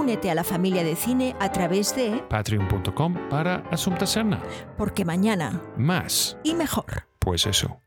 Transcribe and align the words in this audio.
Únete 0.00 0.30
a 0.30 0.34
la 0.34 0.44
familia 0.44 0.82
de 0.82 0.96
cine 0.96 1.36
a 1.40 1.52
través 1.52 1.94
de 1.94 2.24
patreon.com 2.30 3.28
para 3.28 3.56
Asunta 3.70 4.06
Serna. 4.06 4.42
Porque 4.78 5.04
mañana 5.04 5.60
Más. 5.76 6.38
y 6.42 6.54
mejor. 6.54 7.06
Pues 7.18 7.44
eso. 7.44 7.82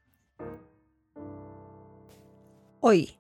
Hoy, 2.82 3.18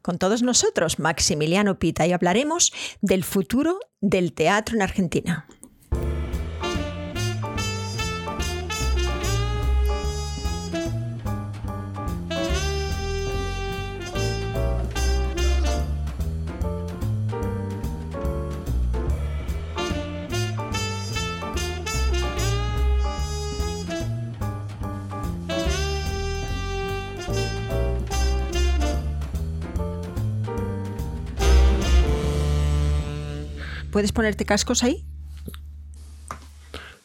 con 0.00 0.16
todos 0.16 0.40
nosotros, 0.40 0.98
Maximiliano 0.98 1.78
Pita, 1.78 2.06
y 2.06 2.12
hablaremos 2.12 2.72
del 3.02 3.24
futuro 3.24 3.78
del 4.00 4.32
teatro 4.32 4.74
en 4.74 4.80
Argentina. 4.80 5.46
¿Puedes 33.90 34.12
ponerte 34.12 34.44
cascos 34.44 34.82
ahí? 34.84 35.04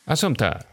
Asunta. 0.06 0.68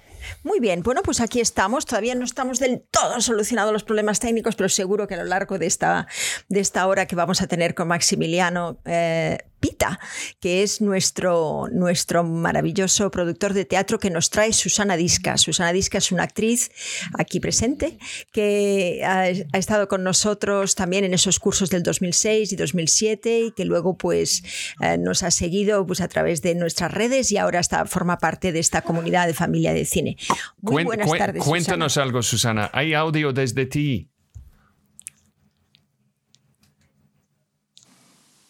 Muy 0.45 0.61
bien, 0.61 0.83
bueno, 0.83 1.03
pues 1.03 1.21
aquí 1.21 1.41
estamos. 1.41 1.87
Todavía 1.87 2.15
no 2.15 2.25
estamos 2.25 2.59
del 2.59 2.83
todo 2.91 3.21
solucionados 3.21 3.73
los 3.73 3.85
problemas 3.85 4.21
técnicos, 4.21 4.57
pero 4.57 4.69
seguro 4.69 5.07
que 5.07 5.15
a 5.15 5.19
lo 5.19 5.25
largo 5.25 5.59
de 5.59 5.67
esta, 5.67 6.07
de 6.49 6.61
esta 6.61 6.87
hora 6.87 7.07
que 7.07 7.17
vamos 7.17 7.43
a 7.43 7.47
tener 7.47 7.75
con 7.75 7.89
Maximiliano 7.89 8.79
eh, 8.85 9.39
Pita, 9.63 10.01
que 10.41 10.65
es 10.65 10.81
nuestro, 10.81 11.69
nuestro 11.73 12.25
maravilloso 12.25 13.13
productor 13.13 13.55
de 13.55 13.65
teatro 13.65 14.01
que 14.01 14.11
nos 14.11 14.29
trae 14.29 14.53
Susana 14.53 14.97
Disca. 14.97 15.39
Susana 15.39 15.73
Disca 15.73 15.99
es 15.99 16.11
una 16.11 16.25
actriz 16.25 16.73
aquí 17.17 17.39
presente 17.39 17.97
que 18.33 19.03
ha, 19.05 19.21
ha 19.21 19.59
estado 19.59 19.87
con 19.87 20.03
nosotros 20.03 20.75
también 20.75 21.05
en 21.05 21.15
esos 21.15 21.39
cursos 21.39 21.71
del 21.71 21.85
2006 21.85 22.53
y 22.53 22.57
2007 22.57 23.41
y 23.41 23.53
que 23.53 23.65
luego 23.65 23.97
pues 23.97 24.43
eh, 24.81 24.99
nos 24.99 25.23
ha 25.23 25.31
seguido 25.31 25.87
pues 25.87 26.01
a 26.01 26.09
través 26.09 26.43
de 26.43 26.57
nuestras 26.57 26.93
redes 26.93 27.31
y 27.31 27.37
ahora 27.39 27.61
está, 27.61 27.87
forma 27.87 28.19
parte 28.19 28.51
de 28.51 28.59
esta 28.59 28.83
comunidad 28.83 29.29
de 29.29 29.35
familia 29.35 29.73
de 29.73 29.85
cine. 29.85 30.17
Muy 30.61 30.83
buenas 30.83 31.09
cuen- 31.09 31.19
tardes. 31.19 31.45
Cuéntanos 31.45 31.97
algo, 31.99 32.21
Susana. 32.23 32.69
Hay 32.73 32.95
audio 32.95 33.33
desde 33.33 33.67
ti. 33.67 34.09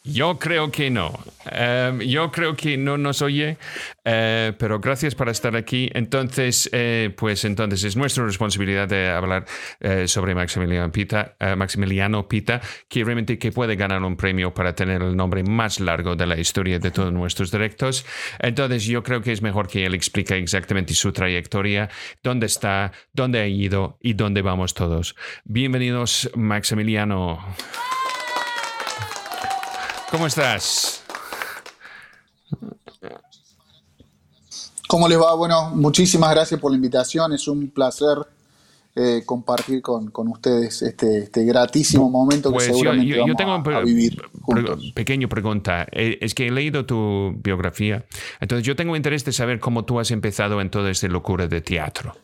Yo 0.05 0.37
creo 0.37 0.73
que 0.73 0.91
no. 0.91 1.13
Em, 1.49 2.01
yo 2.01 2.33
creo 2.33 2.57
que 2.57 2.77
no 2.77 2.99
nos 2.99 3.23
oye, 3.23 3.57
eh, 4.05 4.53
pero 4.59 4.81
gracias 4.81 5.15
por 5.15 5.29
estar 5.29 5.55
aquí. 5.55 5.91
Entonces, 5.95 6.69
eh, 6.73 7.15
pues 7.17 7.45
entonces 7.45 7.85
es 7.85 7.97
nuestra 7.97 8.25
responsabilidad 8.25 8.89
de 8.89 9.11
hablar 9.11 9.45
eh, 9.79 10.09
sobre 10.09 10.35
Maximiliano 10.35 10.91
Pita, 10.91 11.37
eh, 11.39 11.55
Maximiliano 11.55 12.27
Pita, 12.27 12.61
que 12.89 13.05
realmente 13.05 13.39
que 13.39 13.53
puede 13.53 13.77
ganar 13.77 14.03
un 14.03 14.17
premio 14.17 14.53
para 14.53 14.75
tener 14.75 15.03
el 15.03 15.17
nombre 15.17 15.45
más 15.45 15.79
largo 15.79 16.17
de 16.17 16.27
la 16.27 16.37
historia 16.37 16.81
de 16.81 16.91
todos 16.91 17.13
nuestros 17.13 17.53
directos. 17.53 18.05
Entonces, 18.41 18.85
yo 18.85 19.05
creo 19.05 19.23
que 19.23 19.31
es 19.31 19.41
mejor 19.41 19.69
que 19.69 19.87
él 19.87 19.95
explique 19.95 20.37
exactamente 20.37 20.95
su 20.95 21.13
trayectoria, 21.13 21.89
dónde 22.25 22.47
está, 22.47 22.91
dónde 23.13 23.39
ha 23.39 23.47
ido 23.47 23.99
y 24.01 24.15
dónde 24.15 24.43
vamos 24.43 24.75
todos. 24.75 25.15
Bienvenidos, 25.45 26.29
Maximiliano. 26.35 27.39
¿Cómo 30.13 30.27
estás? 30.27 31.03
¿Cómo 34.87 35.09
les 35.09 35.19
va? 35.19 35.35
Bueno, 35.35 35.71
muchísimas 35.71 36.31
gracias 36.33 36.61
por 36.61 36.71
la 36.71 36.77
invitación. 36.77 37.33
Es 37.33 37.49
un 37.49 37.71
placer 37.71 38.19
eh, 38.95 39.23
compartir 39.25 39.81
con, 39.81 40.11
con 40.11 40.29
ustedes 40.29 40.83
este, 40.83 41.21
este 41.25 41.45
gratísimo 41.47 42.11
momento 42.11 42.51
que 42.51 42.57
Pues 42.57 42.67
yo, 42.69 42.75
seguramente 42.75 43.09
yo- 43.09 43.17
yo 43.17 43.23
vamos 43.23 43.37
tengo 43.63 43.75
a- 43.75 43.81
a, 43.81 43.85
vivir 43.85 44.23
juntos. 44.43 44.93
pequeña 44.95 45.29
pregunta. 45.29 45.87
Eh, 45.91 46.19
Es 46.21 46.35
que 46.35 46.49
he 46.49 46.51
leído 46.51 46.85
tu 46.85 47.33
biografía, 47.43 48.05
entonces 48.39 48.67
yo 48.67 48.77
tengo 48.77 48.95
interés 48.95 49.25
de 49.25 49.33
saber 49.33 49.61
cómo 49.61 49.87
tú 49.87 49.99
has 49.99 50.11
empezado 50.11 50.61
en 50.61 50.71
toda 50.71 50.91
esta 50.91 51.09
locura 51.09 51.47
de 51.47 51.63
teatro. 51.63 52.15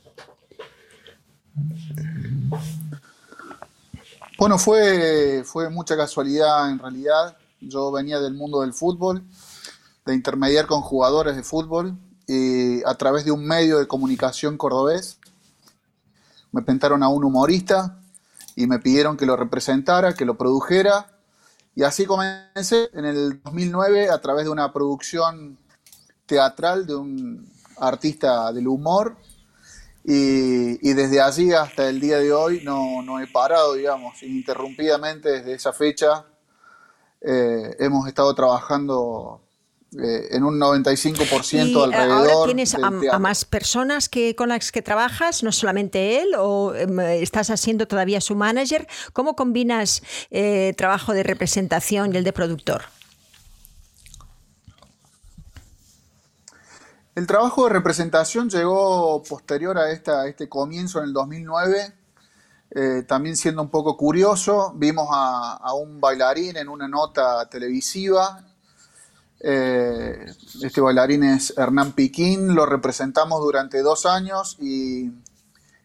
Bueno, 4.39 4.59
fue, 4.59 5.43
fue 5.47 5.71
mucha 5.71 5.97
casualidad 5.97 6.71
en 6.71 6.79
realidad. 6.79 7.35
Yo 7.61 7.91
venía 7.93 8.21
del 8.21 8.35
mundo 8.35 8.61
del 8.61 8.73
fútbol, 8.73 9.25
de 10.07 10.15
intermediar 10.15 10.67
con 10.67 10.81
jugadores 10.81 11.37
de 11.37 11.43
fútbol, 11.43 11.97
y 12.27 12.83
a 12.85 12.95
través 12.95 13.25
de 13.25 13.33
un 13.33 13.47
medio 13.47 13.79
de 13.79 13.87
comunicación 13.87 14.59
cordobés 14.59 15.19
me 16.53 16.63
pintaron 16.63 17.03
a 17.03 17.09
un 17.09 17.25
humorista 17.25 18.01
y 18.57 18.67
me 18.67 18.79
pidieron 18.79 19.17
que 19.17 19.27
lo 19.27 19.37
representara, 19.37 20.15
que 20.15 20.25
lo 20.25 20.37
produjera. 20.37 21.07
Y 21.75 21.85
así 21.85 22.07
comencé 22.07 22.91
en 22.93 23.05
el 23.05 23.41
2009 23.43 24.11
a 24.11 24.21
través 24.21 24.45
de 24.45 24.51
una 24.51 24.73
producción 24.73 25.59
teatral 26.27 26.87
de 26.87 26.97
un 26.97 27.53
artista 27.79 28.53
del 28.53 28.69
humor. 28.69 29.17
Y, 30.05 30.93
desde 30.95 31.21
allí 31.21 31.53
hasta 31.53 31.89
el 31.89 32.01
día 32.01 32.19
de 32.19 32.33
hoy 32.33 32.63
no, 32.65 33.03
no 33.03 33.21
he 33.21 33.27
parado, 33.27 33.75
digamos, 33.75 34.23
ininterrumpidamente 34.23 35.29
desde 35.29 35.55
esa 35.55 35.73
fecha. 35.73 36.25
Eh, 37.21 37.77
hemos 37.79 38.07
estado 38.07 38.35
trabajando 38.35 39.41
eh, 39.97 40.37
en 40.37 40.45
un 40.45 40.61
95% 40.61 41.53
Y 41.55 41.73
eh, 41.73 41.83
alrededor. 41.83 42.31
ahora 42.31 42.45
tienes 42.45 42.75
a, 42.75 43.19
más 43.19 43.47
personas 43.47 44.11
que 44.11 44.37
con 44.37 44.51
las 44.51 44.71
que 44.71 44.83
trabajas, 44.83 45.43
no 45.43 45.51
solamente 45.51 46.21
él, 46.21 46.35
o 46.37 46.75
em, 46.75 47.01
estás 47.01 47.49
haciendo 47.49 47.89
todavía 47.89 48.21
su 48.21 48.35
manager. 48.35 48.87
¿Cómo 49.15 49.35
combinas 49.35 50.03
eh, 50.31 50.75
trabajo 50.77 51.15
de 51.15 51.23
representación 51.23 52.13
y 52.13 52.19
el 52.19 52.25
de 52.25 52.35
productor? 52.35 52.83
El 57.15 57.27
trabajo 57.27 57.65
de 57.65 57.71
representación 57.71 58.51
llegó 58.51 59.23
posterior 59.23 59.79
a, 59.79 59.91
esta, 59.91 60.21
a 60.21 60.29
este 60.29 60.51
comienzo 60.51 60.99
en 60.99 61.07
el 61.07 61.13
2009. 61.15 61.95
Eh, 62.71 63.03
también 63.07 63.37
siendo 63.37 63.63
un 63.63 63.71
poco 63.71 63.97
curioso, 63.97 64.73
vimos 64.77 65.09
a, 65.11 65.73
un 65.75 66.01
bailarín 66.01 66.57
en 66.57 66.69
una 66.69 66.87
nota 66.87 67.49
televisiva. 67.49 68.45
Eh, 69.41 70.27
este 70.63 70.81
bailarín 70.81 71.25
es 71.25 71.55
Hernán 71.57 71.93
Piquín, 71.93 72.55
lo 72.55 72.67
representamos 72.67 73.41
durante 73.41 73.83
dos 73.83 74.05
años 74.05 74.57
y, 74.61 75.13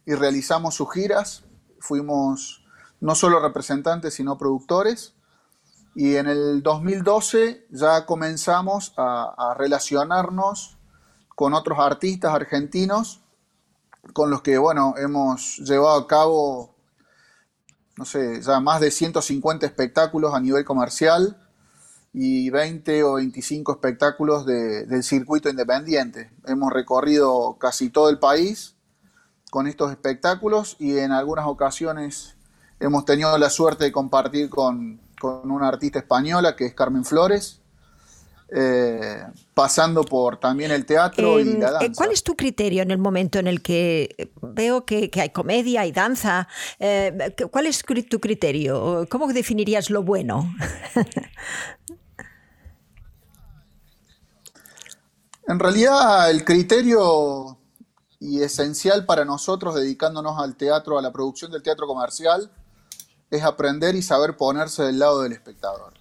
y 0.06 0.14
realizamos 0.14 0.76
sus 0.76 0.92
giras. 0.92 1.44
Fuimos 1.80 2.66
no 3.00 3.16
solo 3.16 3.40
representantes, 3.40 4.14
sino 4.16 4.38
productores. 4.38 5.14
Y 5.96 6.16
en 6.16 6.28
el 6.28 6.64
2012 6.64 7.68
ya 7.70 8.06
comenzamos 8.06 8.94
a, 8.98 9.34
a 9.38 9.54
relacionarnos 9.54 10.78
con 11.36 11.54
otros 11.54 11.80
artistas 11.80 12.34
argentinos 12.34 13.24
con 14.12 14.30
los 14.30 14.42
que, 14.42 14.58
bueno, 14.58 14.96
hemos 14.98 15.58
llevado 15.60 15.98
a 15.98 16.08
cabo, 16.08 16.73
no 17.98 18.06
sé, 18.06 18.42
ya 18.42 18.60
más 18.60 18.82
de 18.82 18.92
150 18.92 19.66
espectáculos 19.66 20.34
a 20.34 20.40
nivel 20.40 20.66
comercial 20.66 21.38
y 22.14 22.50
20 22.50 23.04
o 23.04 23.14
25 23.16 23.72
espectáculos 23.74 24.46
de- 24.46 24.86
del 24.86 25.04
circuito 25.04 25.50
independiente. 25.50 26.32
Hemos 26.46 26.72
recorrido 26.72 27.58
casi 27.60 27.90
todo 27.90 28.10
el 28.10 28.20
país 28.20 28.76
con 29.52 29.68
estos 29.68 29.92
espectáculos 29.92 30.76
y 30.80 30.98
en 30.98 31.12
algunas 31.12 31.46
ocasiones 31.48 32.36
hemos 32.80 33.06
tenido 33.06 33.38
la 33.38 33.50
suerte 33.50 33.86
de 33.86 33.92
compartir 33.92 34.50
con, 34.50 35.00
con 35.20 35.50
una 35.52 35.68
artista 35.68 36.00
española 36.00 36.56
que 36.56 36.66
es 36.66 36.74
Carmen 36.74 37.06
Flores, 37.06 37.62
eh, 38.56 39.24
pasando 39.56 40.04
por 40.04 40.38
también 40.38 40.70
el 40.70 40.86
teatro 40.86 41.40
y 41.40 41.54
Em, 41.54 41.60
la 41.60 41.70
eh, 41.70 41.72
danza. 41.72 41.92
¿Cuál 41.96 42.12
es 42.12 42.24
tu 42.24 42.36
criterio 42.36 42.84
en 42.84 42.92
el 42.92 43.00
momento 43.00 43.40
en 43.40 43.48
el 43.48 43.62
que 43.64 44.32
veo 44.42 44.86
que, 44.86 45.10
que 45.10 45.22
hay 45.22 45.30
comedia, 45.30 45.82
hay 45.82 45.92
danza? 45.92 46.48
Eh, 46.80 47.36
¿Cuál 47.50 47.66
es 47.66 47.84
tu 48.10 48.20
criterio? 48.20 49.08
¿Cómo 49.10 49.32
definirías 49.34 49.90
lo 49.90 50.04
bueno? 50.04 50.54
En 55.46 55.60
realidad 55.60 56.32
el 56.32 56.46
criterio 56.46 57.58
y 58.18 58.42
esencial 58.42 59.06
para 59.06 59.26
nosotros 59.26 59.76
dedicándonos 59.76 60.40
al 60.40 60.56
teatro, 60.56 60.98
a 60.98 61.02
la 61.02 61.12
producción 61.12 61.52
del 61.52 61.62
teatro 61.62 61.86
comercial, 61.86 62.50
es 63.30 63.44
aprender 63.44 63.94
y 63.96 64.02
saber 64.02 64.38
ponerse 64.38 64.84
del 64.84 65.00
lado 65.00 65.22
del 65.22 65.34
espectador. 65.34 65.94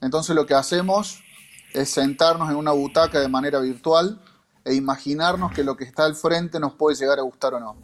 Entonces 0.00 0.34
lo 0.34 0.46
que 0.46 0.54
hacemos 0.54 1.22
es 1.72 1.90
sentarnos 1.90 2.50
en 2.50 2.56
una 2.56 2.72
butaca 2.72 3.20
de 3.20 3.28
manera 3.28 3.60
virtual 3.60 4.20
e 4.64 4.74
imaginarnos 4.74 5.52
que 5.52 5.64
lo 5.64 5.76
que 5.76 5.84
está 5.84 6.04
al 6.04 6.14
frente 6.14 6.60
nos 6.60 6.74
puede 6.74 6.96
llegar 6.96 7.18
a 7.18 7.22
gustar 7.22 7.54
o 7.54 7.60
no. 7.60 7.76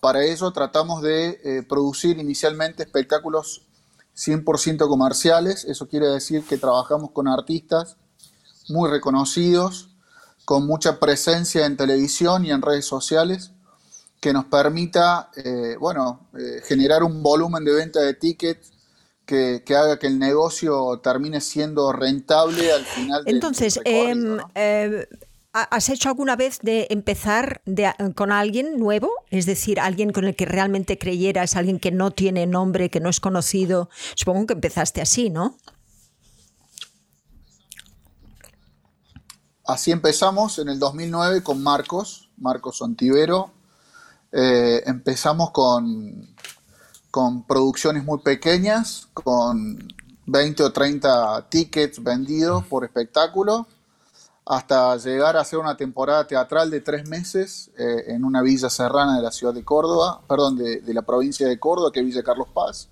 Para 0.00 0.24
eso 0.24 0.52
tratamos 0.52 1.02
de 1.02 1.40
eh, 1.42 1.62
producir 1.62 2.18
inicialmente 2.18 2.82
espectáculos 2.82 3.62
100% 4.16 4.88
comerciales, 4.88 5.64
eso 5.64 5.88
quiere 5.88 6.06
decir 6.06 6.44
que 6.44 6.56
trabajamos 6.56 7.10
con 7.10 7.28
artistas 7.28 7.96
muy 8.68 8.88
reconocidos, 8.88 9.90
con 10.44 10.66
mucha 10.66 10.98
presencia 10.98 11.66
en 11.66 11.76
televisión 11.76 12.44
y 12.46 12.50
en 12.50 12.62
redes 12.62 12.86
sociales, 12.86 13.50
que 14.20 14.32
nos 14.32 14.46
permita 14.46 15.30
eh, 15.36 15.76
bueno, 15.78 16.28
eh, 16.38 16.62
generar 16.64 17.02
un 17.02 17.22
volumen 17.22 17.64
de 17.64 17.72
venta 17.72 18.00
de 18.00 18.14
tickets 18.14 18.72
que, 19.26 19.62
haga 19.76 19.98
que 19.98 20.06
el 20.06 20.18
negocio 20.18 21.00
termine 21.02 21.40
siendo 21.40 21.92
rentable 21.92 22.72
al 22.72 22.84
final. 22.84 23.22
Entonces, 23.26 23.80
em, 23.84 24.38
eh, 24.54 25.08
¿has 25.52 25.88
hecho 25.88 26.08
alguna 26.08 26.36
vez 26.36 26.60
de 26.62 26.86
empezar 26.90 27.60
con 28.14 28.30
alguien 28.30 28.78
nuevo? 28.78 29.10
Es 29.30 29.44
decir, 29.46 29.80
alguien 29.80 30.12
con 30.12 30.24
el 30.24 30.36
que 30.36 30.46
realmente 30.46 30.96
creyeras, 30.96 31.56
alguien 31.56 31.80
que 31.80 31.90
no 31.90 32.12
tiene 32.12 32.46
nombre, 32.46 32.88
que 32.88 33.00
no 33.00 33.08
es 33.08 33.20
conocido. 33.20 33.90
Supongo 34.14 34.46
que 34.46 34.54
empezaste 34.54 35.00
así, 35.00 35.28
¿no? 35.28 35.58
Así 39.64 39.90
empezamos 39.90 40.60
en 40.60 40.68
el 40.68 40.78
2009 40.78 41.42
con 41.42 41.60
Marcos, 41.60 42.30
Marcos 42.36 42.80
Ontivero. 42.80 43.50
Eh, 44.30 44.82
empezamos 44.86 45.50
con, 45.50 46.35
con 47.10 47.46
producciones 47.46 48.04
muy 48.04 48.18
pequeñas, 48.18 49.08
con 49.14 49.88
20 50.26 50.62
o 50.62 50.72
30 50.72 51.48
tickets 51.48 52.02
vendidos 52.02 52.64
por 52.66 52.84
espectáculo, 52.84 53.66
hasta 54.44 54.96
llegar 54.96 55.36
a 55.36 55.40
hacer 55.40 55.58
una 55.58 55.76
temporada 55.76 56.26
teatral 56.26 56.70
de 56.70 56.80
tres 56.80 57.08
meses 57.08 57.70
eh, 57.76 58.04
en 58.08 58.24
una 58.24 58.42
villa 58.42 58.70
serrana 58.70 59.16
de 59.16 59.22
la 59.22 59.32
ciudad 59.32 59.52
de 59.52 59.64
Córdoba, 59.64 60.20
perdón, 60.28 60.56
de, 60.56 60.82
la 60.94 61.02
provincia 61.02 61.48
de 61.48 61.58
Córdoba, 61.58 61.90
que 61.92 62.00
es 62.00 62.06
Villa 62.06 62.22
Carlos 62.22 62.48
Paz. 62.54 62.88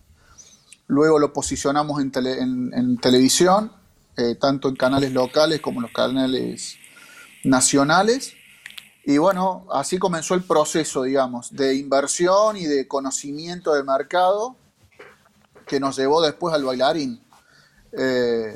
Luego 0.89 1.19
lo 1.19 1.33
posicionamos 1.33 2.01
en, 2.03 2.11
televisión 3.01 3.73
eh, 4.17 4.35
tanto 4.35 4.69
en 4.69 4.77
canales 4.77 5.13
locales 5.13 5.61
como 5.61 5.79
en 5.79 5.83
los 5.83 5.93
canales 5.93 6.77
nacionales. 7.45 8.35
Y 9.07 9.19
bueno, 9.19 9.67
así 9.71 9.99
comenzó 9.99 10.35
el 10.35 10.45
proceso, 10.45 11.03
digamos, 11.03 11.51
de 11.51 11.75
inversión 11.77 12.57
y 12.57 12.65
de 12.65 12.89
conocimiento 12.89 13.75
de 13.75 13.83
mercado 13.83 14.57
que 15.67 15.79
nos 15.79 15.97
llevó 15.97 16.23
después 16.23 16.55
al 16.55 16.65
bailarín. 16.65 17.23
Eh, 17.93 18.55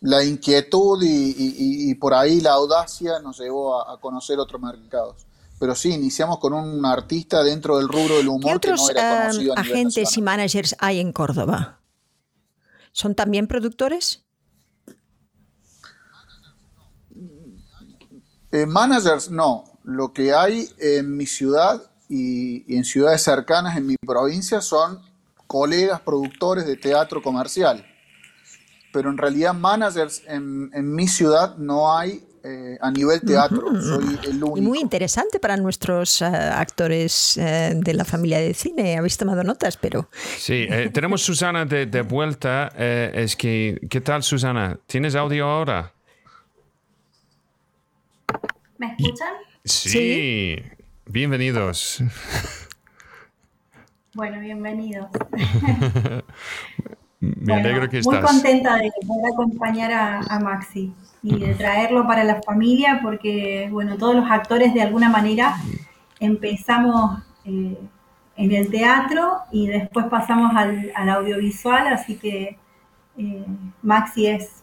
la 0.00 0.24
inquietud 0.24 1.02
y, 1.02 1.94
por 1.94 2.14
ahí 2.14 2.40
la 2.40 2.52
audacia 2.52 3.20
nos 3.20 3.38
llevó 3.38 3.80
a, 3.88 4.00
conocer 4.00 4.38
otros 4.38 4.60
mercados. 4.60 5.26
Pero 5.58 5.74
sí, 5.74 5.92
iniciamos 5.92 6.38
con 6.38 6.52
un 6.52 6.84
artista 6.84 7.42
dentro 7.42 7.78
del 7.78 7.88
rubro 7.88 8.16
del 8.16 8.28
humor. 8.28 8.42
¿Qué 8.44 8.56
otros 8.56 8.88
que 8.88 8.94
no 8.94 9.00
era 9.00 9.20
conocido 9.22 9.54
eh, 9.54 9.60
agentes 9.60 10.16
y 10.16 10.22
managers 10.22 10.76
hay 10.78 11.00
en 11.00 11.12
Córdoba? 11.12 11.80
¿Son 12.92 13.14
también 13.14 13.46
productores? 13.46 14.24
Eh, 18.50 18.66
managers, 18.66 19.30
no. 19.30 19.73
Lo 19.84 20.12
que 20.12 20.32
hay 20.32 20.68
en 20.78 21.16
mi 21.16 21.26
ciudad 21.26 21.82
y, 22.08 22.74
en 22.74 22.84
ciudades 22.84 23.22
cercanas 23.22 23.76
en 23.76 23.86
mi 23.86 23.96
provincia 23.96 24.60
son 24.60 25.00
colegas 25.46 26.00
productores 26.00 26.66
de 26.66 26.76
teatro 26.76 27.22
comercial. 27.22 27.84
Pero 28.92 29.10
en 29.10 29.18
realidad 29.18 29.52
managers 29.52 30.22
en, 30.26 30.94
mi 30.94 31.06
ciudad 31.06 31.56
no 31.56 31.94
hay 31.96 32.24
eh, 32.42 32.78
a 32.80 32.90
nivel 32.90 33.20
teatro. 33.20 33.62
Soy 33.80 34.18
el 34.24 34.42
único. 34.42 34.58
Y 34.58 34.62
muy 34.62 34.78
interesante 34.80 35.38
para 35.38 35.56
nuestros 35.58 36.22
eh, 36.22 36.26
actores 36.26 37.34
de 37.36 37.94
la 37.94 38.04
familia 38.06 38.38
de 38.38 38.54
cine. 38.54 38.96
Habéis 38.96 39.18
tomado 39.18 39.44
notas, 39.44 39.76
pero... 39.76 40.08
Sí, 40.38 40.66
tenemos 40.94 41.22
Susana 41.22 41.66
de, 41.66 41.86
de 41.86 42.02
vuelta. 42.02 42.68
es 42.68 43.36
que, 43.36 43.80
¿qué 43.90 44.00
tal 44.00 44.22
Susana? 44.22 44.78
¿Tienes 44.86 45.14
audio 45.14 45.46
ahora? 45.46 45.92
¿Me 48.78 48.86
escuchan? 48.86 49.34
Sí, 49.66 50.62
bienvenidos. 51.06 52.02
Bueno, 54.12 54.38
bienvenidos. 54.38 55.08
Me 57.20 57.54
alegro 57.54 57.88
que 57.88 58.00
estás. 58.00 58.20
Muy 58.20 58.30
contenta 58.30 58.76
de 58.76 58.92
poder 59.06 59.32
acompañar 59.32 59.90
a, 60.28 60.38
Maxi 60.38 60.92
y 61.22 61.38
de 61.38 61.54
traerlo 61.54 62.06
para 62.06 62.24
la 62.24 62.42
familia 62.42 63.00
porque, 63.02 63.70
bueno, 63.72 63.96
todos 63.96 64.14
los 64.14 64.30
actores 64.30 64.74
de 64.74 64.82
alguna 64.82 65.08
manera 65.08 65.56
empezamos 66.20 67.22
eh, 67.46 67.78
en 68.36 68.52
el 68.52 68.70
teatro 68.70 69.38
y 69.50 69.68
después 69.68 70.04
pasamos 70.10 70.54
al, 70.54 70.92
audiovisual, 71.08 71.86
así 71.86 72.18
que 72.18 72.58
eh, 73.16 73.46
Maxi 73.80 74.26
es, 74.26 74.62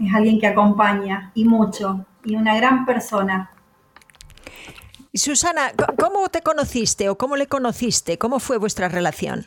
es 0.00 0.12
alguien 0.12 0.40
que 0.40 0.48
acompaña 0.48 1.30
y 1.34 1.44
mucho 1.44 2.04
y 2.24 2.34
una 2.34 2.56
gran 2.56 2.84
persona. 2.84 3.50
Susana, 5.12 5.72
¿cómo 5.98 6.28
te 6.28 6.40
conociste 6.40 7.08
o 7.08 7.18
cómo 7.18 7.36
le 7.36 7.46
conociste? 7.46 8.16
¿Cómo 8.18 8.38
fue 8.38 8.58
vuestra 8.58 8.88
relación? 8.88 9.46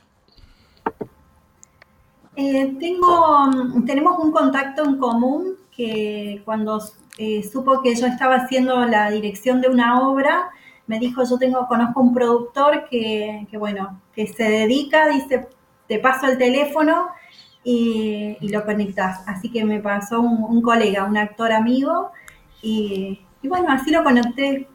Eh, 2.36 2.76
tengo, 2.80 3.50
tenemos 3.86 4.18
un 4.20 4.32
contacto 4.32 4.84
en 4.84 4.98
común 4.98 5.56
que 5.76 6.42
cuando 6.44 6.82
eh, 7.18 7.44
supo 7.44 7.82
que 7.82 7.96
yo 7.96 8.08
estaba 8.08 8.36
haciendo 8.36 8.86
la 8.86 9.10
dirección 9.10 9.62
de 9.62 9.70
una 9.70 10.02
obra, 10.02 10.50
me 10.88 11.00
dijo, 11.00 11.24
yo 11.24 11.38
tengo, 11.38 11.66
conozco 11.68 12.02
un 12.02 12.14
productor 12.14 12.90
que, 12.90 13.48
bueno, 13.54 14.02
que 14.14 14.28
se 14.28 14.44
dedica, 14.44 15.08
dice, 15.08 15.48
te 15.88 16.00
paso 16.00 16.26
el 16.26 16.38
teléfono 16.38 17.08
y, 17.64 18.36
lo 18.42 18.66
conectas. 18.66 19.24
Así 19.28 19.50
que 19.50 19.64
me 19.64 19.80
pasó 19.80 20.20
un 20.20 20.62
colega, 20.62 21.06
un 21.06 21.16
actor 21.16 21.54
amigo, 21.54 22.12
y, 22.64 23.20
bueno, 23.44 23.68
así 23.70 23.92
lo 23.92 24.04
conecté. 24.04 24.68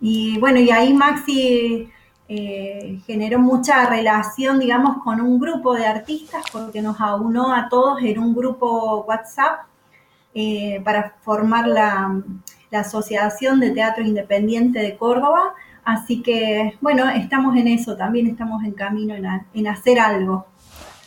Y 0.00 0.38
bueno, 0.38 0.60
y 0.60 0.70
ahí 0.70 0.92
Maxi 0.92 1.90
eh, 2.28 3.00
generó 3.06 3.38
mucha 3.38 3.86
relación, 3.86 4.58
digamos, 4.58 5.02
con 5.02 5.20
un 5.20 5.38
grupo 5.38 5.74
de 5.74 5.86
artistas, 5.86 6.44
porque 6.52 6.82
nos 6.82 7.00
aunó 7.00 7.54
a 7.54 7.68
todos 7.68 8.02
en 8.02 8.18
un 8.18 8.34
grupo 8.34 9.04
WhatsApp 9.06 9.66
eh, 10.34 10.80
para 10.84 11.16
formar 11.22 11.66
la, 11.68 12.22
Asociación 12.72 13.60
de 13.60 13.70
Teatro 13.70 14.02
Independiente 14.02 14.80
de 14.80 14.96
Córdoba. 14.96 15.54
Así 15.84 16.22
que, 16.22 16.76
bueno, 16.80 17.08
estamos 17.08 17.56
en 17.56 17.68
eso, 17.68 17.96
también 17.96 18.26
estamos 18.26 18.64
en 18.64 18.72
camino 18.72 19.14
en 19.14 19.66
hacer 19.68 20.00
algo 20.00 20.46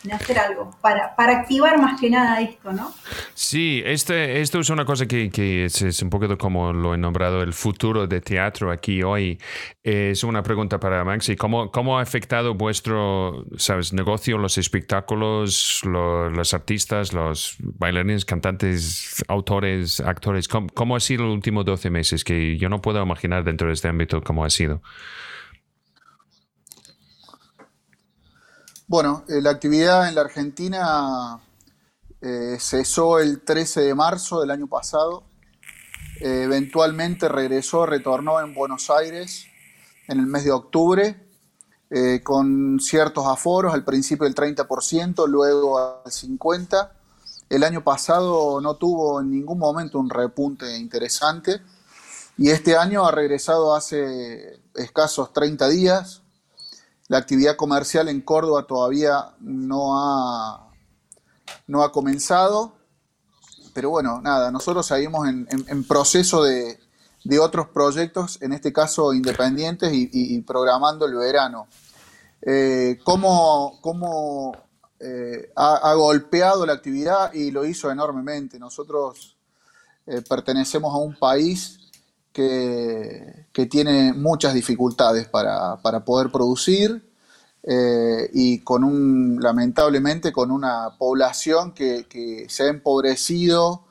de 0.02 0.12
hacer 0.12 0.38
algo 0.38 0.70
para, 0.80 1.14
para, 1.16 1.40
activar 1.40 1.80
más 1.80 2.00
que 2.00 2.10
nada 2.10 2.40
esto, 2.40 2.72
¿no? 2.72 2.92
Sí, 3.34 3.82
este, 3.84 4.40
esto 4.40 4.60
es 4.60 4.70
una 4.70 4.84
cosa 4.84 5.06
que, 5.06 5.30
que 5.30 5.64
es, 5.64 6.02
un 6.02 6.10
poquito 6.10 6.38
como 6.38 6.72
lo 6.72 6.94
he 6.94 6.98
nombrado 6.98 7.42
el 7.42 7.52
futuro 7.52 8.06
de 8.06 8.20
teatro 8.20 8.70
aquí 8.70 9.02
hoy. 9.02 9.38
Es 9.82 10.24
una 10.24 10.42
pregunta 10.42 10.78
para 10.78 11.04
Maxi. 11.04 11.36
¿Cómo, 11.36 11.70
cómo 11.70 11.98
ha 11.98 12.02
afectado 12.02 12.54
vuestro 12.54 13.44
sabes, 13.56 13.92
negocio, 13.92 14.38
los 14.38 14.58
espectáculos, 14.58 15.80
los 15.84 16.54
artistas, 16.54 17.12
los 17.12 17.56
bailarines, 17.58 18.24
cantantes, 18.24 19.24
autores, 19.28 20.00
actores? 20.00 20.48
¿Cómo, 20.48 20.68
¿Cómo 20.74 20.96
ha 20.96 21.00
sido 21.00 21.24
los 21.24 21.34
últimos 21.34 21.64
12 21.64 21.90
meses? 21.90 22.24
Que 22.24 22.56
yo 22.56 22.68
no 22.68 22.80
puedo 22.80 23.02
imaginar 23.02 23.44
dentro 23.44 23.68
de 23.68 23.74
este 23.74 23.88
ámbito 23.88 24.22
cómo 24.22 24.44
ha 24.44 24.50
sido. 24.50 24.82
Bueno, 28.90 29.22
eh, 29.28 29.42
la 29.42 29.50
actividad 29.50 30.08
en 30.08 30.14
la 30.14 30.22
Argentina 30.22 31.38
eh, 32.22 32.56
cesó 32.58 33.18
el 33.18 33.42
13 33.42 33.82
de 33.82 33.94
marzo 33.94 34.40
del 34.40 34.50
año 34.50 34.66
pasado. 34.66 35.24
Eh, 36.22 36.44
eventualmente 36.44 37.28
regresó, 37.28 37.84
retornó 37.84 38.40
en 38.40 38.54
Buenos 38.54 38.88
Aires 38.88 39.44
en 40.06 40.20
el 40.20 40.26
mes 40.26 40.44
de 40.44 40.52
octubre, 40.52 41.28
con 42.22 42.80
ciertos 42.80 43.26
aforos, 43.26 43.74
al 43.74 43.84
principio 43.84 44.26
el 44.26 44.34
30%, 44.34 45.26
luego 45.26 45.78
al 45.78 46.10
50%. 46.10 46.90
El 47.50 47.64
año 47.64 47.84
pasado 47.84 48.58
no 48.62 48.76
tuvo 48.76 49.20
en 49.20 49.30
ningún 49.30 49.58
momento 49.58 49.98
un 49.98 50.08
repunte 50.08 50.78
interesante 50.78 51.60
y 52.38 52.48
este 52.48 52.74
año 52.74 53.04
ha 53.04 53.10
regresado 53.10 53.74
hace 53.74 54.60
escasos 54.74 55.34
30 55.34 55.68
días, 55.68 56.22
la 57.08 57.18
actividad 57.18 57.56
comercial 57.56 58.08
en 58.08 58.20
Córdoba 58.20 58.66
todavía 58.66 59.34
no 59.40 59.98
ha, 59.98 60.70
no 61.66 61.82
ha 61.82 61.90
comenzado, 61.90 62.74
pero 63.72 63.90
bueno, 63.90 64.20
nada, 64.20 64.50
nosotros 64.50 64.86
seguimos 64.86 65.26
en, 65.28 65.84
proceso 65.84 66.42
de, 66.44 66.78
de 67.24 67.38
otros 67.38 67.68
proyectos, 67.68 68.40
en 68.42 68.52
este 68.52 68.72
caso 68.72 69.12
independientes 69.12 69.90
y, 69.92 70.40
programando 70.42 71.06
el 71.06 71.14
verano. 71.14 71.68
Eh, 72.42 72.98
¿Cómo, 73.04 73.78
cómo 73.80 74.56
eh, 75.00 75.50
ha, 75.56 75.94
golpeado 75.94 76.64
la 76.66 76.74
actividad? 76.74 77.32
Y 77.32 77.50
lo 77.50 77.64
hizo 77.64 77.90
enormemente. 77.90 78.58
Nosotros 78.58 79.36
eh, 80.06 80.22
pertenecemos 80.28 80.94
a 80.94 80.98
un 80.98 81.18
país 81.18 81.87
que, 83.52 83.66
tiene 83.66 84.12
muchas 84.12 84.54
dificultades 84.54 85.26
para, 85.26 85.76
para 85.82 86.04
poder 86.04 86.30
producir. 86.30 87.04
y 88.32 88.60
con 88.60 88.84
un, 88.84 89.38
lamentablemente, 89.40 90.32
con 90.32 90.50
una 90.50 90.90
población 90.96 91.72
que, 91.72 92.46
se 92.48 92.62
ha 92.62 92.68
empobrecido 92.68 93.84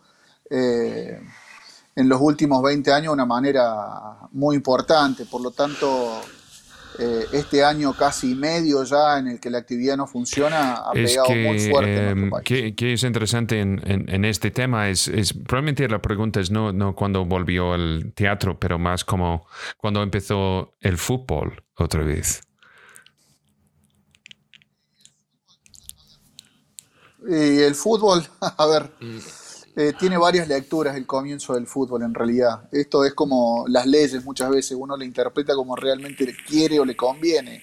en 0.49 2.09
los 2.09 2.21
últimos 2.21 2.63
20 2.63 2.91
años 2.93 3.07
de 3.07 3.13
una 3.13 3.25
manera 3.25 4.29
muy 4.31 4.55
importante. 4.55 5.25
Por 5.25 5.41
lo 5.41 5.51
tanto, 5.51 6.21
eh, 6.99 7.25
este 7.31 7.63
año 7.63 7.93
casi 7.93 8.33
medio 8.33 8.83
ya 8.83 9.19
en 9.19 9.27
el 9.27 9.39
que 9.39 9.49
la 9.49 9.59
actividad 9.59 9.97
no 9.97 10.07
funciona 10.07 10.73
ha 10.75 10.91
pegado 10.93 11.29
muy 11.29 11.59
fuerte. 11.59 12.09
en 12.09 12.31
eh, 12.49 12.75
que, 12.75 12.93
es 12.93 13.03
interesante 13.03 13.59
en, 13.59 14.25
este 14.25 14.51
tema 14.51 14.89
es, 14.89 15.09
probablemente 15.45 15.87
la 15.87 16.01
pregunta 16.01 16.39
es 16.39 16.49
no, 16.49 16.73
no 16.73 16.95
cuando 16.95 17.23
volvió 17.25 17.75
el 17.75 18.13
teatro, 18.15 18.59
pero 18.59 18.79
más 18.79 19.05
como 19.05 19.47
cuando 19.77 20.01
empezó 20.01 20.73
el 20.81 20.97
fútbol 20.97 21.63
otra 21.75 22.03
vez. 22.03 22.41
Y 27.29 27.59
el 27.59 27.75
fútbol, 27.75 28.23
a 28.41 28.65
ver. 28.65 28.91
Mm. 29.01 29.19
Eh, 29.79 29.93
tiene 29.93 30.17
varias 30.17 30.47
lecturas 30.47 30.95
el 30.95 31.05
comienzo 31.05 31.53
del 31.53 31.67
fútbol 31.67 32.01
en 32.01 32.11
realidad. 32.11 32.67
Esto 32.71 33.05
es 33.05 33.13
como 33.13 33.63
las 33.67 33.85
leyes 33.85 34.25
muchas 34.25 34.49
veces, 34.49 34.75
uno 34.75 34.97
le 34.97 35.05
interpreta 35.05 35.53
como 35.53 35.75
realmente 35.75 36.35
quiere 36.47 36.79
o 36.79 36.85
le 36.85 36.95
conviene. 36.95 37.61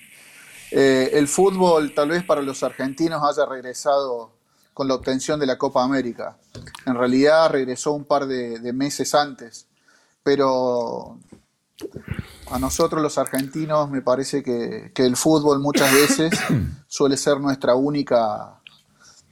Eh, 0.71 1.11
el 1.15 1.27
fútbol 1.27 1.93
tal 1.93 2.11
vez 2.11 2.23
para 2.23 2.41
los 2.41 2.63
argentinos 2.63 3.21
haya 3.29 3.45
regresado 3.47 4.31
con 4.73 4.87
la 4.87 4.95
obtención 4.95 5.41
de 5.41 5.47
la 5.47 5.59
Copa 5.59 5.83
América. 5.83 6.37
En 6.87 6.95
realidad 6.95 7.51
regresó 7.51 7.91
un 7.91 8.05
par 8.05 8.27
de, 8.27 8.73
meses 8.73 9.13
antes, 9.13 9.67
pero 10.23 11.19
a 12.49 12.61
nosotros 12.61 13.03
los 13.03 13.19
argentinos 13.19 13.91
me 13.91 14.03
parece 14.03 14.45
que 14.45 14.93
el 15.05 15.17
fútbol 15.17 15.59
muchas 15.59 15.93
veces 15.93 16.33
suele 16.87 17.17
ser 17.17 17.41
nuestra 17.41 17.75
única 17.75 18.61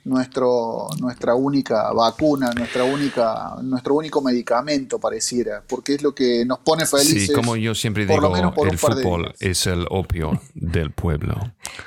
nuestro, 0.04 0.88
nuestra 1.00 1.35
única 1.35 1.92
vacuna, 1.92 2.52
nuestra 2.54 2.85
única, 2.85 3.56
nuestro 3.62 3.94
único 3.94 4.21
medicamento, 4.21 4.99
pareciera, 4.99 5.62
porque 5.66 5.94
es 5.94 6.02
lo 6.02 6.14
que 6.14 6.44
nos 6.44 6.59
pone 6.59 6.87
felices. 6.87 7.28
Sí, 7.28 7.32
como 7.32 7.56
yo 7.56 7.75
siempre 7.75 8.06
digo, 8.06 8.37
el 8.66 8.78
fútbol 8.78 9.35
es 9.38 9.66
el 9.66 9.87
opio 9.90 10.40
del 10.54 10.90
pueblo. 10.90 11.37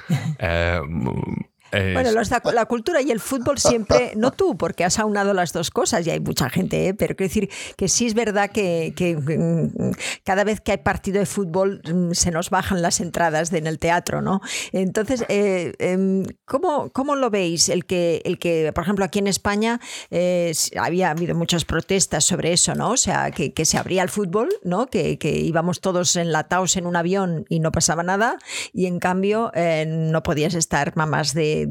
Eh, 0.38 0.80
bueno, 1.72 2.12
la 2.54 2.66
cultura 2.66 3.02
y 3.02 3.12
el 3.12 3.20
fútbol 3.20 3.58
siempre, 3.58 4.14
no 4.16 4.32
tú, 4.32 4.58
porque 4.58 4.84
has 4.84 5.00
aunado 5.00 5.34
las 5.34 5.54
dos 5.54 5.72
cosas 5.72 6.06
y 6.06 6.12
hay 6.12 6.20
mucha 6.20 6.50
gente, 6.50 6.88
¿eh? 6.88 6.94
pero 6.94 7.16
quiero 7.16 7.30
decir 7.30 7.50
que 7.76 7.88
sí 7.88 8.06
es 8.06 8.14
verdad 8.14 8.50
que, 8.52 8.94
mm, 8.96 9.92
cada 10.24 10.44
vez 10.44 10.62
que 10.62 10.74
hay 10.74 10.78
partido 10.78 11.20
de 11.20 11.26
fútbol 11.26 11.82
mm, 11.84 12.12
se 12.12 12.32
nos 12.32 12.50
bajan 12.50 12.82
las 12.82 13.00
entradas 13.00 13.52
en 13.54 13.68
el 13.68 13.80
teatro, 13.80 14.22
¿no? 14.22 14.42
Entonces, 14.72 15.26
eh, 15.30 15.74
em, 15.80 16.24
¿cómo, 16.46 16.90
¿cómo, 16.92 17.16
lo 17.16 17.30
veis? 17.30 17.70
El 17.70 17.86
que, 17.86 18.22
el 18.26 18.40
que, 18.40 18.72
por 18.74 18.84
ejemplo, 18.84 19.06
aquí 19.06 19.20
en 19.20 19.28
España 19.28 19.80
eh, 20.12 20.54
había 20.80 21.12
habido 21.12 21.36
muchas 21.36 21.66
protestas 21.66 22.24
sobre 22.24 22.54
eso, 22.54 22.76
¿no? 22.76 22.92
O 22.92 22.98
sea, 22.98 23.32
que, 23.32 23.54
se 23.66 23.78
abría 23.78 24.04
el 24.04 24.10
fútbol, 24.10 24.50
¿no? 24.64 24.88
Que, 24.88 25.18
íbamos 25.24 25.82
todos 25.82 26.16
enlatados 26.16 26.78
en 26.78 26.86
un 26.86 26.96
avión 26.96 27.46
y 27.50 27.60
no 27.60 27.72
pasaba 27.72 28.04
nada, 28.04 28.38
y 28.74 28.86
en 28.86 29.00
cambio 29.00 29.52
no 29.88 30.24
podías 30.24 30.54
estar 30.54 30.96
más 30.96 31.34
de 31.34 31.65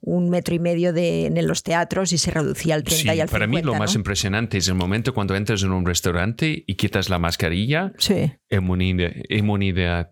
un 0.00 0.30
metro 0.30 0.54
y 0.54 0.58
medio 0.58 0.92
de, 0.92 1.26
en 1.26 1.46
los 1.46 1.62
teatros 1.62 2.12
y 2.12 2.18
se 2.18 2.30
reducía 2.30 2.74
al 2.74 2.84
30 2.84 3.14
y 3.14 3.20
al 3.20 3.28
50. 3.28 3.32
Para 3.32 3.46
mí 3.46 3.62
lo 3.62 3.74
más 3.74 3.94
impresionante 3.94 4.58
es 4.58 4.68
el 4.68 4.74
momento 4.74 5.14
cuando 5.14 5.34
entras 5.34 5.62
en 5.62 5.72
un 5.72 5.84
restaurante 5.84 6.64
y 6.66 6.74
quitas 6.74 7.08
la 7.08 7.18
mascarilla. 7.18 7.92
Sí. 7.98 8.32
Inmunidad. 8.50 9.12
inmunidad 9.28 10.10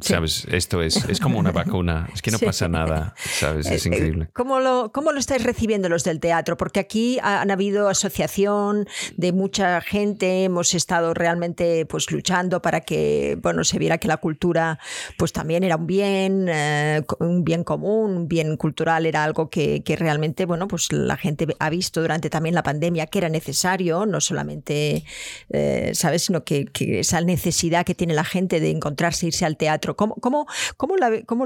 ¿sabes? 0.00 0.46
Esto 0.50 0.82
es, 0.82 1.04
es 1.04 1.20
como 1.20 1.38
una 1.38 1.52
vacuna. 1.52 2.08
Es 2.12 2.22
que 2.22 2.30
no 2.30 2.38
pasa 2.44 2.68
nada. 2.68 3.14
¿Sabes? 3.16 3.66
Es 3.66 3.86
eh, 3.86 3.90
eh, 3.90 3.94
increíble. 3.94 4.28
¿Cómo 4.32 4.60
lo, 4.60 4.90
¿Cómo 4.92 5.12
lo 5.12 5.18
estáis 5.18 5.44
recibiendo 5.44 5.88
los 5.88 6.02
del 6.04 6.20
teatro? 6.20 6.56
Porque 6.56 6.80
aquí 6.80 7.18
han 7.22 7.50
habido 7.50 7.88
asociación 7.88 8.88
de 9.16 9.32
mucha 9.32 9.80
gente. 9.80 10.44
Hemos 10.44 10.74
estado 10.74 11.14
realmente 11.14 11.86
pues 11.86 12.10
luchando 12.10 12.60
para 12.62 12.80
que 12.80 13.38
bueno, 13.40 13.64
se 13.64 13.78
viera 13.78 13.98
que 13.98 14.08
la 14.08 14.16
cultura 14.16 14.78
pues 15.18 15.32
también 15.32 15.62
era 15.62 15.76
un 15.76 15.86
bien, 15.86 16.46
eh, 16.48 17.02
un 17.20 17.44
bien 17.44 17.64
común, 17.64 18.28
bien 18.28 18.56
cultural 18.56 19.06
era 19.06 19.24
algo 19.24 19.50
que, 19.50 19.82
realmente, 19.98 20.46
bueno, 20.46 20.66
pues 20.68 20.92
la 20.92 21.16
gente 21.16 21.46
ha 21.58 21.70
visto 21.70 22.00
durante 22.00 22.30
también 22.30 22.54
la 22.54 22.62
pandemia 22.62 23.06
que 23.06 23.18
era 23.18 23.28
necesario, 23.28 24.06
no 24.06 24.20
solamente, 24.20 25.04
eh, 25.50 25.90
¿sabes?, 25.94 26.22
sino 26.22 26.44
que, 26.44 26.68
esa 26.74 27.20
necesidad 27.20 27.43
que 27.84 27.94
tiene 27.94 28.14
la 28.14 28.24
gente 28.24 28.60
de 28.60 28.70
encontrarse, 28.70 29.26
irse 29.26 29.44
al 29.44 29.56
teatro. 29.56 29.96
¿Cómo, 29.96 30.14
cómo, 30.16 30.46
cómo, 30.76 30.96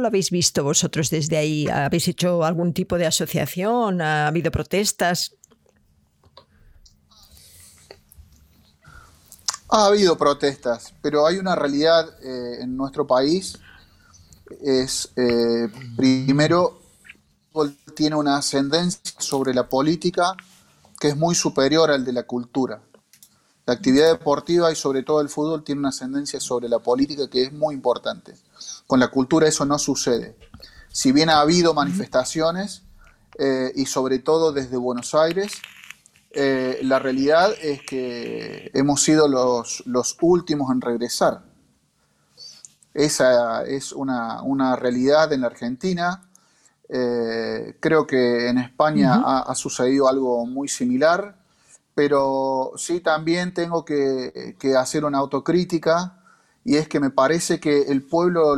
lo 0.00 0.06
habéis 0.06 0.30
visto 0.30 0.64
vosotros 0.64 1.10
desde 1.10 1.36
ahí? 1.36 1.66
¿Habéis 1.68 2.08
hecho 2.08 2.44
algún 2.44 2.72
tipo 2.72 2.98
de 2.98 3.06
asociación? 3.06 4.00
¿Ha 4.00 4.28
habido 4.28 4.50
protestas? 4.50 5.34
Ha 9.70 9.86
habido 9.86 10.16
protestas, 10.16 10.94
pero 11.02 11.26
hay 11.26 11.36
una 11.36 11.54
realidad 11.54 12.08
eh, 12.22 12.62
en 12.62 12.76
nuestro 12.76 13.06
país 13.06 13.58
es, 14.62 15.10
eh, 15.16 15.68
primero, 15.96 16.80
tiene 17.94 18.16
una 18.16 18.36
ascendencia 18.36 19.14
sobre 19.18 19.52
la 19.52 19.68
política 19.68 20.34
que 21.00 21.08
es 21.08 21.16
muy 21.16 21.34
superior 21.34 21.90
al 21.90 22.04
de 22.04 22.12
la 22.12 22.24
cultura. 22.24 22.80
La 23.68 23.74
actividad 23.74 24.08
deportiva 24.08 24.72
y 24.72 24.76
sobre 24.76 25.02
todo 25.02 25.20
el 25.20 25.28
fútbol 25.28 25.62
tiene 25.62 25.80
una 25.80 25.90
ascendencia 25.90 26.40
sobre 26.40 26.70
la 26.70 26.78
política 26.78 27.28
que 27.28 27.42
es 27.42 27.52
muy 27.52 27.74
importante. 27.74 28.34
Con 28.86 28.98
la 28.98 29.08
cultura 29.08 29.46
eso 29.46 29.66
no 29.66 29.78
sucede. 29.78 30.36
Si 30.90 31.12
bien 31.12 31.28
ha 31.28 31.40
habido 31.40 31.74
manifestaciones, 31.74 32.84
eh, 33.38 33.70
y 33.74 33.84
sobre 33.84 34.20
todo 34.20 34.52
desde 34.52 34.78
Buenos 34.78 35.14
Aires, 35.14 35.52
eh, 36.30 36.78
la 36.80 36.98
realidad 36.98 37.52
es 37.60 37.82
que 37.82 38.70
hemos 38.72 39.02
sido 39.02 39.28
los, 39.28 39.82
los 39.84 40.16
últimos 40.22 40.72
en 40.72 40.80
regresar. 40.80 41.42
Esa 42.94 43.64
es 43.64 43.92
una, 43.92 44.76
realidad 44.76 45.30
en 45.34 45.42
la 45.42 45.48
Argentina. 45.48 46.22
Eh, 46.88 47.76
creo 47.80 48.06
que 48.06 48.48
en 48.48 48.56
España 48.56 49.22
ha, 49.24 49.54
sucedido 49.54 50.08
algo 50.08 50.46
muy 50.46 50.68
similar, 50.68 51.37
pero 51.98 52.74
sí 52.76 53.00
también 53.00 53.52
tengo 53.52 53.84
que, 53.84 54.54
hacer 54.78 55.04
una 55.04 55.18
autocrítica 55.18 56.22
y 56.64 56.76
es 56.76 56.86
que 56.86 57.00
me 57.00 57.10
parece 57.10 57.58
que 57.58 57.90
el 57.90 58.04
pueblo 58.04 58.56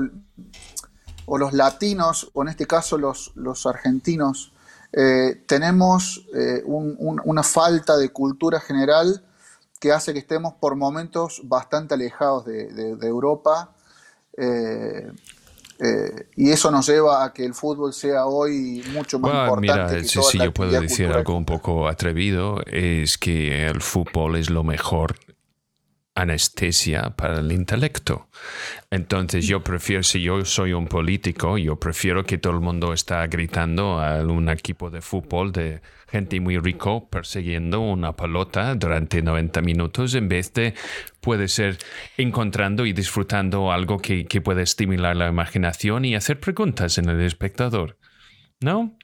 o 1.25 1.39
los 1.39 1.55
latinos, 1.55 2.31
o 2.35 2.43
en 2.43 2.49
este 2.49 2.67
caso 2.67 2.99
los, 2.99 3.67
argentinos, 3.67 4.53
eh, 4.93 5.43
tenemos 5.49 6.29
eh, 6.35 6.63
una 6.67 7.43
falta 7.43 7.97
de 7.97 8.11
cultura 8.11 8.61
general 8.61 9.25
que 9.79 9.91
hace 9.91 10.13
que 10.13 10.19
estemos 10.19 10.53
por 10.61 10.77
momentos 10.77 11.41
bastante 11.45 11.95
alejados 11.95 12.45
de 12.45 13.07
Europa 13.07 13.71
eh, 14.37 15.11
eh, 15.83 16.27
y 16.37 16.51
eso 16.51 16.71
nos 16.71 16.87
lleva 16.89 17.25
a 17.25 17.33
que 17.33 17.45
el 17.45 17.55
fútbol 17.55 17.95
sea 17.95 18.27
hoy 18.27 18.85
mucho 18.93 19.19
más 19.19 19.49
importante. 19.49 19.97
Mira, 19.97 20.05
si 20.05 20.39
yo 20.39 20.53
puedo 20.53 20.79
decir 20.81 21.07
algo 21.07 21.35
un 21.35 21.47
poco 21.47 21.89
atrevido, 21.89 22.63
es 22.67 23.17
que 23.17 23.67
el 23.67 23.81
fútbol 23.81 24.37
es 24.37 24.51
lo 24.51 24.63
mejor 24.63 25.17
anestesia 26.15 27.11
para 27.17 27.41
el 27.41 27.53
intelecto. 27.53 28.29
Entonces 28.91 29.47
yo 29.47 29.63
prefiero, 29.63 30.03
si 30.03 30.21
yo 30.21 30.45
soy 30.45 30.73
un 30.73 30.87
político, 30.87 31.57
yo 31.59 31.77
prefiero 31.79 32.25
que 32.25 32.39
todo 32.39 32.55
el 32.55 32.61
mundo 32.61 32.93
está 32.93 33.27
gritando 33.27 34.01
a 34.01 34.23
un 34.23 34.49
equipo 34.49 34.91
de 34.91 35.01
fútbol 35.01 35.53
de 35.53 35.81
gente 36.09 36.41
muy 36.41 36.59
rico 36.59 37.09
persiguiendo 37.09 37.81
una 37.81 38.17
pelota 38.17 38.75
durante 38.75 39.23
90 39.23 39.63
minutos 39.63 40.15
en 40.15 40.29
vez 40.29 40.53
de 40.53 40.75
puede 41.21 41.47
ser 41.47 41.79
encontrando 42.17 42.85
y 42.85 42.93
disfrutando 42.93 43.71
algo 43.71 43.99
que, 43.99 44.25
que 44.27 44.41
puede 44.41 44.63
estimular 44.63 45.17
la 45.17 45.29
imaginación 45.29 46.05
y 46.05 46.17
hacer 46.17 46.41
preguntas 46.41 46.99
en 46.99 47.09
el 47.09 47.21
espectador. 47.21 47.97
¿No? 48.63 48.99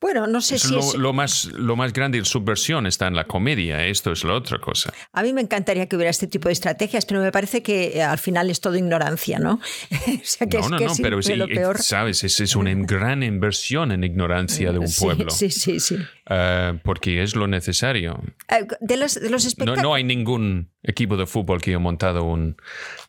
Bueno, 0.00 0.26
no 0.26 0.40
sé 0.40 0.58
si 0.58 0.72
lo, 0.72 0.80
es... 0.80 0.94
lo, 0.94 1.12
más, 1.12 1.46
lo 1.46 1.76
más 1.76 1.92
grande 1.92 2.18
de 2.18 2.24
subversión 2.24 2.86
está 2.86 3.06
en 3.06 3.14
la 3.14 3.24
comedia, 3.24 3.84
esto 3.86 4.12
es 4.12 4.24
la 4.24 4.34
otra 4.34 4.58
cosa. 4.58 4.92
A 5.12 5.22
mí 5.22 5.32
me 5.32 5.40
encantaría 5.40 5.86
que 5.86 5.96
hubiera 5.96 6.10
este 6.10 6.26
tipo 6.26 6.48
de 6.48 6.52
estrategias, 6.52 7.06
pero 7.06 7.20
me 7.20 7.32
parece 7.32 7.62
que 7.62 7.98
eh, 7.98 8.02
al 8.02 8.18
final 8.18 8.50
es 8.50 8.60
todo 8.60 8.76
ignorancia, 8.76 9.38
¿no? 9.38 9.54
o 9.90 10.20
sea, 10.22 10.46
que 10.46 10.58
no, 10.58 10.64
es, 10.64 10.70
no, 10.70 10.78
que 10.78 10.84
no, 10.86 10.92
es 10.92 11.00
pero 11.00 11.22
sí, 11.22 11.34
lo 11.34 11.46
peor. 11.46 11.78
sabes, 11.78 12.24
es, 12.24 12.40
es, 12.40 12.56
una 12.56 12.72
gran 12.74 13.22
inversión 13.22 13.92
en 13.92 14.04
ignorancia 14.04 14.72
de 14.72 14.78
un 14.78 14.92
pueblo. 14.98 15.30
Sí, 15.30 15.50
sí, 15.50 15.80
sí. 15.80 15.96
Uh, 16.28 16.78
porque 16.82 17.22
es 17.22 17.36
lo 17.36 17.46
necesario. 17.46 18.20
Uh, 18.50 18.66
de, 18.80 18.96
los, 18.96 19.14
de 19.14 19.30
los 19.30 19.58
no, 19.58 19.76
no, 19.76 19.94
hay 19.94 20.04
ningún 20.04 20.70
equipo 20.82 21.16
de 21.16 21.26
fútbol 21.26 21.60
que 21.60 21.70
haya 21.70 21.78
montado 21.78 22.24
un, 22.24 22.56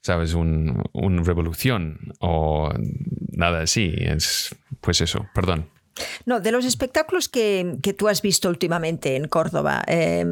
sabes, 0.02 0.34
un, 0.34 0.84
un 0.94 1.26
revolución 1.26 2.14
o 2.20 2.74
nada 3.32 3.62
así. 3.62 3.94
Es, 3.98 4.56
pues 4.82 5.02
eso, 5.02 5.28
perdón. 5.34 5.70
No, 6.26 6.40
de 6.40 6.52
los 6.52 6.66
espectáculos 6.66 7.30
que, 7.30 7.78
que, 7.82 7.94
tú 7.94 8.10
has 8.10 8.22
visto 8.22 8.50
últimamente 8.50 9.16
en 9.16 9.28
Córdoba, 9.28 9.84
eh, 9.88 10.26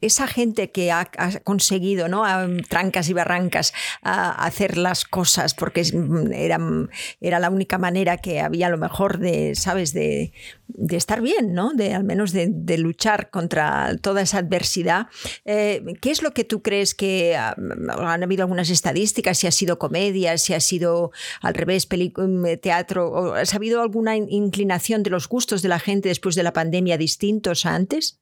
esa 0.00 0.26
gente 0.26 0.70
que 0.70 0.90
ha, 0.90 1.08
conseguido, 1.44 2.08
¿no? 2.08 2.24
A 2.24 2.46
trancas 2.68 3.08
y 3.08 3.12
barrancas, 3.12 3.72
a 4.02 4.44
hacer 4.44 4.76
las 4.76 5.04
cosas, 5.04 5.54
porque 5.54 5.84
era, 6.32 6.58
era 7.20 7.38
la 7.38 7.50
única 7.50 7.78
manera 7.78 8.16
que 8.16 8.40
había 8.40 8.66
a 8.66 8.70
lo 8.70 8.78
mejor 8.78 9.18
de, 9.18 9.54
¿sabes?, 9.54 9.92
de, 9.92 10.32
de 10.66 10.96
estar 10.96 11.20
bien, 11.20 11.52
¿no? 11.52 11.72
De 11.72 11.94
al 11.94 12.04
menos 12.04 12.32
de, 12.32 12.48
de 12.50 12.78
luchar 12.78 13.30
contra 13.30 13.96
toda 14.00 14.22
esa 14.22 14.38
adversidad. 14.38 15.06
Eh, 15.44 15.82
¿Qué 16.00 16.10
es 16.10 16.22
lo 16.22 16.32
que 16.32 16.44
tú 16.44 16.62
crees 16.62 16.94
que 16.94 17.36
ha, 17.36 17.54
han 17.98 18.22
habido 18.22 18.42
algunas 18.42 18.70
estadísticas? 18.70 19.38
Si 19.38 19.46
ha 19.46 19.52
sido 19.52 19.78
comedia, 19.78 20.38
si 20.38 20.54
ha 20.54 20.60
sido 20.60 21.12
al 21.40 21.54
revés, 21.54 21.88
teatro, 22.60 23.08
o 23.08 23.34
¿has 23.34 23.54
habido 23.54 23.82
algún 23.82 23.99
una 24.00 24.16
inclinación 24.16 25.02
de 25.02 25.10
los 25.10 25.28
gustos 25.28 25.62
de 25.62 25.68
la 25.68 25.78
gente 25.78 26.08
después 26.08 26.34
de 26.34 26.42
la 26.42 26.52
pandemia 26.52 26.98
distintos 26.98 27.64
a 27.66 27.74
antes? 27.74 28.18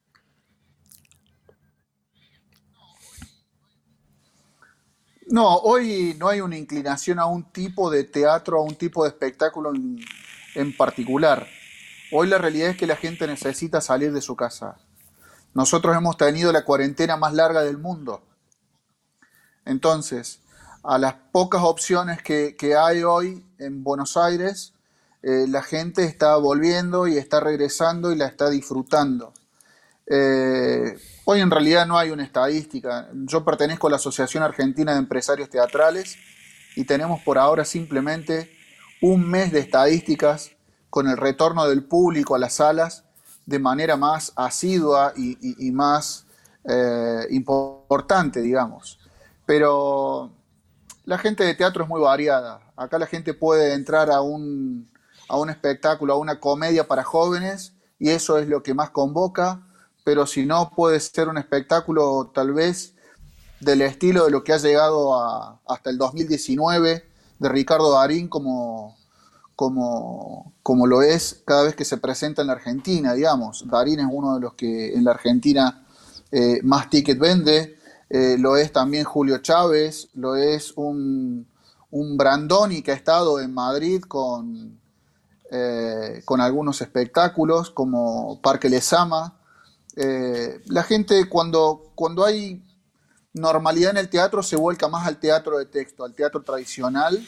No, 5.31 5.57
hoy 5.57 6.17
no 6.19 6.29
hay 6.29 6.41
una 6.41 6.57
inclinación 6.57 7.19
a 7.19 7.27
un 7.27 7.53
tipo 7.53 7.91
de 7.91 8.05
teatro, 8.05 8.59
a 8.59 8.63
un 8.63 8.77
tipo 8.77 9.05
de 9.05 9.11
espectáculo 9.11 9.75
en, 9.75 10.01
en, 10.55 10.75
particular. 10.75 11.47
Hoy 12.13 12.29
la 12.29 12.39
realidad 12.39 12.71
es 12.71 12.77
que 12.79 12.87
la 12.87 12.97
gente 12.97 13.27
necesita 13.27 13.83
salir 13.83 14.13
de 14.13 14.23
su 14.23 14.37
casa. 14.37 14.79
Nosotros 15.53 15.95
hemos 15.95 16.17
tenido 16.17 16.51
la 16.51 16.65
cuarentena 16.65 17.19
más 17.19 17.35
larga 17.35 17.63
del 17.63 17.77
mundo. 17.77 18.23
Entonces, 19.67 20.41
a 20.83 20.97
las 20.97 21.15
pocas 21.31 21.63
opciones 21.63 22.23
que, 22.23 22.57
que 22.57 22.75
hay 22.75 23.03
hoy 23.03 23.45
en 23.59 23.85
Buenos 23.85 24.17
Aires, 24.17 24.73
eh, 25.23 25.47
la 25.49 25.63
gente 25.63 26.05
está 26.05 26.37
volviendo 26.37 27.07
y 27.09 27.17
está 27.17 27.41
regresando 27.41 28.13
y 28.13 28.17
la 28.17 28.27
está 28.27 28.51
disfrutando. 28.51 29.33
Eh, 30.07 30.97
hoy 31.25 31.41
en 31.41 31.51
realidad 31.51 31.87
no 31.87 31.99
hay 31.99 32.11
una 32.11 32.25
estadística. 32.25 33.09
Yo 33.13 33.45
pertenezco 33.45 33.89
a 33.89 33.91
la 33.91 33.97
Asociación 33.97 34.43
Argentina 34.43 34.93
de 34.93 34.99
Empresarios 34.99 35.51
Teatrales 35.51 36.17
y 36.77 36.85
tenemos 36.85 37.21
por 37.23 37.37
ahora 37.37 37.65
simplemente 37.65 38.51
un 39.03 39.29
mes 39.29 39.53
de 39.53 39.61
estadísticas 39.61 40.53
con 40.89 41.09
el 41.09 41.17
retorno 41.17 41.69
del 41.69 41.85
público 41.85 42.35
a 42.35 42.39
las 42.39 42.55
salas 42.55 43.05
de 43.45 43.59
manera 43.59 43.97
más 43.97 44.33
asidua 44.37 45.13
y, 45.17 45.71
más 45.73 46.27
eh, 46.65 47.27
importante, 47.31 48.41
digamos. 48.41 48.99
Pero 49.47 50.33
la 51.05 51.19
gente 51.19 51.45
de 51.45 51.55
teatro 51.55 51.83
es 51.83 51.89
muy 51.89 52.01
variada. 52.01 52.61
Acá 52.77 52.99
la 52.99 53.07
gente 53.07 53.35
puede 53.35 53.73
entrar 53.73 54.11
a 54.11 54.21
un, 54.21 54.91
a 55.29 55.37
un 55.37 55.51
espectáculo, 55.51 56.15
a 56.15 56.19
una 56.19 56.41
comedia 56.41 56.89
para 56.89 57.05
jóvenes, 57.05 57.75
y 57.99 58.11
eso 58.11 58.39
es 58.39 58.49
lo 58.49 58.63
que 58.63 58.75
más 58.75 58.91
convoca, 58.91 59.67
pero 60.05 60.27
si 60.27 60.47
no 60.47 60.71
puede 60.71 61.01
ser 61.01 61.29
un 61.29 61.39
espectáculo 61.39 62.31
tal 62.35 62.53
vez 62.53 62.95
del 63.61 63.83
estilo 63.83 64.25
de 64.25 64.31
lo 64.31 64.45
que 64.45 64.53
ha 64.53 64.59
llegado 64.59 65.21
a, 65.21 65.61
hasta 65.67 65.91
el 65.91 65.99
2019 65.99 67.05
de 67.39 67.49
Ricardo 67.49 67.93
Darín 67.93 68.29
como, 68.29 68.97
como, 69.57 70.55
como 70.63 70.87
lo 70.87 71.03
es 71.03 71.43
cada 71.45 71.65
vez 71.65 71.75
que 71.75 71.85
se 71.85 71.99
presenta 71.99 72.43
en 72.43 72.49
la 72.49 72.55
Argentina, 72.55 73.15
digamos. 73.15 73.65
Darín 73.69 74.01
es 74.01 74.07
uno 74.11 74.37
de 74.37 74.41
los 74.41 74.55
que 74.55 74.95
en 74.95 75.05
la 75.05 75.11
Argentina 75.11 75.85
eh, 76.31 76.61
más 76.63 76.89
ticket 76.89 77.19
vende, 77.19 77.77
eh, 78.09 78.37
lo 78.39 78.57
es 78.57 78.73
también 78.73 79.05
Julio 79.05 79.39
Chávez, 79.39 80.09
lo 80.15 80.37
es 80.37 80.73
un, 80.77 81.47
un 81.91 82.17
Brandoni 82.17 82.83
que 82.83 82.93
ha 82.93 82.95
estado 82.95 83.41
en 83.41 83.53
Madrid 83.53 84.03
con, 84.03 84.78
eh, 85.51 86.23
con 86.25 86.41
algunos 86.41 86.81
espectáculos 86.81 87.71
como 87.71 88.41
Parque 88.43 88.69
Lesama. 88.69 89.39
Eh, 89.97 90.61
la 90.67 90.83
gente 90.83 91.29
cuando, 91.29 91.93
cuando 91.95 92.25
hay 92.25 92.63
normalidad 93.33 93.93
en 93.93 93.97
el 93.99 94.09
teatro 94.09 94.43
se 94.43 94.57
vuelca 94.57 94.89
más 94.89 95.07
al 95.07 95.19
teatro 95.19 95.59
de 95.59 95.67
texto, 95.67 96.05
al 96.05 96.15
teatro 96.15 96.43
tradicional 96.43 97.19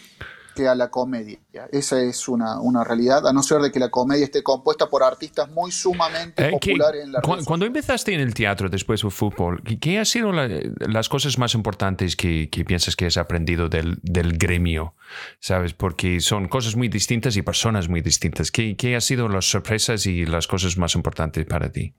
que 0.61 0.69
a 0.69 0.75
la 0.75 0.91
comedia. 0.91 1.39
Esa 1.73 2.03
es 2.03 2.29
una, 2.29 2.61
una, 2.61 2.85
realidad, 2.85 3.27
a 3.27 3.33
no 3.33 3.43
ser 3.43 3.61
de 3.61 3.73
que 3.73 3.79
la 3.79 3.89
comedia 3.89 4.25
esté 4.25 4.43
compuesta 4.43 4.89
por 4.89 5.03
artistas 5.03 5.51
muy 5.51 5.73
sumamente 5.73 6.47
eh, 6.47 6.51
populares 6.51 7.05
en 7.05 7.13
la 7.13 7.21
cu 7.21 7.37
Cuando 7.45 7.67
empezaste 7.67 8.13
en 8.15 8.21
el 8.21 8.35
teatro 8.35 8.69
después 8.69 9.03
del 9.03 9.11
fútbol, 9.11 9.63
¿qué 9.81 9.99
han 9.99 10.07
sido 10.07 10.33
la, 10.33 10.49
las 10.81 11.09
cosas 11.09 11.39
más 11.39 11.55
importantes 11.55 12.17
que, 12.17 12.49
que, 12.51 12.65
piensas 12.65 12.97
que 12.97 13.07
has 13.07 13.17
aprendido 13.17 13.69
del, 13.69 13.99
del, 14.03 14.37
gremio? 14.37 14.95
¿Sabes? 15.41 15.73
Porque 15.73 16.21
son 16.21 16.49
cosas 16.49 16.77
muy 16.77 16.89
distintas 16.89 17.37
y 17.37 17.43
personas 17.43 17.89
muy 17.89 18.01
distintas. 18.01 18.51
¿Qué, 18.51 18.77
qué 18.77 18.95
han 18.95 19.01
sido 19.01 19.29
las 19.29 19.51
sorpresas 19.51 20.07
y 20.07 20.27
las 20.27 20.47
cosas 20.47 20.77
más 20.77 20.95
importantes 20.95 21.47
para 21.47 21.71
ti? 21.73 21.95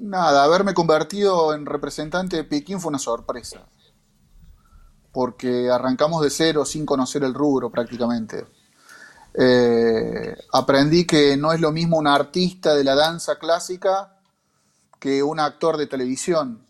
Nada, 0.00 0.44
haberme 0.44 0.74
convertido 0.74 1.54
en 1.54 1.66
representante 1.66 2.36
de 2.36 2.44
Pekín 2.44 2.80
fue 2.80 2.90
una 2.90 2.98
sorpresa. 2.98 3.66
Porque 5.12 5.70
arrancamos 5.70 6.22
de 6.22 6.30
cero 6.30 6.64
sin 6.64 6.86
conocer 6.86 7.22
el 7.24 7.34
rubro 7.34 7.70
prácticamente. 7.70 8.46
Eh, 9.34 10.36
aprendí 10.52 11.06
que 11.06 11.36
no 11.36 11.52
es 11.52 11.60
lo 11.60 11.72
mismo 11.72 11.98
un 11.98 12.06
artista 12.06 12.74
de 12.74 12.84
la 12.84 12.94
danza 12.94 13.38
clásica 13.38 14.18
que 14.98 15.22
un 15.22 15.40
actor 15.40 15.76
de 15.76 15.86
televisión. 15.86 16.66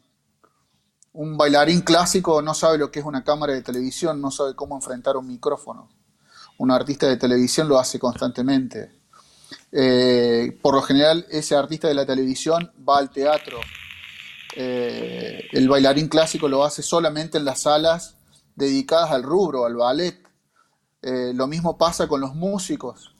Un 1.12 1.36
bailarín 1.36 1.82
clásico 1.82 2.40
no 2.40 2.54
sabe 2.54 2.78
lo 2.78 2.90
que 2.90 3.00
es 3.00 3.04
una 3.04 3.24
cámara 3.24 3.52
de 3.52 3.62
televisión, 3.62 4.20
no 4.20 4.30
sabe 4.30 4.54
cómo 4.54 4.76
enfrentar 4.76 5.16
un 5.16 5.26
micrófono. 5.26 5.90
Un 6.58 6.70
artista 6.70 7.06
de 7.06 7.16
televisión 7.16 7.68
lo 7.68 7.78
hace 7.78 7.98
constantemente. 7.98 9.01
Eh, 9.70 10.58
por 10.60 10.74
lo 10.74 10.82
general, 10.82 11.26
ese 11.30 11.56
artista 11.56 11.88
de 11.88 11.94
la 11.94 12.06
televisión 12.06 12.72
va 12.88 12.98
al 12.98 13.10
teatro. 13.10 13.58
Eh, 14.54 15.48
el 15.52 15.68
bailarín 15.68 16.08
clásico 16.08 16.48
lo 16.48 16.64
hace 16.64 16.82
solamente 16.82 17.38
en 17.38 17.44
las 17.44 17.62
salas 17.62 18.16
dedicadas 18.54 19.10
al 19.10 19.22
rubro, 19.22 19.64
al 19.64 19.76
ballet. 19.76 20.22
Eh, 21.00 21.32
lo 21.34 21.46
mismo 21.46 21.78
pasa 21.78 22.06
con 22.06 22.20
los 22.20 22.34
músicos. 22.34 23.14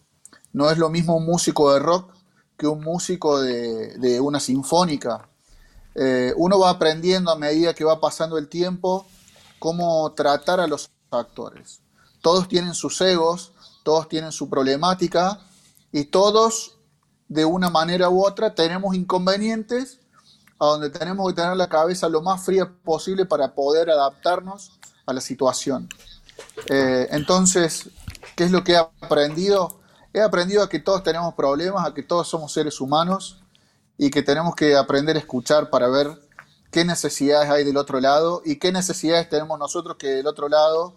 No 0.53 0.71
es 0.71 0.79
lo 0.79 0.91
mismo 0.91 1.17
un 1.17 1.25
músico 1.25 1.73
de 1.73 1.81
rock 1.81 2.13
que 2.57 2.67
un 2.67 2.81
músico 2.81 3.41
de, 3.41 3.97
de 3.99 4.21
una 4.21 4.39
sinfónica. 4.39 5.29
uno 6.37 6.59
va 6.59 6.71
aprendiendo 6.71 7.31
a 7.31 7.37
medida 7.37 7.75
que 7.75 7.85
va 7.85 8.01
pasando 8.01 8.39
el 8.39 8.49
tiempo 8.49 9.07
cómo 9.59 10.13
tratar 10.13 10.61
a 10.61 10.67
los 10.67 10.91
actores. 11.11 11.81
Todos 12.21 12.47
tienen 12.47 12.75
sus 12.75 13.01
egos, 13.01 13.53
todos 13.83 14.09
tienen 14.09 14.33
su 14.33 14.49
problemática 14.49 15.41
y 15.93 16.07
todos, 16.07 16.79
de 17.29 17.45
una 17.45 17.71
manera 17.71 18.09
u 18.09 18.27
otra, 18.27 18.55
tenemos 18.55 18.95
inconvenientes 18.95 20.01
a 20.59 20.67
donde 20.67 20.91
tenemos 20.91 21.29
que 21.29 21.41
tener 21.41 21.57
la 21.57 21.69
cabeza 21.69 22.09
lo 22.09 22.23
más 22.23 22.45
fría 22.45 22.73
posible 22.85 23.27
para 23.27 23.55
poder 23.55 23.91
adaptarnos 23.91 24.73
a 25.07 25.13
la 25.13 25.21
situación. 25.21 25.89
Eh, 26.67 27.09
entonces, 27.11 27.91
¿qué 28.37 28.45
es 28.45 28.51
lo 28.51 28.65
que 28.65 28.73
he 28.73 28.77
aprendido? 28.77 29.81
He 30.13 30.21
aprendido 30.21 30.63
a 30.63 30.69
que 30.69 30.79
todos 30.79 31.03
tenemos 31.03 31.35
problemas, 31.35 31.87
a 31.87 31.95
que 31.95 32.03
todos 32.03 32.29
somos 32.29 32.53
seres 32.53 32.81
humanos 32.81 33.43
y 33.99 34.11
que 34.11 34.23
tenemos 34.23 34.55
que 34.55 34.77
aprender 34.77 35.17
a 35.17 35.19
escuchar 35.19 35.71
para 35.71 35.89
ver 35.89 36.19
qué 36.71 36.85
necesidades 36.85 37.51
hay 37.51 37.65
del 37.65 37.77
otro 37.77 38.01
lado 38.01 38.43
y 38.45 38.57
qué 38.57 38.73
necesidades 38.73 39.29
tenemos 39.29 39.59
nosotros 39.59 39.97
que 39.99 40.09
del 40.09 40.27
otro 40.27 40.49
lado 40.49 40.95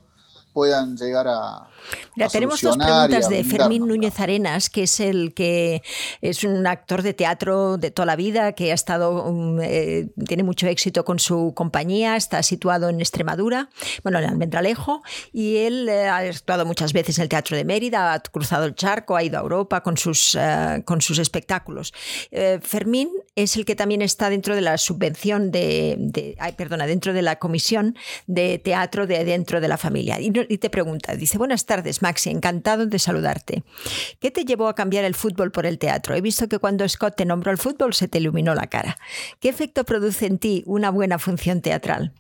puedan 0.55 0.95
llegar 0.95 1.27
a. 1.27 1.67
Mira, 2.15 2.29
tenemos 2.29 2.61
dos 2.61 2.77
preguntas 2.77 3.29
de 3.29 3.43
Fermín 3.43 3.85
Núñez 3.85 4.19
Arenas, 4.21 4.69
que 4.69 4.83
es 4.83 5.01
el 5.01 5.33
que 5.33 5.83
es 6.21 6.45
un 6.45 6.65
actor 6.65 7.03
de 7.03 7.13
teatro 7.13 7.77
de 7.77 7.91
toda 7.91 8.05
la 8.05 8.15
vida, 8.15 8.53
que 8.53 8.71
ha 8.71 8.73
estado, 8.73 9.25
um, 9.25 9.59
eh, 9.61 10.07
tiene 10.25 10.43
mucho 10.43 10.65
éxito 10.67 11.03
con 11.03 11.19
su 11.19 11.53
compañía, 11.53 12.15
está 12.15 12.41
situado 12.41 12.87
en 12.87 13.01
Extremadura, 13.01 13.69
bueno, 14.01 14.17
en 14.19 14.25
Almendralejo, 14.25 15.03
y 15.33 15.57
él 15.57 15.89
eh, 15.89 16.07
ha 16.07 16.17
actuado 16.19 16.65
muchas 16.65 16.93
veces 16.93 17.17
en 17.17 17.23
el 17.23 17.29
Teatro 17.29 17.57
de 17.57 17.65
Mérida, 17.65 18.13
ha 18.13 18.19
cruzado 18.21 18.63
el 18.63 18.75
charco, 18.75 19.17
ha 19.17 19.23
ido 19.23 19.37
a 19.37 19.41
Europa 19.41 19.83
con 19.83 19.97
sus, 19.97 20.35
uh, 20.35 20.81
con 20.85 21.01
sus 21.01 21.19
espectáculos. 21.19 21.93
Eh, 22.31 22.59
Fermín 22.63 23.09
es 23.35 23.57
el 23.57 23.65
que 23.65 23.75
también 23.75 24.01
está 24.01 24.29
dentro 24.29 24.55
de 24.55 24.61
la 24.61 24.77
subvención 24.77 25.51
de, 25.51 25.97
de 25.99 26.37
ay, 26.39 26.53
perdona, 26.53 26.87
dentro 26.87 27.11
de 27.11 27.21
la 27.21 27.39
comisión 27.39 27.95
de 28.25 28.57
teatro 28.57 29.05
de 29.05 29.25
dentro 29.25 29.59
de 29.59 29.67
la 29.67 29.77
familia. 29.77 30.19
Y 30.21 30.44
y 30.49 30.57
te 30.57 30.69
pregunta, 30.69 31.15
dice, 31.15 31.37
buenas 31.37 31.65
tardes 31.65 32.01
Maxi, 32.01 32.29
encantado 32.29 32.85
de 32.85 32.99
saludarte. 32.99 33.63
¿Qué 34.19 34.31
te 34.31 34.45
llevó 34.45 34.67
a 34.67 34.75
cambiar 34.75 35.05
el 35.05 35.15
fútbol 35.15 35.51
por 35.51 35.65
el 35.65 35.79
teatro? 35.79 36.15
He 36.15 36.21
visto 36.21 36.47
que 36.47 36.59
cuando 36.59 36.87
Scott 36.87 37.15
te 37.15 37.25
nombró 37.25 37.51
el 37.51 37.57
fútbol 37.57 37.93
se 37.93 38.07
te 38.07 38.17
iluminó 38.17 38.55
la 38.55 38.67
cara. 38.67 38.97
¿Qué 39.39 39.49
efecto 39.49 39.83
produce 39.83 40.25
en 40.25 40.39
ti 40.39 40.63
una 40.65 40.89
buena 40.89 41.19
función 41.19 41.61
teatral? 41.61 42.13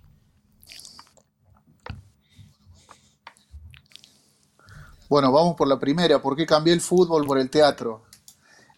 Bueno, 5.07 5.31
vamos 5.31 5.55
por 5.55 5.67
la 5.67 5.79
primera. 5.79 6.21
¿Por 6.21 6.35
qué 6.35 6.45
cambié 6.45 6.73
el 6.73 6.81
fútbol 6.81 7.25
por 7.25 7.37
el 7.37 7.49
teatro? 7.49 8.03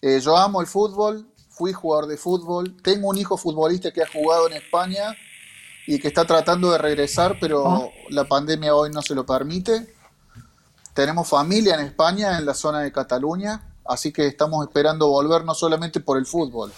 Eh, 0.02 0.20
yo 0.20 0.38
amo 0.38 0.62
el 0.62 0.68
fútbol, 0.68 1.28
fui 1.50 1.74
jugador 1.74 2.08
de 2.08 2.18
fútbol, 2.18 2.76
tengo 2.84 3.10
un 3.10 3.18
hijo 3.18 3.38
futbolista 3.38 3.92
que 3.92 4.04
ha 4.04 4.08
jugado 4.08 4.48
en 4.48 4.54
España 4.54 5.16
y 5.88 6.00
que 6.00 6.10
está 6.10 6.26
tratando 6.26 6.69
de 6.69 6.78
regresar, 6.78 7.38
pero 7.39 7.63
oh. 7.63 7.91
la 8.10 8.26
pandemia 8.26 8.76
hoy 8.76 8.91
no 8.91 9.02
se 9.02 9.15
lo 9.15 9.26
permite. 9.26 9.95
Tenemos 10.93 11.30
familia 11.30 11.76
en 11.76 11.80
España, 11.80 12.38
en 12.38 12.45
la 12.45 12.54
zona 12.54 12.82
de 12.82 12.91
Cataluña, 12.91 13.73
así 13.86 14.12
que 14.12 14.28
estamos 14.28 14.67
esperando 14.67 15.08
volver 15.08 15.45
no 15.45 15.56
solamente 15.56 16.02
por 16.02 16.17
el 16.17 16.26
fútbol, 16.26 16.73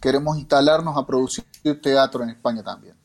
queremos 0.00 0.38
instalarnos 0.38 0.96
a 0.96 1.04
producir 1.04 1.44
teatro 1.82 2.22
en 2.22 2.30
España 2.30 2.62
también. 2.62 2.96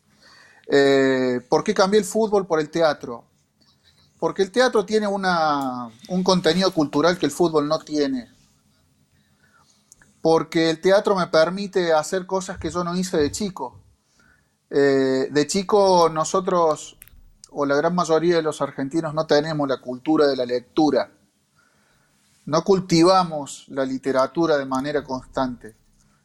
Eh, 0.68 1.42
¿Por 1.50 1.64
qué 1.64 1.74
cambié 1.74 2.00
el 2.00 2.06
fútbol 2.06 2.46
por 2.46 2.60
el 2.60 2.70
teatro? 2.70 3.24
Porque 4.20 4.44
el 4.44 4.52
teatro 4.52 4.86
tiene 4.86 5.08
una, 5.08 5.90
un 6.10 6.24
contenido 6.24 6.72
cultural 6.72 7.18
que 7.18 7.26
el 7.26 7.32
fútbol 7.32 7.68
no 7.68 7.80
tiene. 7.80 8.30
Porque 10.22 10.70
el 10.70 10.82
teatro 10.82 11.16
me 11.16 11.28
permite 11.28 11.94
hacer 11.94 12.28
cosas 12.28 12.60
que 12.60 12.70
yo 12.70 12.84
no 12.84 12.96
hice 12.96 13.18
de 13.18 13.32
chico. 13.32 13.87
Eh, 14.70 15.30
de 15.32 15.48
chico 15.48 16.10
nosotros, 16.10 16.98
o 17.52 17.66
la 17.66 17.76
gran 17.76 17.96
mayoría 17.96 18.36
de 18.36 18.42
los 18.42 18.62
argentinos, 18.62 19.14
no 19.14 19.26
tenemos 19.26 19.68
la 19.68 19.80
cultura 19.80 20.28
de 20.28 20.36
la 20.36 20.46
lectura. 20.46 21.12
No 22.46 22.64
cultivamos 22.64 23.66
la 23.70 23.86
literatura 23.86 24.58
de 24.58 24.66
manera 24.66 25.04
constante. 25.04 25.76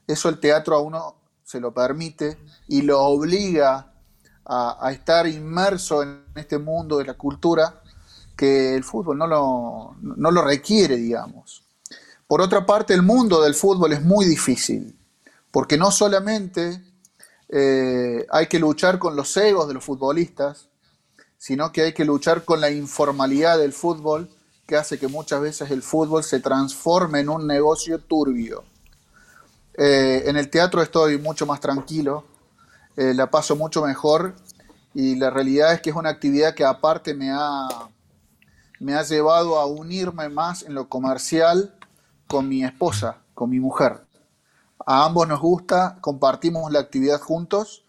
Eso 0.06 0.28
el 0.28 0.38
teatro 0.38 0.76
a 0.76 0.80
uno 0.80 1.16
se 1.44 1.60
lo 1.60 1.72
permite 1.72 2.38
y 2.68 2.82
lo 2.82 3.00
obliga 3.00 3.92
a, 4.44 4.86
a 4.86 4.92
estar 4.92 5.26
inmerso 5.26 6.02
en 6.02 6.24
este 6.34 6.58
mundo 6.58 6.98
de 6.98 7.04
la 7.04 7.14
cultura 7.14 7.82
que 8.36 8.74
el 8.74 8.84
fútbol 8.84 9.18
no 9.18 9.26
lo, 9.26 9.96
no 10.00 10.30
lo 10.30 10.42
requiere, 10.42 10.96
digamos. 10.96 11.64
Por 12.26 12.40
otra 12.40 12.64
parte, 12.64 12.94
el 12.94 13.02
mundo 13.02 13.42
del 13.42 13.54
fútbol 13.54 13.92
es 13.92 14.02
muy 14.02 14.24
difícil, 14.24 14.98
porque 15.50 15.76
no 15.76 15.90
solamente 15.90 16.82
eh, 17.54 18.26
hay 18.30 18.46
que 18.46 18.58
luchar 18.58 18.98
con 18.98 19.14
los 19.14 19.36
egos 19.36 19.68
de 19.68 19.74
los 19.74 19.84
futbolistas, 19.84 20.70
sino 21.36 21.70
que 21.70 21.82
hay 21.82 21.92
que 21.92 22.06
luchar 22.06 22.46
con 22.46 22.62
la 22.62 22.70
informalidad 22.70 23.58
del 23.58 23.74
fútbol, 23.74 24.30
que 24.66 24.76
hace 24.76 24.98
que 24.98 25.06
muchas 25.06 25.42
veces 25.42 25.70
el 25.70 25.82
fútbol 25.82 26.24
se 26.24 26.40
transforme 26.40 27.20
en 27.20 27.28
un 27.28 27.46
negocio 27.46 27.98
turbio. 27.98 28.64
Eh, 29.74 30.22
en 30.26 30.38
el 30.38 30.48
teatro 30.48 30.80
estoy 30.80 31.18
mucho 31.18 31.44
más 31.44 31.60
tranquilo, 31.60 32.24
eh, 32.96 33.12
la 33.12 33.30
paso 33.30 33.54
mucho 33.54 33.84
mejor 33.84 34.34
y 34.94 35.16
la 35.16 35.28
realidad 35.28 35.74
es 35.74 35.82
que 35.82 35.90
es 35.90 35.96
una 35.96 36.08
actividad 36.08 36.54
que 36.54 36.64
aparte 36.64 37.12
me 37.12 37.32
ha, 37.32 37.68
me 38.80 38.94
ha 38.94 39.02
llevado 39.02 39.58
a 39.58 39.66
unirme 39.66 40.30
más 40.30 40.62
en 40.62 40.72
lo 40.72 40.88
comercial 40.88 41.74
con 42.28 42.48
mi 42.48 42.64
esposa, 42.64 43.18
con 43.34 43.50
mi 43.50 43.60
mujer 43.60 44.00
a 44.86 45.04
ambos 45.04 45.28
nos 45.28 45.40
gusta, 45.40 45.98
compartimos 46.00 46.70
la 46.72 46.80
actividad 46.80 47.20
juntos 47.20 47.82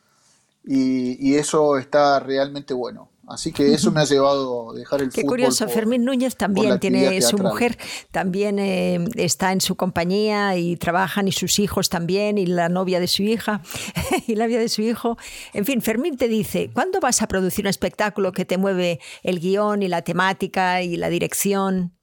y, 0.65 1.35
eso 1.35 1.77
está 1.77 2.19
realmente 2.19 2.73
bueno. 2.73 3.09
Así 3.27 3.53
que 3.53 3.73
eso 3.73 3.89
me 3.91 4.01
ha 4.01 4.03
llevado 4.03 4.71
a 4.71 4.73
dejar 4.73 5.01
el 5.01 5.07
Qué 5.07 5.21
fútbol. 5.21 5.23
Qué 5.23 5.27
curioso, 5.27 5.67
Fermín 5.69 6.03
Núñez 6.03 6.35
también 6.35 6.79
tiene 6.79 7.21
su 7.21 7.37
mujer, 7.37 7.77
también 8.11 8.59
eh, 8.59 9.05
está 9.15 9.53
en 9.53 9.61
su 9.61 9.75
compañía 9.75 10.57
y 10.57 10.75
trabajan 10.75 11.29
y 11.29 11.31
sus 11.31 11.59
hijos 11.59 11.87
también 11.87 12.37
y 12.37 12.45
la 12.45 12.67
novia 12.67 12.99
de 12.99 13.07
su 13.07 13.23
hija 13.23 13.61
y 14.27 14.35
la 14.35 14.45
novia 14.45 14.59
de 14.59 14.67
su 14.67 14.81
hijo. 14.81 15.17
En 15.53 15.65
fin, 15.65 15.81
Fermín 15.81 16.17
te 16.17 16.27
dice, 16.27 16.69
¿cuándo 16.73 16.99
vas 16.99 17.21
a 17.21 17.27
producir 17.27 17.63
un 17.63 17.69
espectáculo 17.69 18.33
que 18.33 18.43
te 18.43 18.57
mueve 18.57 18.99
el 19.23 19.39
guion 19.39 19.83
y 19.83 19.87
la 19.87 20.01
temática 20.01 20.81
y 20.81 20.97
la 20.97 21.07
dirección? 21.07 21.93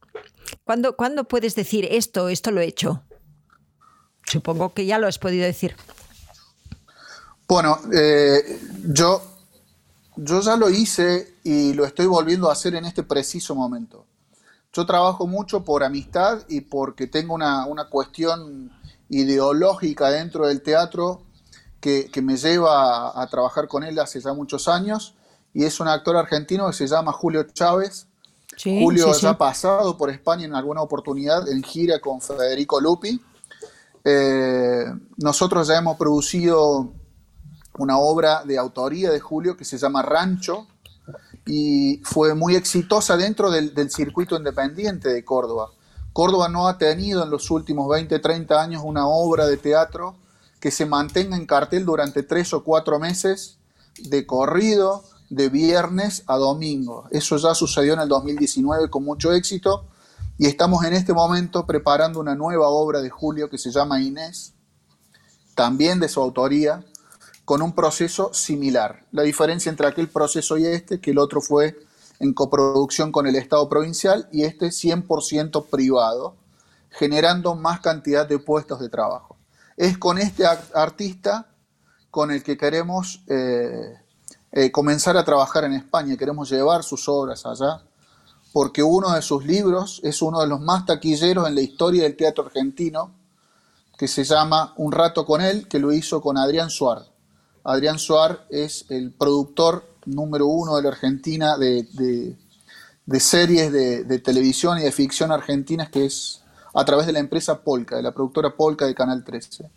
¿Cuándo, 0.65 0.97
¿cuándo 0.97 1.25
puedes 1.25 1.55
decir 1.55 1.87
esto, 1.91 2.31
esto 2.31 2.51
lo 2.51 2.63
he 2.63 2.67
hecho? 2.67 3.05
Supongo 4.31 4.73
que 4.73 4.87
ya 4.87 4.99
lo 4.99 5.09
has 5.09 5.19
podido 5.19 5.45
decir. 5.45 5.75
Bueno, 7.49 7.81
eh, 7.93 8.61
yo, 8.87 9.21
yo 10.15 10.41
ya 10.41 10.57
lo 10.57 10.71
hice 10.71 11.35
y 11.43 11.73
lo 11.73 11.85
estoy 11.85 12.07
volviendo 12.07 12.49
a 12.49 12.53
hacer 12.53 12.77
en 12.77 12.85
este 12.85 13.03
preciso 13.03 13.57
momento. 13.57 14.07
Yo 14.73 14.87
trabajo 14.87 15.27
mucho 15.27 15.65
por 15.65 15.83
amistad 15.83 16.43
y 16.49 16.61
porque 16.61 17.09
tengo 17.09 17.35
una, 17.35 17.89
cuestión 17.91 18.71
ideológica 19.09 20.11
dentro 20.11 20.47
del 20.47 20.63
teatro 20.63 21.23
que, 21.81 22.09
me 22.23 22.37
lleva 22.37 23.21
a, 23.21 23.27
trabajar 23.27 23.67
con 23.67 23.83
él 23.83 23.99
hace 23.99 24.21
ya 24.21 24.33
muchos 24.33 24.69
años 24.69 25.15
y 25.53 25.65
es 25.65 25.81
un 25.81 25.89
actor 25.89 26.17
argentino 26.17 26.69
que 26.69 26.75
se 26.75 26.87
llama 26.87 27.11
Julio 27.11 27.43
Chávez. 27.53 28.07
Julio 28.63 29.13
ya 29.13 29.31
ha 29.31 29.39
pasado 29.39 29.97
por 29.97 30.09
España 30.09 30.45
en 30.45 30.55
alguna 30.55 30.83
oportunidad 30.83 31.49
en 31.49 31.65
gira 31.65 31.99
con 31.99 32.21
Federico 32.21 32.81
Lupi 32.81 33.21
eh, 34.05 34.85
nosotros 35.17 35.69
ya 35.69 35.79
hemos 35.79 35.97
producido 35.97 36.93
una 37.79 37.99
obra 37.99 38.45
de 38.45 38.59
autoría 38.59 39.11
de 39.11 39.21
Julio 39.21 39.57
que 39.57 39.65
se 39.65 39.79
llama 39.79 40.03
Rancho 40.03 40.67
y 41.47 42.01
fue 42.05 42.35
muy 42.35 42.57
exitosa 42.57 43.17
dentro 43.17 43.51
del, 43.51 43.91
circuito 43.91 44.37
independiente 44.37 45.09
de 45.09 45.25
Córdoba. 45.25 45.71
Córdoba 46.13 46.49
no 46.49 46.69
ha 46.69 46.79
tenido 46.79 47.23
en 47.23 47.31
los 47.31 47.51
últimos 47.51 47.89
20, 47.89 48.19
30 48.19 48.61
años 48.61 48.83
una 48.85 49.07
obra 49.07 49.47
de 49.47 49.57
teatro 49.57 50.17
que 50.59 50.71
se 50.71 50.87
mantenga 50.87 51.37
en 51.37 51.47
cartel 51.47 51.85
durante 51.85 52.23
tres 52.23 52.53
o 52.53 52.63
cuatro 52.63 52.99
meses 52.99 53.59
de 53.99 54.27
corrido 54.27 55.05
de 55.31 55.49
viernes 55.49 56.25
a 56.27 56.37
domingo. 56.37 57.07
Eso 57.11 57.37
ya 57.37 57.55
sucedió 57.55 57.95
en 57.95 58.01
el 58.01 58.09
2019 58.09 58.91
con 58.91 59.05
mucho 59.05 59.33
éxito 59.33 59.87
y 60.41 60.47
estamos 60.47 60.87
en 60.87 60.95
este 60.95 61.13
momento 61.13 61.67
preparando 61.67 62.19
una 62.19 62.35
nueva 62.35 62.69
obra 62.69 63.03
de 63.03 63.11
Julio 63.11 63.51
que 63.51 63.59
se 63.59 63.71
llama 63.71 64.01
Inés, 64.01 64.55
también 65.55 66.01
de 66.01 66.09
su 66.09 66.19
autoría, 66.19 66.83
con 67.45 67.61
un 67.61 67.75
proceso 67.75 68.33
similar. 68.33 69.05
La 69.13 69.21
diferencia 69.21 69.69
entre 69.69 69.87
aquel 69.87 70.09
proceso 70.09 70.57
y 70.57 70.65
este, 70.65 70.99
que 70.99 71.11
el 71.11 71.19
otro 71.19 71.43
fue 71.43 71.77
en 72.21 72.33
coproducción 72.33 73.13
con 73.13 73.27
el 73.27 73.37
Estado 73.37 73.69
provincial 73.69 74.31
y 74.33 74.45
este 74.45 74.69
100% 74.69 75.67
privado, 75.67 76.37
generando 76.89 77.55
más 77.55 77.81
cantidad 77.81 78.27
de 78.27 78.39
puestos 78.39 78.81
de 78.81 78.89
trabajo. 78.89 79.37
Es 79.77 79.99
con 79.99 80.17
este 80.17 80.47
artista 80.47 81.49
con 82.11 82.31
el 82.31 82.43
que 82.43 82.57
queremos 82.57 83.23
eh, 83.27 83.95
eh, 84.53 84.73
comenzar 84.73 85.19
a 85.19 85.25
trabajar 85.27 85.65
en 85.65 85.75
España, 85.75 86.17
queremos 86.17 86.49
llevar 86.49 86.83
sus 86.83 87.07
obras 87.11 87.45
allá 87.45 87.83
porque 88.53 88.83
uno 88.83 89.13
de 89.13 89.23
sus 89.23 89.45
libros 89.45 90.01
es 90.03 90.23
uno 90.23 90.41
de 90.41 90.47
los 90.47 90.61
más 90.61 90.87
taquilleros 90.87 91.47
en 91.49 91.55
la 91.55 91.61
historia 91.61 92.03
del 92.03 92.17
teatro 92.17 92.47
argentino, 92.47 93.13
que 93.97 94.09
se 94.09 94.25
llama 94.25 94.73
Un 94.77 94.93
rato 94.93 95.25
con 95.25 95.41
él, 95.41 95.69
que 95.69 95.79
lo 95.79 95.93
hizo 95.93 96.21
con 96.21 96.39
Adrián 96.39 96.71
Suar. 96.71 97.05
Adrián 97.65 97.99
Suar 97.99 98.47
es 98.49 98.87
el 98.89 99.13
productor 99.13 99.85
número 100.07 100.47
uno 100.47 100.77
de 100.77 100.83
la 100.83 100.89
Argentina 100.89 101.59
de, 101.59 101.87
series 103.19 103.71
de, 103.73 104.19
televisión 104.21 104.79
y 104.79 104.83
de 104.83 104.93
ficción 104.93 105.31
argentinas, 105.31 105.91
que 105.91 106.07
es 106.07 106.43
a 106.75 106.85
través 106.85 107.07
de 107.07 107.13
la 107.13 107.19
empresa 107.19 107.63
Polka, 107.63 107.97
de 107.97 108.03
la 108.03 108.13
productora 108.13 108.57
Polka 108.57 108.87
de 108.87 108.95
Canal 108.95 109.23
13. 109.25 109.71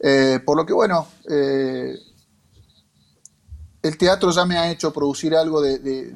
Eh, 0.00 0.40
por 0.44 0.56
lo 0.56 0.64
que, 0.64 0.72
bueno, 0.72 1.06
eh, 1.28 1.94
el 3.82 3.98
teatro 3.98 4.30
ya 4.30 4.46
me 4.46 4.56
ha 4.56 4.70
hecho 4.70 4.92
producir 4.92 5.34
algo 5.34 5.60
de, 5.60 6.14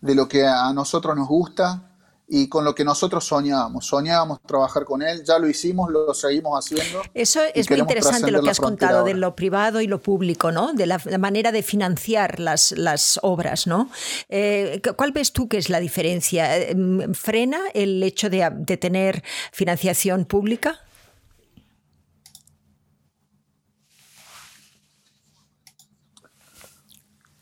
de 0.00 0.14
lo 0.14 0.28
que 0.28 0.46
a 0.46 0.72
nosotros 0.72 1.16
nos 1.16 1.28
gusta 1.28 1.90
y 2.32 2.48
con 2.48 2.64
lo 2.64 2.76
que 2.76 2.84
nosotros 2.84 3.26
soñábamos. 3.26 3.86
Soñábamos 3.86 4.40
trabajar 4.42 4.84
con 4.84 5.02
él, 5.02 5.24
ya 5.24 5.38
lo 5.40 5.48
hicimos, 5.48 5.90
lo 5.90 6.14
seguimos 6.14 6.56
haciendo. 6.56 7.02
Eso 7.12 7.40
es 7.54 7.68
muy 7.68 7.80
interesante 7.80 8.30
lo 8.30 8.40
que 8.40 8.50
has 8.50 8.60
contado 8.60 9.02
de 9.02 9.14
lo 9.14 9.34
privado 9.34 9.80
y 9.80 9.88
lo 9.88 10.00
público, 10.00 10.52
¿no? 10.52 10.72
De 10.72 10.86
la, 10.86 11.00
manera 11.18 11.50
de 11.50 11.64
financiar 11.64 12.38
las, 12.38 12.70
las 12.72 13.18
obras, 13.22 13.66
¿no? 13.66 13.90
Eh, 14.28 14.80
¿Cuál 14.96 15.10
ves 15.10 15.32
tú 15.32 15.48
que 15.48 15.58
es 15.58 15.68
la 15.68 15.80
diferencia? 15.80 16.56
Eh, 16.56 16.76
¿Frena 17.14 17.58
el 17.74 18.00
hecho 18.04 18.30
de, 18.30 18.48
de 18.54 18.76
tener 18.76 19.24
financiación 19.50 20.24
pública? 20.24 20.78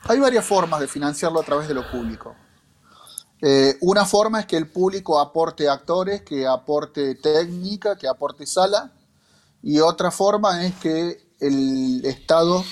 Hay 0.05 0.19
varias 0.19 0.47
formas 0.47 0.81
de 0.81 0.89
financiarlo 0.89 1.41
a 1.41 1.43
través 1.43 1.69
de 1.69 1.75
lo 1.75 1.91
público. 1.91 2.35
Eh, 3.41 3.77
una 3.83 4.05
forma 4.05 4.41
es 4.41 4.47
que 4.47 4.57
el 4.57 4.69
público 4.69 5.21
aporte 5.21 5.69
actores, 5.69 6.23
que 6.23 6.47
aporte 6.47 7.15
técnica, 7.15 7.97
que 7.97 8.09
aporte 8.09 8.47
sala, 8.47 8.93
y 9.63 9.81
otra 9.81 10.11
forma 10.11 10.65
es 10.65 10.75
que 10.77 11.29
el 11.41 12.05
Estado 12.05 12.65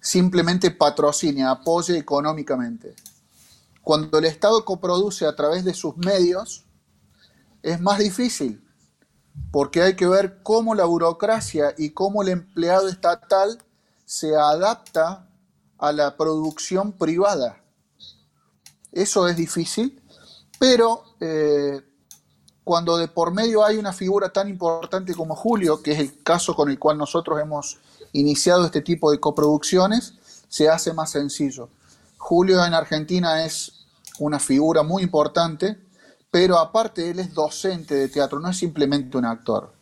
simplemente 0.00 0.70
patrocine, 0.70 1.44
apoye 1.44 1.98
económicamente. 1.98 2.94
Cuando 3.82 4.18
el 4.18 4.24
Estado 4.24 4.64
coproduce 4.64 5.26
a 5.26 5.34
través 5.34 5.64
de 5.64 5.74
sus 5.74 5.96
medios, 5.96 6.64
es 7.62 7.80
más 7.80 7.98
difícil, 7.98 8.64
porque 9.50 9.82
hay 9.82 9.96
que 9.96 10.06
ver 10.06 10.42
cómo 10.42 10.74
la 10.74 10.84
burocracia 10.84 11.74
y 11.76 11.90
cómo 11.90 12.22
el 12.22 12.28
empleado 12.28 12.88
estatal 12.88 13.58
se 14.04 14.36
adapta 14.36 15.28
a 15.78 15.92
la 15.92 16.16
producción 16.16 16.92
privada. 16.92 17.60
Eso 18.96 19.28
es 19.28 19.36
difícil, 19.36 20.02
pero 20.58 21.04
eh, 21.20 21.82
cuando 22.64 22.96
de 22.96 23.08
por 23.08 23.30
medio 23.30 23.62
hay 23.62 23.76
una 23.76 23.92
figura 23.92 24.30
tan 24.30 24.48
importante 24.48 25.14
como 25.14 25.36
Julio, 25.36 25.82
que 25.82 25.92
es 25.92 25.98
el 25.98 26.22
caso 26.22 26.56
con 26.56 26.70
el 26.70 26.78
cual 26.78 26.96
nosotros 26.96 27.38
hemos 27.38 27.78
iniciado 28.12 28.64
este 28.64 28.80
tipo 28.80 29.10
de 29.10 29.20
coproducciones, 29.20 30.14
se 30.48 30.70
hace 30.70 30.94
más 30.94 31.10
sencillo. 31.10 31.68
Julio 32.16 32.64
en 32.64 32.72
Argentina 32.72 33.44
es 33.44 33.84
una 34.18 34.38
figura 34.38 34.82
muy 34.82 35.02
importante, 35.02 35.78
pero 36.30 36.56
aparte 36.56 37.10
él 37.10 37.18
es 37.18 37.34
docente 37.34 37.94
de 37.96 38.08
teatro, 38.08 38.40
no 38.40 38.48
es 38.48 38.56
simplemente 38.56 39.18
un 39.18 39.26
actor. 39.26 39.74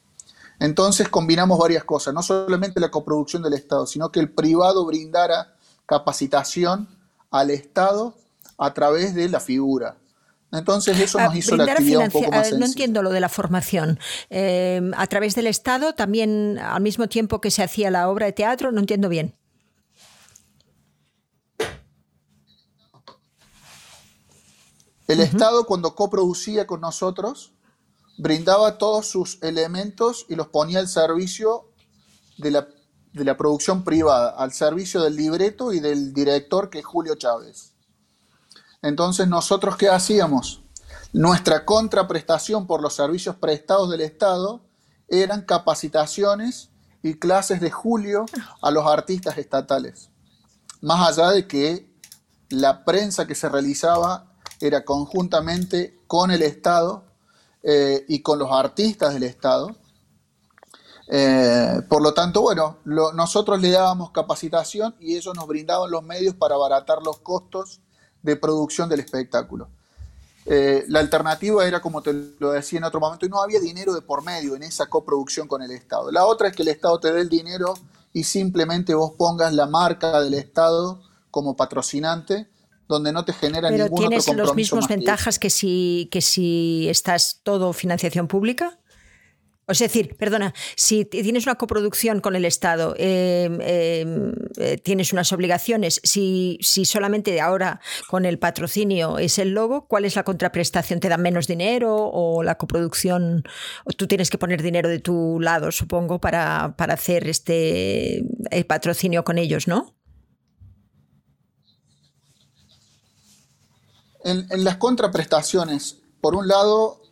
Entonces 0.59 1.09
combinamos 1.09 1.57
varias 1.57 1.85
cosas, 1.85 2.13
no 2.13 2.23
solamente 2.25 2.81
la 2.81 2.91
coproducción 2.91 3.45
del 3.45 3.53
Estado, 3.53 3.87
sino 3.87 4.11
que 4.11 4.19
el 4.19 4.33
privado 4.33 4.85
brindara 4.85 5.55
capacitación 5.87 6.89
al 7.31 7.53
Estado 7.53 8.17
a 8.59 8.75
través 8.75 9.15
de 9.15 9.29
la 9.29 9.41
figura. 9.41 9.97
Entonces 10.53 10.99
eso 11.01 11.19
nos 11.19 11.33
ah, 11.33 11.37
hizo 11.37 11.57
la 11.57 11.65
actividad 11.65 12.05
un 12.05 12.11
poco 12.11 12.31
más 12.31 12.53
No 12.53 12.65
entiendo 12.65 13.03
lo 13.03 13.11
de 13.11 13.21
la 13.21 13.29
formación. 13.29 13.99
Eh, 14.31 14.81
a 14.97 15.07
través 15.09 15.35
del 15.35 15.49
Estado, 15.49 15.95
también 15.95 16.59
al 16.59 16.83
mismo 16.83 17.09
tiempo 17.09 17.41
que 17.41 17.51
se 17.51 17.63
hacía 17.63 17.91
la 17.91 18.09
obra 18.09 18.27
de 18.27 18.33
teatro, 18.33 18.71
no 18.71 18.81
entiendo 18.81 19.09
bien. 19.09 19.35
El 25.07 25.21
Estado, 25.21 25.67
cuando 25.67 25.95
coproducía 25.95 26.67
con 26.67 26.81
nosotros, 26.81 27.53
brindaba 28.17 28.79
todos 28.79 29.07
sus 29.07 29.43
elementos 29.43 30.25
y 30.29 30.35
los 30.35 30.49
ponía 30.49 30.79
al 30.79 30.89
servicio 30.89 31.69
de 32.39 32.53
la, 32.53 32.69
de 33.13 33.25
la 33.25 33.37
producción 33.37 33.85
privada, 33.85 34.31
al 34.31 34.53
servicio 34.53 35.03
del 35.03 35.17
libreto 35.17 35.73
y 35.73 35.81
del 35.81 36.15
director, 36.15 36.71
que 36.71 36.79
es 36.79 36.87
Julio 36.87 37.17
Chávez. 37.17 37.74
Entonces, 38.85 39.27
¿nosotros 39.29 39.79
qué 39.79 39.89
hacíamos? 39.89 40.63
Nuestra 41.15 41.65
contraprestación 41.65 42.67
por 42.67 42.83
los 42.83 42.93
servicios 42.93 43.35
prestados 43.37 43.91
del 43.91 44.03
Estado 44.03 44.61
eran 45.09 45.41
capacitaciones 45.41 46.69
y 47.03 47.15
clases 47.15 47.63
de 47.63 47.71
Julio 47.71 48.27
a 48.61 48.71
los 48.71 48.87
artistas 48.87 49.39
estatales. 49.39 50.11
Más 50.83 51.09
allá 51.09 51.31
de 51.31 51.49
que 51.49 51.91
la 52.51 52.85
prensa 52.85 53.27
que 53.27 53.35
se 53.35 53.49
realizaba 53.49 54.35
era 54.61 54.85
conjuntamente 54.85 55.99
con 56.07 56.31
el 56.31 56.43
Estado 56.43 57.05
eh, 57.63 58.05
y 58.07 58.21
con 58.21 58.39
los 58.39 58.53
artistas 58.53 59.15
del 59.15 59.23
Estado. 59.23 59.75
Eh, 61.09 61.81
por 61.89 62.03
lo 62.03 62.13
tanto, 62.13 62.43
bueno, 62.43 62.81
nosotros 62.85 63.63
le 63.63 63.71
dábamos 63.71 64.11
capacitación 64.11 64.95
y 65.01 65.17
ellos 65.17 65.35
nos 65.35 65.47
brindaban 65.47 65.91
los 65.91 66.03
medios 66.03 66.35
para 66.35 66.57
abaratar 66.57 66.99
los 67.03 67.21
costos 67.21 67.81
de 68.25 68.37
producción 68.37 68.89
del 68.89 69.01
espectáculo. 69.01 69.69
Eh, 70.47 70.85
la 70.89 71.01
alternativa 71.01 71.67
era, 71.67 71.81
como 71.81 72.03
te 72.03 72.13
lo 72.39 72.51
decía 72.53 72.79
en 72.79 72.85
otro 72.85 73.01
momento, 73.01 73.25
y 73.25 73.29
no 73.29 73.41
había 73.41 73.61
dinero 73.61 73.95
de 73.95 74.03
por 74.03 74.25
medio 74.25 74.57
en 74.57 74.63
esa 74.63 74.87
coproducción 74.87 75.47
con 75.47 75.63
el 75.63 75.71
Estado. 75.71 76.11
La 76.11 76.27
otra 76.27 76.49
es 76.49 76.57
que 76.57 76.63
el 76.63 76.69
Estado 76.69 76.99
te 76.99 77.13
dé 77.13 77.21
el 77.21 77.29
dinero 77.29 77.75
y 78.13 78.25
simplemente 78.25 78.95
vos 78.95 79.13
pongas 79.17 79.53
la 79.53 79.67
marca 79.67 80.21
del 80.21 80.35
Estado 80.35 81.01
como 81.31 81.57
patrocinante 81.57 82.49
donde 82.89 83.13
no 83.13 83.25
te 83.25 83.33
genera 83.33 83.69
Pero 83.69 83.85
ningún 83.85 83.99
tienes 83.99 84.29
los 84.35 84.55
mismos 84.55 84.89
ventajas 84.89 85.39
que 85.39 85.51
si, 85.51 86.09
que 86.11 86.21
si 86.21 86.87
estás 86.89 87.41
todo 87.43 87.73
financiación 87.73 88.29
pública. 88.29 88.79
Es 89.67 89.79
decir, 89.79 90.17
perdona, 90.17 90.55
si 90.77 91.05
tienes 91.05 91.47
una 91.47 91.55
coproducción 91.55 92.21
con 92.21 92.37
el 92.37 92.45
Estado, 92.45 92.95
em, 92.99 93.61
em, 93.63 94.33
eh, 94.59 94.77
tienes 94.79 95.13
unas 95.13 95.33
obligaciones. 95.33 96.01
Si, 96.05 96.59
si 96.61 96.85
solamente 96.85 97.41
ahora 97.41 97.81
con 98.09 98.27
el 98.27 98.39
patrocinio 98.39 99.19
es 99.19 99.39
el 99.39 99.51
logo, 99.51 99.87
¿cuál 99.87 100.05
es 100.05 100.17
la 100.17 100.25
contraprestación? 100.25 101.01
¿Te 101.01 101.09
dan 101.09 101.23
menos 101.23 101.47
dinero 101.47 101.97
o 101.97 102.43
la 102.43 102.57
coproducción? 102.57 103.45
O 103.85 103.93
tú 103.93 104.07
tienes 104.07 104.29
que 104.31 104.39
poner 104.39 104.63
dinero 104.63 104.89
de 104.89 104.99
tu 104.99 105.41
lado, 105.41 105.73
supongo, 105.73 106.21
para, 106.21 106.75
para 106.77 106.95
hacer 106.95 107.29
este 107.29 108.25
el 108.51 108.67
patrocinio 108.67 109.25
con 109.25 109.39
ellos, 109.39 109.67
¿no? 109.67 109.95
En, 114.25 114.65
las 114.65 114.79
contraprestaciones, 114.79 115.99
por 116.23 116.35
un 116.35 116.49
lado, 116.49 117.03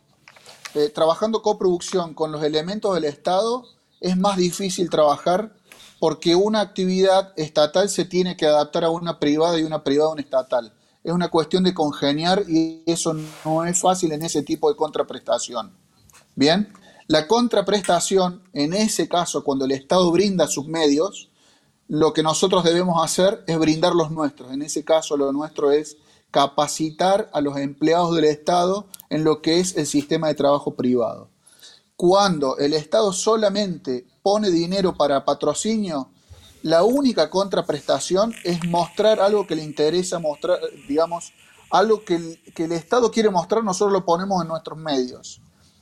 eh, 0.75 0.89
trabajando 0.89 1.41
coproducción 1.41 2.13
con 2.13 2.31
los 2.31 2.43
elementos 2.43 2.93
del 2.95 3.05
Estado, 3.05 3.65
es 4.01 4.17
más 4.17 4.37
difícil 4.37 4.89
trabajar 4.89 5.55
porque 5.99 6.35
una 6.35 6.59
actividad 6.59 7.31
estatal 7.37 7.87
se 7.87 8.05
tiene 8.05 8.35
que 8.35 8.45
adaptar 8.45 8.83
a 8.83 8.89
una 8.89 9.19
privada 9.19 9.57
y 9.57 9.63
una 9.63 9.83
privada 9.83 10.09
a 10.09 10.13
una 10.13 10.21
estatal. 10.21 10.73
Es 11.03 11.13
una 11.13 11.29
cuestión 11.29 11.63
de 11.63 11.73
congeniar 11.73 12.43
y 12.47 12.83
eso 12.85 13.15
no 13.45 13.63
es 13.63 13.79
fácil 13.79 14.11
en 14.11 14.23
ese 14.23 14.43
tipo 14.43 14.69
de 14.69 14.75
contraprestación. 14.75 15.73
Bien, 16.35 16.73
la 17.07 17.27
contraprestación, 17.27 18.43
en 18.53 18.73
ese 18.73 19.07
caso, 19.07 19.43
cuando 19.43 19.65
el 19.65 19.71
Estado 19.71 20.11
brinda 20.11 20.47
sus 20.47 20.67
medios, 20.67 21.29
lo 21.87 22.13
que 22.13 22.23
nosotros 22.23 22.63
debemos 22.63 23.03
hacer 23.03 23.43
es 23.47 23.57
brindar 23.59 23.93
los 23.93 24.11
nuestros. 24.11 24.51
En 24.51 24.61
ese 24.61 24.83
caso, 24.83 25.15
lo 25.15 25.31
nuestro 25.31 25.71
es 25.71 25.97
capacitar 26.33 27.29
a 27.31 27.41
los 27.41 27.57
empleados 27.57 28.15
del 28.15 28.25
Estado 28.25 28.87
en 29.11 29.23
lo 29.23 29.43
que 29.43 29.59
es 29.59 29.77
el 29.77 29.85
sistema 29.85 30.27
de 30.27 30.33
trabajo 30.33 30.73
privado. 30.73 31.29
Cuando 31.95 32.57
el 32.57 32.73
Estado 32.73 33.13
solamente 33.13 34.07
pone 34.23 34.49
dinero 34.49 34.95
para 34.95 35.23
patrocinio, 35.25 36.09
la 36.63 36.83
única 36.83 37.29
contraprestación 37.29 38.33
es 38.43 38.65
mostrar 38.65 39.19
algo 39.19 39.45
que 39.45 39.55
le 39.55 39.63
interesa 39.63 40.17
mostrar, 40.17 40.57
digamos, 40.87 41.33
algo 41.69 42.03
que 42.03 42.15
el, 42.15 42.71
Estado 42.71 43.11
quiere 43.11 43.29
mostrar, 43.29 43.63
nosotros 43.63 43.93
lo 43.93 44.03
ponemos 44.03 44.41
en 44.41 44.47
nuestros 44.47 44.79
medios, 44.79 45.39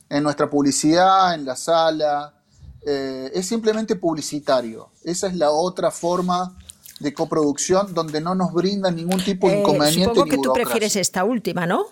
en 0.10 0.22
nuestra 0.22 0.50
publicidad, 0.50 1.34
en 1.34 1.46
la 1.46 1.56
sala, 1.56 2.34
eh, 2.86 3.32
es 3.34 3.48
simplemente 3.48 3.96
publicitario. 3.96 4.90
Esa 5.02 5.28
es 5.28 5.36
la 5.36 5.52
otra 5.52 5.92
forma 5.92 6.58
de 7.02 7.14
coproducción 7.14 7.94
donde 7.94 8.22
no 8.22 8.36
nos 8.36 8.54
brinda 8.54 8.92
ningún 8.92 9.24
tipo 9.24 9.48
de 9.48 9.56
eh, 9.56 9.60
inconveniente. 9.60 10.16
supongo 10.16 10.26
que 10.26 10.38
tú 10.38 10.54
prefieres 10.54 10.96
esta 10.96 11.24
última, 11.24 11.66
¿no? 11.66 11.86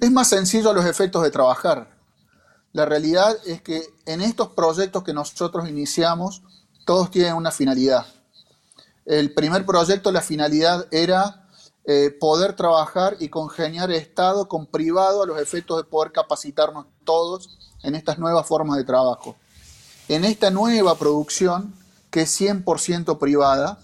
Es 0.00 0.10
más 0.10 0.28
sencillo 0.28 0.70
a 0.70 0.72
los 0.72 0.86
efectos 0.86 1.22
de 1.22 1.30
trabajar. 1.30 1.94
La 2.72 2.86
realidad 2.86 3.36
es 3.44 3.60
que 3.60 3.82
en 4.06 4.22
estos 4.22 4.48
proyectos 4.48 5.04
que 5.04 5.12
nosotros 5.12 5.68
iniciamos, 5.68 6.42
todos 6.86 7.10
tienen 7.10 7.34
una 7.34 7.50
finalidad. 7.50 8.06
El 9.04 9.34
primer 9.34 9.66
proyecto, 9.66 10.10
la 10.10 10.22
finalidad 10.22 10.86
era 10.90 11.48
eh, 11.84 12.10
poder 12.18 12.54
trabajar 12.54 13.16
y 13.20 13.28
congeniar 13.28 13.90
Estado 13.90 14.48
con 14.48 14.66
privado 14.66 15.22
a 15.22 15.26
los 15.26 15.38
efectos 15.38 15.76
de 15.78 15.84
poder 15.84 16.12
capacitarnos 16.12 16.86
todos 17.04 17.58
en 17.82 17.94
estas 17.94 18.18
nuevas 18.18 18.46
formas 18.46 18.76
de 18.76 18.84
trabajo. 18.84 19.36
En 20.08 20.24
esta 20.24 20.50
nueva 20.50 20.96
producción, 20.96 21.74
que 22.10 22.22
es 22.22 22.40
100% 22.40 23.18
privada, 23.18 23.78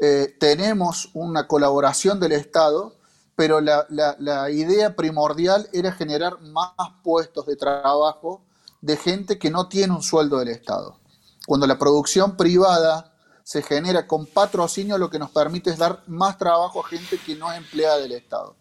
eh, 0.00 0.34
tenemos 0.40 1.10
una 1.14 1.46
colaboración 1.46 2.18
del 2.18 2.32
Estado, 2.32 2.94
pero 3.36 3.60
la, 3.60 4.50
idea 4.50 4.96
primordial 4.96 5.68
era 5.72 5.92
generar 5.92 6.40
más 6.40 6.72
puestos 7.02 7.46
de 7.46 7.56
trabajo 7.56 8.42
de 8.80 8.96
gente 8.96 9.38
que 9.38 9.50
no 9.50 9.68
tiene 9.68 9.94
un 9.94 10.02
sueldo 10.02 10.38
del 10.38 10.48
Estado. 10.48 10.98
Cuando 11.46 11.66
la 11.66 11.78
producción 11.78 12.36
privada 12.36 13.12
se 13.44 13.62
genera 13.62 14.06
con 14.06 14.26
patrocinio, 14.26 14.98
lo 14.98 15.08
que 15.08 15.18
nos 15.18 15.30
permite 15.30 15.70
es 15.70 15.78
dar 15.78 16.02
más 16.08 16.36
trabajo 16.36 16.84
a 16.84 16.88
gente 16.88 17.18
que 17.18 17.36
no 17.36 17.50
es 17.52 17.58
empleada 17.58 17.98
del 17.98 18.12
Estado. 18.12 18.56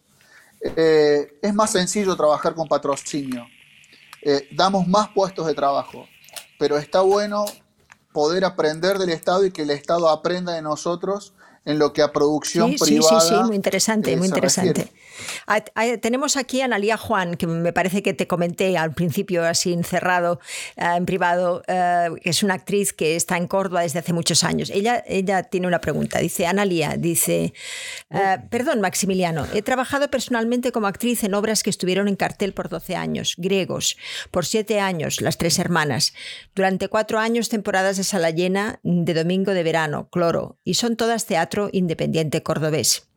Eh, 0.62 1.40
es 1.42 1.54
más 1.56 1.72
sencillo 1.72 2.16
trabajar 2.16 2.54
con 2.54 2.68
patrocinio. 2.68 3.46
Eh, 4.22 4.48
damos 4.52 4.88
más 4.88 5.10
puestos 5.10 5.48
de 5.48 5.54
trabajo, 5.54 6.08
pero 6.60 6.78
está 6.78 7.02
bueno 7.02 7.46
poder 8.14 8.46
aprender 8.46 8.98
del 8.98 9.10
Estado 9.10 9.46
y 9.46 9.52
que 9.52 9.64
el 9.64 9.72
Estado 9.72 10.10
aprenda 10.10 10.54
de 10.54 10.62
nosotros 10.62 11.34
en 11.66 11.80
lo 11.80 11.94
que 11.94 12.02
a 12.02 12.12
producción 12.12 12.76
privada. 12.80 13.22
Sí, 13.22 13.28
sí, 13.28 13.36
sí, 13.36 13.44
muy 13.44 13.56
interesante, 13.56 14.16
muy 14.18 14.28
interesante. 14.28 14.92
Tenemos 16.02 16.38
aquí 16.38 16.62
a 16.62 16.66
Analia 16.66 16.98
Juan, 16.98 17.36
que 17.36 17.48
me 17.48 17.74
parece 17.74 18.02
que 18.04 18.14
te 18.14 18.28
comenté 18.28 18.78
al 18.78 18.94
principio 18.94 19.46
así 19.46 19.74
encerrado, 19.74 20.40
ah, 20.78 20.98
en 20.98 21.06
privado, 21.06 21.64
que 21.68 22.30
es 22.30 22.44
una 22.44 22.56
actriz 22.56 22.94
que 22.94 23.16
está 23.16 23.38
en 23.38 23.48
Córdoba 23.48 23.82
desde 23.82 24.00
hace 24.00 24.14
muchos 24.14 24.44
años. 24.44 24.70
Ella, 24.70 25.04
ella 25.08 25.44
tiene 25.44 25.68
una 25.68 25.82
pregunta. 25.82 26.20
Dice, 26.20 26.46
Analia, 26.46 26.96
dice, 26.98 27.54
perdón, 28.50 28.82
Maximiliano, 28.82 29.48
he 29.54 29.62
trabajado 29.62 30.10
personalmente 30.10 30.72
como 30.72 30.88
actriz 30.88 31.24
en 31.24 31.34
obras 31.34 31.64
que 31.64 31.70
estuvieron 31.70 32.08
en 32.08 32.16
cartel 32.16 32.54
por 32.54 32.70
12 32.70 32.96
años, 32.96 33.36
griegos, 33.38 33.98
por 34.32 34.46
7 34.46 34.80
años, 34.80 35.22
Las 35.22 35.38
Tres 35.38 35.60
Hermanas, 35.60 36.14
durante 36.56 36.88
4 36.88 37.20
años 37.20 37.50
temporadas 37.50 37.98
de 37.98 38.04
sala 38.04 38.32
llena 38.32 38.80
de 38.84 39.14
domingo 39.14 39.54
de 39.54 39.64
verano, 39.64 40.10
cloro, 40.10 40.60
y 40.64 40.76
son 40.76 40.96
todas 40.96 41.26
teatro 41.26 41.70
Independiente 41.72 42.44
Cordobés. 42.44 43.11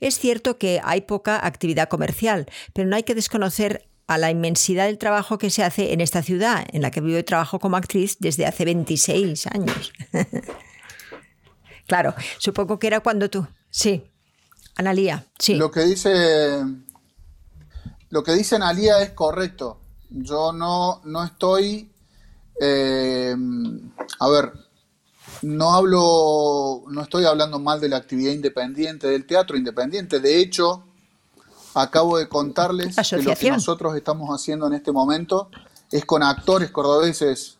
Es 0.00 0.18
cierto 0.18 0.58
que 0.58 0.80
hay 0.84 1.02
poca 1.02 1.44
actividad 1.44 1.88
comercial, 1.88 2.46
pero 2.72 2.88
no 2.88 2.96
hay 2.96 3.02
que 3.02 3.14
desconocer 3.14 3.86
a 4.06 4.18
la 4.18 4.30
inmensidad 4.30 4.86
del 4.86 4.98
trabajo 4.98 5.38
que 5.38 5.50
se 5.50 5.62
hace 5.62 5.92
en 5.92 6.00
esta 6.00 6.22
ciudad, 6.22 6.66
en 6.72 6.82
la 6.82 6.90
que 6.90 7.00
vivo 7.00 7.18
y 7.18 7.22
trabajo 7.22 7.60
como 7.60 7.76
actriz 7.76 8.16
desde 8.18 8.44
hace 8.44 8.64
26 8.64 9.46
años. 9.46 9.92
claro, 11.86 12.14
supongo 12.38 12.78
que 12.80 12.88
era 12.88 13.00
cuando 13.00 13.30
tú. 13.30 13.46
Sí, 13.70 14.02
Analía, 14.76 15.26
sí. 15.38 15.54
Lo 15.54 15.70
que 15.70 15.84
dice. 15.84 16.64
Lo 18.08 18.24
que 18.24 18.32
dice 18.32 18.56
Analía 18.56 19.00
es 19.02 19.10
correcto. 19.10 19.78
Yo 20.08 20.52
no, 20.52 21.02
no 21.04 21.22
estoy. 21.22 21.92
Eh, 22.60 23.36
a 24.18 24.28
ver, 24.28 24.52
no 25.42 25.72
hablo, 25.72 26.84
no 26.88 27.02
estoy 27.02 27.24
hablando 27.24 27.58
mal 27.58 27.80
de 27.80 27.88
la 27.88 27.96
actividad 27.96 28.32
independiente, 28.32 29.06
del 29.06 29.26
teatro 29.26 29.56
independiente. 29.56 30.20
De 30.20 30.38
hecho, 30.38 30.84
acabo 31.74 32.18
de 32.18 32.28
contarles 32.28 32.96
que 32.96 33.22
lo 33.22 33.34
que 33.34 33.50
nosotros 33.50 33.96
estamos 33.96 34.28
haciendo 34.30 34.66
en 34.66 34.74
este 34.74 34.92
momento 34.92 35.50
es 35.90 36.04
con 36.04 36.22
actores 36.22 36.70
cordobeses. 36.70 37.58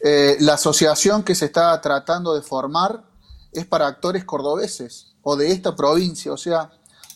Eh, 0.00 0.36
la 0.40 0.54
asociación 0.54 1.22
que 1.22 1.34
se 1.34 1.46
está 1.46 1.80
tratando 1.80 2.34
de 2.34 2.42
formar 2.42 3.04
es 3.52 3.66
para 3.66 3.86
actores 3.86 4.24
cordobeses 4.24 5.14
o 5.22 5.36
de 5.36 5.50
esta 5.50 5.74
provincia. 5.74 6.32
O 6.32 6.36
sea, 6.36 6.70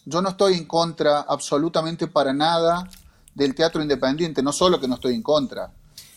yo 0.05 0.23
no 0.23 0.31
estoy 0.31 0.55
en 0.55 0.65
contra 0.65 1.21
absolutamente 1.21 2.07
para 2.07 2.33
nada 2.33 2.89
del 3.35 3.55
teatro 3.55 3.83
independiente, 3.83 4.43
no 4.43 4.53
solo 4.53 4.81
que 4.81 4.89
no 4.89 4.97
estoy 4.97 5.15
en 5.15 5.23
contra, 5.23 5.73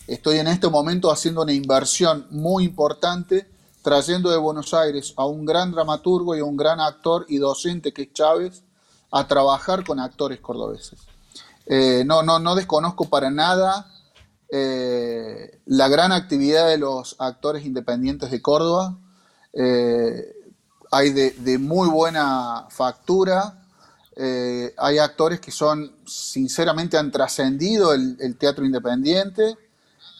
Estoy 0.06 0.38
en 0.38 0.48
este 0.48 0.68
momento 0.68 1.12
haciendo 1.12 1.42
una 1.42 1.52
inversión 1.52 2.26
muy 2.30 2.64
importante, 2.64 3.48
trayendo 3.82 4.30
de 4.30 4.36
Buenos 4.36 4.72
Aires 4.72 5.12
a 5.16 5.26
un 5.26 5.44
gran 5.44 5.72
dramaturgo 5.72 6.34
y 6.36 6.40
a 6.40 6.44
un 6.44 6.56
gran 6.56 6.80
actor 6.80 7.26
y 7.28 7.38
docente 7.38 7.92
que 7.92 8.02
es 8.02 8.12
Chávez, 8.12 8.62
a 9.10 9.26
trabajar 9.26 9.84
con 9.84 10.00
actores 10.00 10.40
cordobeses. 10.40 11.00
Eh, 11.66 12.04
no, 12.06 12.22
no, 12.22 12.38
no 12.38 12.54
desconozco 12.54 13.08
para 13.08 13.30
nada 13.30 13.86
eh, 14.48 15.60
la 15.66 15.88
gran 15.88 16.12
actividad 16.12 16.68
de 16.68 16.78
los 16.78 17.16
actores 17.18 17.64
independientes 17.64 18.30
de 18.30 18.40
Córdoba. 18.40 18.96
Eh, 19.52 20.34
hay 20.90 21.10
de, 21.10 21.58
muy 21.58 21.88
buena 21.88 22.66
factura. 22.70 23.58
hay 24.16 24.98
actores 24.98 25.40
que 25.40 25.50
son, 25.50 25.96
sinceramente, 26.06 26.96
han 26.96 27.10
trascendido 27.10 27.92
el 27.94 28.36
teatro 28.38 28.64
independiente. 28.64 29.56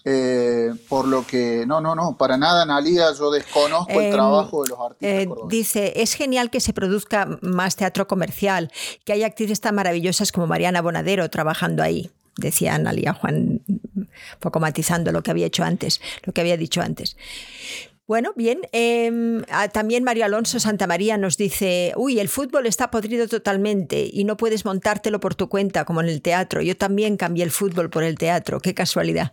Eh, 0.05 0.73
por 0.89 1.07
lo 1.07 1.25
que, 1.25 1.65
no, 1.67 1.81
no, 1.81 1.95
no, 1.95 2.17
para 2.17 2.37
nada, 2.37 2.63
Analia, 2.63 3.13
yo 3.17 3.31
desconozco 3.31 3.93
el 3.93 4.07
em, 4.07 4.13
trabajo 4.13 4.65
de 4.65 4.71
los 4.71 4.79
artistas. 4.81 5.09
Eh, 5.09 5.29
dice, 5.49 5.93
es 5.97 6.15
genial 6.15 6.51
que 6.51 6.61
se 6.61 6.73
produzca 6.73 7.39
más 7.41 7.77
teatro 7.77 8.09
comercial, 8.09 8.73
que 9.05 9.13
hay 9.13 9.23
actrices 9.23 9.61
tan 9.61 9.77
maravillosas 9.77 10.33
como 10.33 10.49
Mariana 10.49 10.83
Bonadero 10.83 11.31
trabajando 11.31 11.85
ahí, 11.85 12.11
decía 12.37 12.75
Analia 12.75 13.13
Juan, 13.13 13.63
poco 14.41 14.59
matizando 14.59 15.13
lo 15.13 15.23
que 15.23 15.31
había 15.31 15.47
hecho 15.47 15.63
antes, 15.63 16.01
lo 16.25 16.33
que 16.33 16.41
había 16.41 16.57
dicho 16.57 16.81
antes. 16.81 17.17
Bueno, 18.09 18.33
bien. 18.35 18.61
Em, 18.73 19.43
ah, 19.49 19.69
también 19.69 20.03
Mario 20.03 20.25
Alonso 20.25 20.59
Santamaría 20.59 21.17
nos 21.17 21.37
dice, 21.37 21.93
uy, 21.97 22.19
el 22.19 22.29
fútbol 22.29 22.67
está 22.67 22.91
podrido 22.91 23.29
totalmente 23.29 24.11
y 24.13 24.25
no 24.25 24.37
puedes 24.37 24.65
montártelo 24.65 25.21
por 25.21 25.37
tu 25.37 25.49
cuenta 25.49 25.85
como 25.85 26.01
en 26.01 26.09
el 26.09 26.21
teatro. 26.21 26.63
Yo 26.63 26.77
también 26.77 27.17
cambié 27.17 27.45
el 27.45 27.53
fútbol 27.53 27.91
por 27.91 28.03
el 28.03 28.19
teatro. 28.19 28.59
Qué 28.61 28.75
casualidad, 28.75 29.33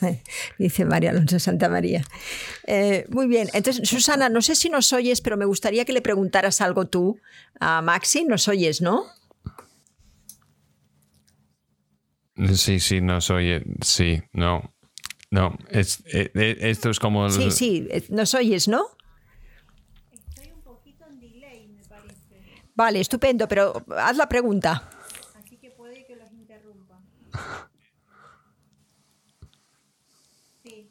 dice 0.58 0.84
Mario 0.84 1.10
Alonso 1.10 1.38
Santamaría. 1.38 2.04
Eh, 2.66 3.06
muy 3.08 3.26
bien. 3.26 3.48
Entonces, 3.54 3.88
Susana, 3.88 4.28
no 4.28 4.42
sé 4.42 4.54
si 4.54 4.68
nos 4.68 4.92
oyes, 4.92 5.22
pero 5.22 5.38
me 5.38 5.46
gustaría 5.46 5.86
que 5.86 5.94
le 5.94 6.02
preguntaras 6.02 6.60
algo 6.60 6.86
tú 6.86 7.18
a 7.58 7.80
Maxi. 7.80 8.24
Nos 8.24 8.48
oyes, 8.48 8.82
¿no? 8.82 9.06
Sí, 12.54 12.80
sí, 12.80 13.00
nos 13.00 13.30
oye. 13.30 13.62
Sí, 13.80 14.22
no. 14.32 14.73
No, 15.34 15.58
es, 15.68 15.98
eh, 16.12 16.30
eh, 16.32 16.56
esto 16.60 16.90
es 16.90 17.00
como... 17.00 17.28
Sí, 17.28 17.50
sí, 17.50 17.88
eh, 17.90 18.04
nos 18.10 18.34
oyes, 18.34 18.68
¿no? 18.68 18.86
Estoy 20.12 20.52
un 20.52 20.62
poquito 20.62 21.04
en 21.10 21.18
delay, 21.18 21.66
me 21.66 21.82
parece. 21.82 22.62
Vale, 22.76 23.00
estupendo, 23.00 23.48
pero 23.48 23.84
haz 23.96 24.16
la 24.16 24.28
pregunta. 24.28 24.88
Así 25.34 25.56
que 25.56 25.72
puede 25.72 26.06
que 26.06 26.14
los 26.14 26.30
interrumpa. 26.30 27.00
Sí. 30.62 30.88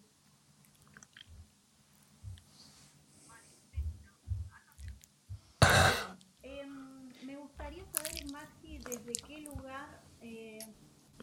Em, 6.41 7.13
me 7.25 7.37
gustaría 7.37 7.85
saber, 7.85 8.29
Maxi, 8.29 8.79
desde 8.79 9.13
qué 9.25 9.39
lugar 9.39 10.03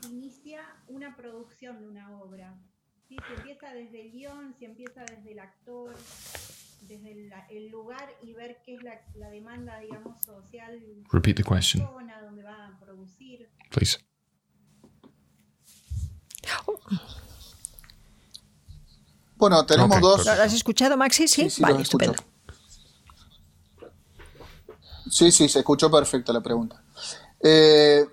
inicia 0.08 0.62
una 0.88 1.14
producción 1.14 1.80
de 1.80 1.86
una 1.86 2.18
obra 2.18 2.58
si 3.16 3.32
empieza 3.34 3.68
desde 3.72 4.00
el 4.02 4.12
guion, 4.12 4.54
si 4.58 4.64
empieza 4.64 5.00
desde 5.00 5.32
el 5.32 5.38
actor, 5.38 5.94
desde 6.82 7.30
el, 7.50 7.68
lugar 7.68 8.08
y 8.22 8.32
ver 8.32 8.60
qué 8.64 8.74
es 8.74 8.82
la, 8.82 9.30
demanda, 9.30 9.78
digamos, 9.78 10.22
social. 10.24 10.80
Repeat 11.12 11.36
the 11.36 11.44
question. 11.44 11.86
Zona 11.86 12.20
donde 12.22 12.42
va 12.42 12.66
a 12.66 12.80
producir. 12.80 13.50
Please. 13.70 13.98
Bueno, 19.36 19.64
tenemos 19.64 20.00
dos. 20.00 20.26
¿Lo 20.26 20.32
has 20.32 20.52
escuchado, 20.52 20.96
Maxi? 20.96 21.26
Sí, 21.26 21.48
sí, 21.48 21.62
vale, 21.62 21.80
estupendo. 21.80 22.14
Sí, 25.10 25.32
sí, 25.32 25.48
se 25.48 25.60
escuchó 25.60 25.90
perfecta 25.90 26.32
la 26.32 26.42
pregunta. 26.42 26.84
Eh, 27.42 28.06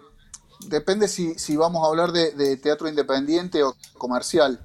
depende 0.68 1.08
si, 1.08 1.38
si, 1.38 1.56
vamos 1.58 1.84
a 1.84 1.88
hablar 1.88 2.12
de, 2.12 2.58
teatro 2.58 2.88
independiente 2.88 3.62
o 3.64 3.76
comercial. 3.98 4.60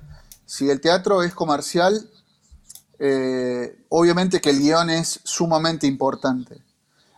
Si 0.53 0.69
el 0.69 0.83
teatro 0.83 1.23
es 1.23 1.33
comercial, 1.33 2.11
eh, 2.99 3.87
obviamente 3.89 4.43
que 4.43 4.51
el 4.51 4.59
guion 4.59 4.91
es 4.91 5.21
sumamente 5.25 5.87
importante. 5.87 6.63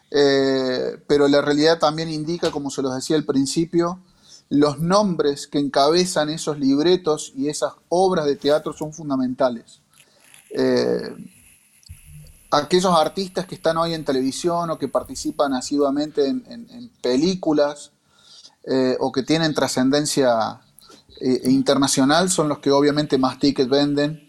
Eh, 0.08 1.02
pero 1.08 1.26
la 1.26 1.42
realidad 1.42 1.80
también 1.80 2.10
indica, 2.10 2.52
como 2.52 2.70
se 2.70 2.80
los 2.80 2.94
decía 2.94 3.16
al 3.16 3.24
principio, 3.24 3.98
los 4.50 4.78
nombres 4.78 5.48
que 5.48 5.58
encabezan 5.58 6.30
esos 6.30 6.60
libretos 6.60 7.32
y 7.34 7.48
esas 7.48 7.72
obras 7.88 8.26
de 8.26 8.36
teatro 8.36 8.72
son 8.72 8.92
fundamentales. 8.92 9.80
Eh, 10.50 11.12
aquellos 12.52 12.94
artistas 12.96 13.46
que 13.46 13.56
están 13.56 13.78
hoy 13.78 13.94
en 13.94 14.04
televisión 14.04 14.70
o 14.70 14.78
que 14.78 14.86
participan 14.86 15.54
asiduamente 15.54 16.28
en 16.28 16.88
películas 17.02 17.90
o 19.00 19.10
que 19.10 19.24
tienen 19.24 19.54
trascendencia 19.54 20.60
eh, 21.20 21.42
internacional 21.44 22.30
son 22.30 22.48
los 22.48 22.58
que 22.58 22.70
obviamente 22.70 23.18
más 23.18 23.38
tickets 23.38 23.68
venden. 23.68 24.28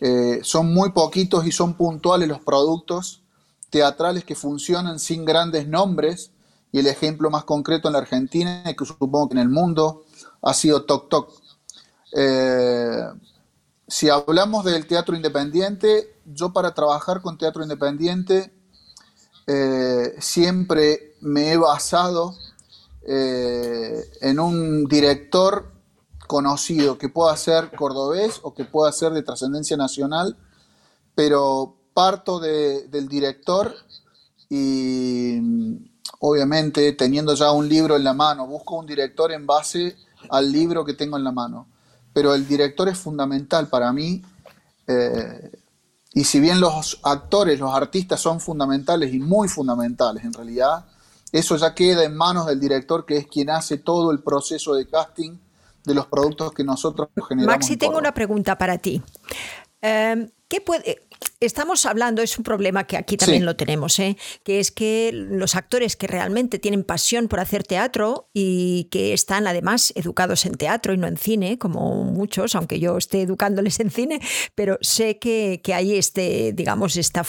Eh, 0.00 0.40
son 0.42 0.72
muy 0.72 0.92
poquitos 0.92 1.46
y 1.46 1.52
son 1.52 1.74
puntuales 1.74 2.28
los 2.28 2.40
productos 2.40 3.22
teatrales 3.68 4.24
que 4.24 4.34
funcionan 4.34 4.98
sin 4.98 5.24
grandes 5.24 5.66
nombres. 5.68 6.30
Y 6.72 6.78
el 6.78 6.86
ejemplo 6.86 7.30
más 7.30 7.44
concreto 7.44 7.88
en 7.88 7.94
la 7.94 7.98
Argentina, 7.98 8.62
que 8.78 8.84
supongo 8.84 9.28
que 9.28 9.34
en 9.34 9.40
el 9.40 9.48
mundo, 9.48 10.04
ha 10.42 10.54
sido 10.54 10.84
Tok 10.84 11.08
Tok. 11.08 11.32
Eh, 12.12 13.06
si 13.88 14.08
hablamos 14.08 14.64
del 14.64 14.86
teatro 14.86 15.16
independiente, 15.16 16.14
yo 16.24 16.52
para 16.52 16.74
trabajar 16.74 17.20
con 17.22 17.38
teatro 17.38 17.62
independiente 17.62 18.52
siempre 20.20 21.16
me 21.20 21.50
he 21.50 21.56
basado 21.56 22.36
en 23.04 24.38
un 24.38 24.84
director 24.84 25.69
conocido 26.30 26.96
que 26.96 27.08
pueda 27.08 27.36
ser 27.36 27.72
cordobés 27.74 28.38
o 28.44 28.54
que 28.54 28.64
pueda 28.64 28.92
ser 28.92 29.10
de 29.12 29.24
trascendencia 29.24 29.76
nacional, 29.76 30.36
pero 31.16 31.74
parto 31.92 32.38
del 32.38 33.08
director 33.08 33.74
y 34.48 35.40
obviamente 36.20 36.92
teniendo 36.92 37.34
ya 37.34 37.50
un 37.50 37.68
libro 37.68 37.96
en 37.96 38.04
la 38.04 38.14
mano, 38.14 38.46
busco 38.46 38.76
un 38.76 38.86
director 38.86 39.32
en 39.32 39.44
base 39.44 39.96
al 40.28 40.52
libro 40.52 40.84
que 40.84 40.94
tengo 40.94 41.16
en 41.16 41.24
la 41.24 41.32
mano. 41.32 41.66
Pero 42.12 42.32
el 42.32 42.46
director 42.46 42.88
es 42.88 42.96
fundamental 42.96 43.66
para 43.66 43.92
mí. 43.92 44.22
Eh, 44.86 45.50
Y 46.12 46.24
si 46.24 46.38
bien 46.40 46.60
los 46.60 46.98
actores, 47.02 47.58
los 47.58 47.72
artistas 47.72 48.20
son 48.20 48.38
fundamentales 48.38 49.12
y 49.12 49.18
muy 49.18 49.48
fundamentales 49.48 50.24
en 50.24 50.32
realidad, 50.32 50.84
eso 51.32 51.56
ya 51.56 51.74
queda 51.74 52.02
en 52.04 52.14
manos 52.16 52.46
del 52.46 52.58
director 52.58 53.04
que 53.04 53.16
es 53.16 53.26
quien 53.26 53.48
hace 53.50 53.78
todo 53.78 54.10
el 54.12 54.18
proceso 54.18 54.74
de 54.74 54.86
casting 54.86 55.38
de 55.84 55.94
los 55.94 56.06
productos 56.06 56.52
que 56.52 56.64
nosotros 56.64 57.08
generamos. 57.28 57.46
Maxi, 57.54 57.76
tengo 57.76 57.98
una 57.98 58.12
pregunta 58.12 58.56
para 58.58 58.78
ti. 58.78 59.02
Em, 59.80 60.30
¿Qué 60.48 60.60
puede, 60.60 61.00
Estamos 61.40 61.86
hablando, 61.86 62.20
es 62.20 62.36
un 62.36 62.44
problema 62.44 62.86
que 62.86 62.98
aquí 62.98 63.16
también 63.16 63.46
lo 63.46 63.56
tenemos, 63.56 63.98
¿eh? 63.98 64.18
que 64.44 64.60
es 64.60 64.70
que 64.70 65.10
los 65.12 65.54
actores 65.54 65.96
que 65.96 66.06
realmente 66.06 66.58
tienen 66.58 66.84
pasión 66.84 67.28
por 67.28 67.40
hacer 67.40 67.64
teatro 67.64 68.28
y 68.34 68.88
que 68.90 69.14
están 69.14 69.46
además 69.46 69.90
educados 69.96 70.44
en 70.44 70.54
teatro 70.56 70.92
y 70.92 70.98
no 70.98 71.06
en 71.06 71.16
cine, 71.16 71.58
como 71.58 72.04
muchos, 72.04 72.54
aunque 72.54 72.78
yo 72.78 72.98
esté 72.98 73.22
educándoles 73.22 73.80
en 73.80 73.90
cine, 73.90 74.20
pero 74.54 74.76
sé 74.82 75.18
que, 75.18 75.62
hay 75.74 75.96
este, 75.96 76.52
digamos, 76.52 76.96
esta, 76.98 77.24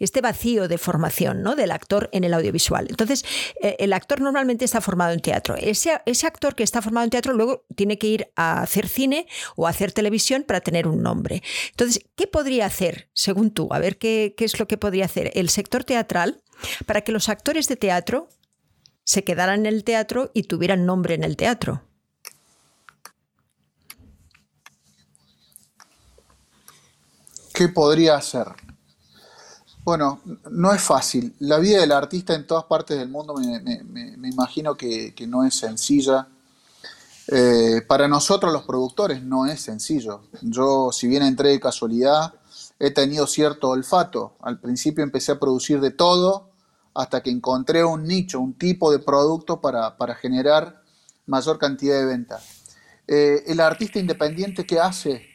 este 0.00 0.20
vacío 0.20 0.68
de 0.68 0.76
formación 0.76 1.42
¿no? 1.42 1.56
del 1.56 1.70
actor 1.70 2.10
en 2.12 2.24
el 2.24 2.34
audiovisual. 2.34 2.88
Entonces, 2.90 3.24
eh, 3.62 3.76
el 3.78 3.94
actor 3.94 4.20
normalmente 4.20 4.66
está 4.66 4.82
formado 4.82 5.14
en 5.14 5.20
teatro. 5.20 5.56
Ese, 5.56 5.98
ese 6.04 6.26
actor 6.26 6.54
que 6.54 6.62
está 6.62 6.82
formado 6.82 7.04
en 7.04 7.10
teatro 7.10 7.32
luego 7.32 7.64
tiene 7.74 7.96
que 7.96 8.06
ir 8.06 8.28
a 8.36 8.60
hacer 8.60 8.86
cine 8.86 9.26
o 9.56 9.66
a 9.66 9.70
hacer 9.70 9.92
televisión 9.92 10.42
para 10.42 10.60
tener 10.60 10.86
un 10.86 11.02
nombre. 11.02 11.42
Entonces, 11.70 12.04
¿qué 12.16 12.26
podría 12.26 12.66
hacer? 12.66 12.93
Según 13.12 13.50
tú, 13.50 13.68
a 13.72 13.78
ver 13.78 13.98
qué, 13.98 14.34
es 14.38 14.58
lo 14.58 14.66
que 14.66 14.78
podría 14.78 15.04
hacer 15.04 15.30
el 15.34 15.48
sector 15.48 15.84
teatral 15.84 16.42
para 16.86 17.02
que 17.02 17.12
los 17.12 17.28
actores 17.28 17.68
de 17.68 17.76
teatro 17.76 18.28
se 19.04 19.24
quedaran 19.24 19.60
en 19.60 19.66
el 19.66 19.84
teatro 19.84 20.30
y 20.34 20.44
tuvieran 20.44 20.86
nombre 20.86 21.14
en 21.14 21.24
el 21.24 21.36
teatro. 21.36 21.82
¿Qué 27.52 27.68
podría 27.68 28.16
hacer? 28.16 28.48
Bueno, 29.84 30.20
no 30.50 30.72
es 30.72 30.82
fácil. 30.82 31.36
La 31.40 31.58
vida 31.58 31.80
del 31.80 31.92
artista 31.92 32.34
en 32.34 32.46
todas 32.46 32.64
partes 32.64 32.98
del 32.98 33.10
mundo 33.10 33.34
me, 33.34 34.28
imagino 34.28 34.74
que, 34.76 35.14
no 35.28 35.44
es 35.44 35.54
sencilla. 35.54 36.26
Eh, 37.28 37.82
para 37.86 38.08
nosotros 38.08 38.52
los 38.52 38.64
productores 38.64 39.22
no 39.22 39.46
es 39.46 39.60
sencillo. 39.60 40.22
Yo, 40.40 40.90
si 40.90 41.06
bien 41.06 41.22
entré 41.22 41.50
de 41.50 41.60
casualidad, 41.60 42.34
he 42.84 42.90
tenido 42.90 43.26
cierto 43.26 43.70
olfato. 43.70 44.36
Al 44.40 44.60
principio 44.60 45.02
empecé 45.02 45.32
a 45.32 45.40
producir 45.40 45.80
de 45.80 45.90
todo 45.90 46.50
hasta 46.94 47.22
que 47.22 47.30
encontré 47.30 47.82
un 47.84 48.04
nicho, 48.04 48.40
un 48.40 48.54
tipo 48.54 48.92
de 48.92 48.98
producto 48.98 49.60
para, 49.60 50.14
generar 50.16 50.82
mayor 51.26 51.58
cantidad 51.58 51.98
de 51.98 52.04
ventas. 52.04 52.62
Eh, 53.08 53.44
el 53.46 53.60
artista 53.60 53.98
independiente 53.98 54.66
que 54.66 54.78
hace 54.78 55.26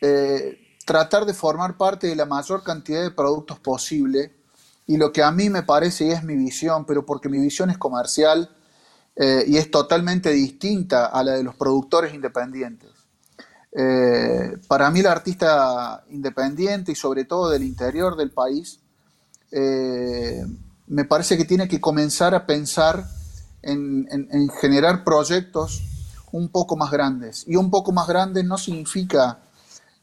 eh, 0.00 0.58
tratar 0.84 1.26
de 1.26 1.34
formar 1.34 1.76
parte 1.76 2.06
de 2.06 2.16
la 2.16 2.26
mayor 2.26 2.62
cantidad 2.62 3.02
de 3.02 3.10
productos 3.10 3.58
posible 3.58 4.34
y 4.86 4.96
lo 4.96 5.12
que 5.12 5.22
a 5.22 5.32
mí 5.32 5.50
me 5.50 5.62
parece 5.62 6.06
y 6.06 6.10
es 6.10 6.22
mi 6.22 6.36
visión, 6.36 6.84
pero 6.84 7.04
porque 7.04 7.28
mi 7.28 7.38
visión 7.38 7.70
es 7.70 7.78
comercial 7.78 8.54
eh, 9.16 9.44
y 9.48 9.56
es 9.56 9.70
totalmente 9.70 10.30
distinta 10.30 11.06
a 11.06 11.24
la 11.24 11.32
de 11.32 11.42
los 11.42 11.56
productores 11.56 12.14
independientes. 12.14 12.90
Eh, 13.76 14.56
para 14.68 14.88
mí 14.90 15.00
el 15.00 15.06
artista 15.06 16.04
independiente 16.10 16.92
y 16.92 16.94
sobre 16.94 17.24
todo 17.24 17.50
del 17.50 17.64
interior 17.64 18.16
del 18.16 18.30
país, 18.30 18.78
eh, 19.50 20.44
me 20.86 21.04
parece 21.04 21.36
que 21.36 21.44
tiene 21.44 21.66
que 21.66 21.80
comenzar 21.80 22.34
a 22.34 22.46
pensar 22.46 23.04
en, 23.62 24.06
generar 24.60 25.02
proyectos 25.02 25.82
un 26.30 26.48
poco 26.50 26.76
más 26.76 26.90
grandes. 26.90 27.44
Y 27.48 27.56
un 27.56 27.70
poco 27.70 27.90
más 27.90 28.06
grandes 28.06 28.44
no 28.44 28.58
significa 28.58 29.40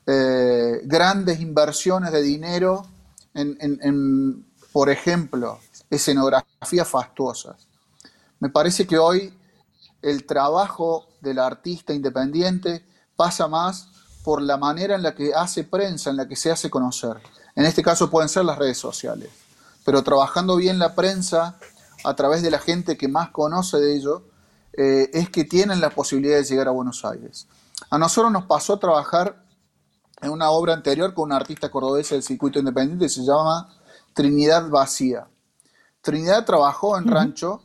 eh, 0.05 0.81
grandes 0.83 1.39
inversiones 1.39 2.11
de 2.11 2.21
dinero 2.21 2.85
en, 3.33 4.45
por 4.73 4.89
ejemplo, 4.89 5.59
escenografías 5.89 6.87
fastuosas. 6.87 7.67
Me 8.39 8.49
parece 8.49 8.87
que 8.87 8.97
hoy 8.97 9.33
el 10.01 10.25
trabajo 10.25 11.07
del 11.21 11.39
artista 11.39 11.93
independiente 11.93 12.83
pasa 13.21 13.47
más 13.47 13.87
por 14.23 14.41
la 14.41 14.57
manera 14.57 14.95
en 14.95 15.03
la 15.03 15.13
que 15.13 15.31
hace 15.31 15.63
prensa, 15.63 16.09
en 16.09 16.17
la 16.17 16.27
que 16.27 16.35
se 16.35 16.49
hace 16.49 16.71
conocer. 16.71 17.17
En 17.55 17.65
este 17.65 17.83
caso 17.83 18.09
pueden 18.09 18.29
ser 18.29 18.45
las 18.45 18.57
redes 18.57 18.79
sociales, 18.79 19.29
pero 19.85 20.01
trabajando 20.01 20.55
bien 20.55 20.79
la 20.79 20.95
prensa 20.95 21.59
a 22.03 22.15
través 22.15 22.41
de 22.41 22.49
la 22.49 22.57
gente 22.57 22.97
que 22.97 23.07
más 23.07 23.29
conoce 23.29 23.77
de 23.77 23.95
ello, 23.95 24.23
eh, 24.73 25.11
es 25.13 25.29
que 25.29 25.43
tienen 25.43 25.81
la 25.81 25.91
posibilidad 25.91 26.37
de 26.37 26.45
llegar 26.45 26.67
a 26.67 26.71
Buenos 26.71 27.05
Aires. 27.05 27.47
A 27.91 27.99
nosotros 27.99 28.31
nos 28.31 28.45
pasó 28.45 28.73
a 28.73 28.79
trabajar 28.79 29.45
en 30.19 30.31
una 30.31 30.49
obra 30.49 30.73
anterior 30.73 31.13
con 31.13 31.25
una 31.25 31.35
artista 31.35 31.69
cordobesa 31.69 32.15
del 32.15 32.23
circuito 32.23 32.57
independiente 32.57 33.05
que 33.05 33.09
se 33.09 33.21
llama 33.21 33.69
Trinidad 34.15 34.67
Vacía. 34.67 35.27
Trinidad 36.01 36.43
trabajó 36.43 36.97
en 36.97 37.05
Rancho, 37.05 37.61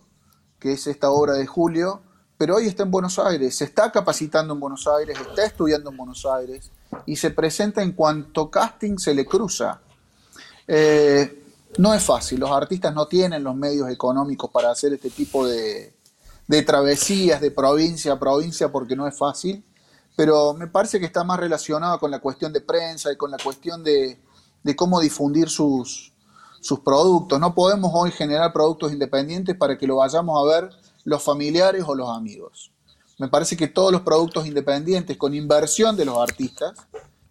que 0.59 0.73
es 0.73 0.87
esta 0.87 1.09
obra 1.09 1.33
de 1.33 1.47
Julio, 1.47 2.03
pero 2.39 2.57
hoy 2.57 2.67
está 2.67 2.83
en 2.83 2.91
Buenos 2.91 3.19
Aires, 3.19 3.57
se 3.57 3.65
está 3.65 3.91
capacitando 3.91 4.53
en 4.53 4.61
Buenos 4.61 4.87
Aires, 4.87 5.19
está 5.19 5.45
estudiando 5.45 5.91
en 5.91 5.97
Buenos 5.97 6.27
Aires 6.27 6.71
y 7.07 7.17
se 7.17 7.31
presenta 7.31 7.83
en 7.83 7.93
cuanto 7.93 8.51
casting 8.51 8.99
se 8.99 9.15
le 9.15 9.25
cruza. 9.25 9.81
Eh, 10.69 11.43
no 11.79 11.95
es 11.95 12.03
fácil, 12.03 12.41
los 12.41 12.51
artistas 12.51 12.95
no 12.95 13.07
tienen 13.07 13.43
los 13.43 13.55
medios 13.55 13.89
económicos 13.91 14.51
para 14.51 14.71
hacer 14.71 14.93
este 14.93 15.11
tipo 15.11 15.47
de, 15.47 15.95
travesías 16.67 17.41
de 17.41 17.51
provincia 17.51 18.13
a 18.13 18.19
provincia 18.19 18.71
porque 18.71 18.97
no 18.97 19.07
es 19.07 19.17
fácil, 19.17 19.65
pero 20.15 20.55
me 20.55 20.67
parece 20.67 20.99
que 21.01 21.07
está 21.07 21.25
más 21.25 21.39
relacionado 21.39 21.99
con 21.99 22.11
la 22.11 22.19
cuestión 22.19 22.53
de 22.53 22.61
prensa 22.61 23.13
y 23.13 23.17
con 23.17 23.31
la 23.31 23.39
cuestión 23.39 23.83
de, 23.83 24.21
cómo 24.77 25.01
difundir 25.01 25.49
sus, 25.49 26.13
sus 26.61 26.81
productos. 26.81 27.41
No 27.41 27.55
podemos 27.55 27.91
hoy 27.95 28.11
generar 28.11 28.53
productos 28.53 28.93
independientes 28.93 29.57
para 29.57 29.79
que 29.79 29.87
lo 29.87 29.97
vayamos 29.97 30.39
a 30.39 30.61
ver 30.61 30.86
los 31.07 31.23
familiares 31.23 31.85
o 31.87 31.95
los 31.95 32.11
amigos. 32.11 32.73
Me 33.19 33.29
parece 33.29 33.57
que 33.57 33.69
todos 33.69 33.93
los 33.93 34.03
productos 34.03 34.45
independientes 34.45 35.17
con 35.17 35.35
inversión 35.35 35.97
de 35.97 36.05
los 36.05 36.19
artistas 36.19 36.75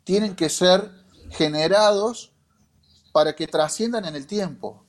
tienen 0.06 0.34
que 0.34 0.50
ser 0.50 0.90
generados 1.32 2.32
para 3.12 3.36
que 3.36 3.48
trasciendan 3.48 4.06
en 4.06 4.16
el 4.16 4.26
tiempo. 4.26 4.86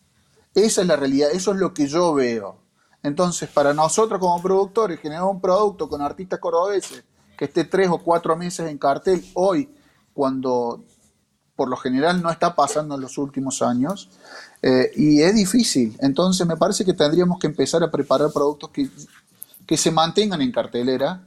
Esa 0.55 0.83
es 0.83 0.87
la 0.87 0.95
realidad, 0.95 1.31
eso 1.33 1.51
es 1.51 1.59
lo 1.59 1.75
que 1.75 1.89
yo 1.89 2.15
veo. 2.15 2.61
Entonces, 3.03 3.51
para 3.51 3.75
nosotros 3.75 4.21
como 4.21 4.41
productores, 4.41 5.01
generar 5.01 5.25
un 5.25 5.41
producto 5.41 5.89
con 5.89 6.01
artistas 6.01 6.39
cordobeses 6.39 7.03
que 7.37 7.47
esté 7.47 7.65
tres 7.65 7.89
o 7.91 7.99
cuatro 7.99 8.37
meses 8.37 8.71
en 8.71 8.79
cartel 8.79 9.25
hoy, 9.35 9.69
cuando 10.15 10.85
por 11.57 11.69
lo 11.69 11.77
general 11.77 12.23
no 12.23 12.31
está 12.31 12.55
pasando 12.55 12.95
en 12.95 13.01
los 13.01 13.19
últimos 13.19 13.63
años, 13.63 14.11
eh, 14.63 14.93
y 14.95 15.23
es 15.23 15.35
difícil. 15.35 15.97
Entonces 16.01 16.47
me 16.47 16.57
parece 16.57 16.85
que 16.85 16.93
tendríamos 16.93 17.39
que 17.39 17.47
empezar 17.47 17.83
a 17.83 17.91
preparar 17.91 18.31
productos 18.33 18.71
que, 18.71 18.89
que 19.67 19.77
se 19.77 19.91
mantengan 19.91 20.43
en 20.43 20.53
cartelera. 20.53 21.25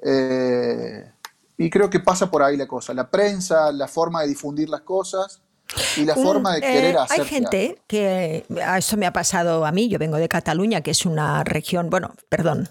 Eh, 0.00 1.10
y 1.56 1.70
creo 1.70 1.90
que 1.90 2.00
pasa 2.00 2.30
por 2.30 2.42
ahí 2.42 2.56
la 2.56 2.66
cosa. 2.66 2.94
La 2.94 3.10
prensa, 3.10 3.72
la 3.72 3.88
forma 3.88 4.22
de 4.22 4.28
difundir 4.28 4.68
las 4.68 4.82
cosas 4.82 5.40
y 5.96 6.04
la 6.04 6.14
forma 6.14 6.54
de 6.54 6.60
querer 6.60 6.94
eh, 6.94 6.98
hacer. 6.98 7.20
Hay 7.20 7.26
gente 7.26 7.78
que 7.86 8.44
eso 8.76 8.96
me 8.96 9.06
ha 9.06 9.12
pasado 9.12 9.64
a 9.64 9.72
mí. 9.72 9.88
Yo 9.88 9.98
vengo 9.98 10.16
de 10.16 10.28
Cataluña, 10.28 10.80
que 10.82 10.90
es 10.90 11.06
una 11.06 11.42
región, 11.44 11.90
bueno, 11.90 12.14
perdón, 12.28 12.68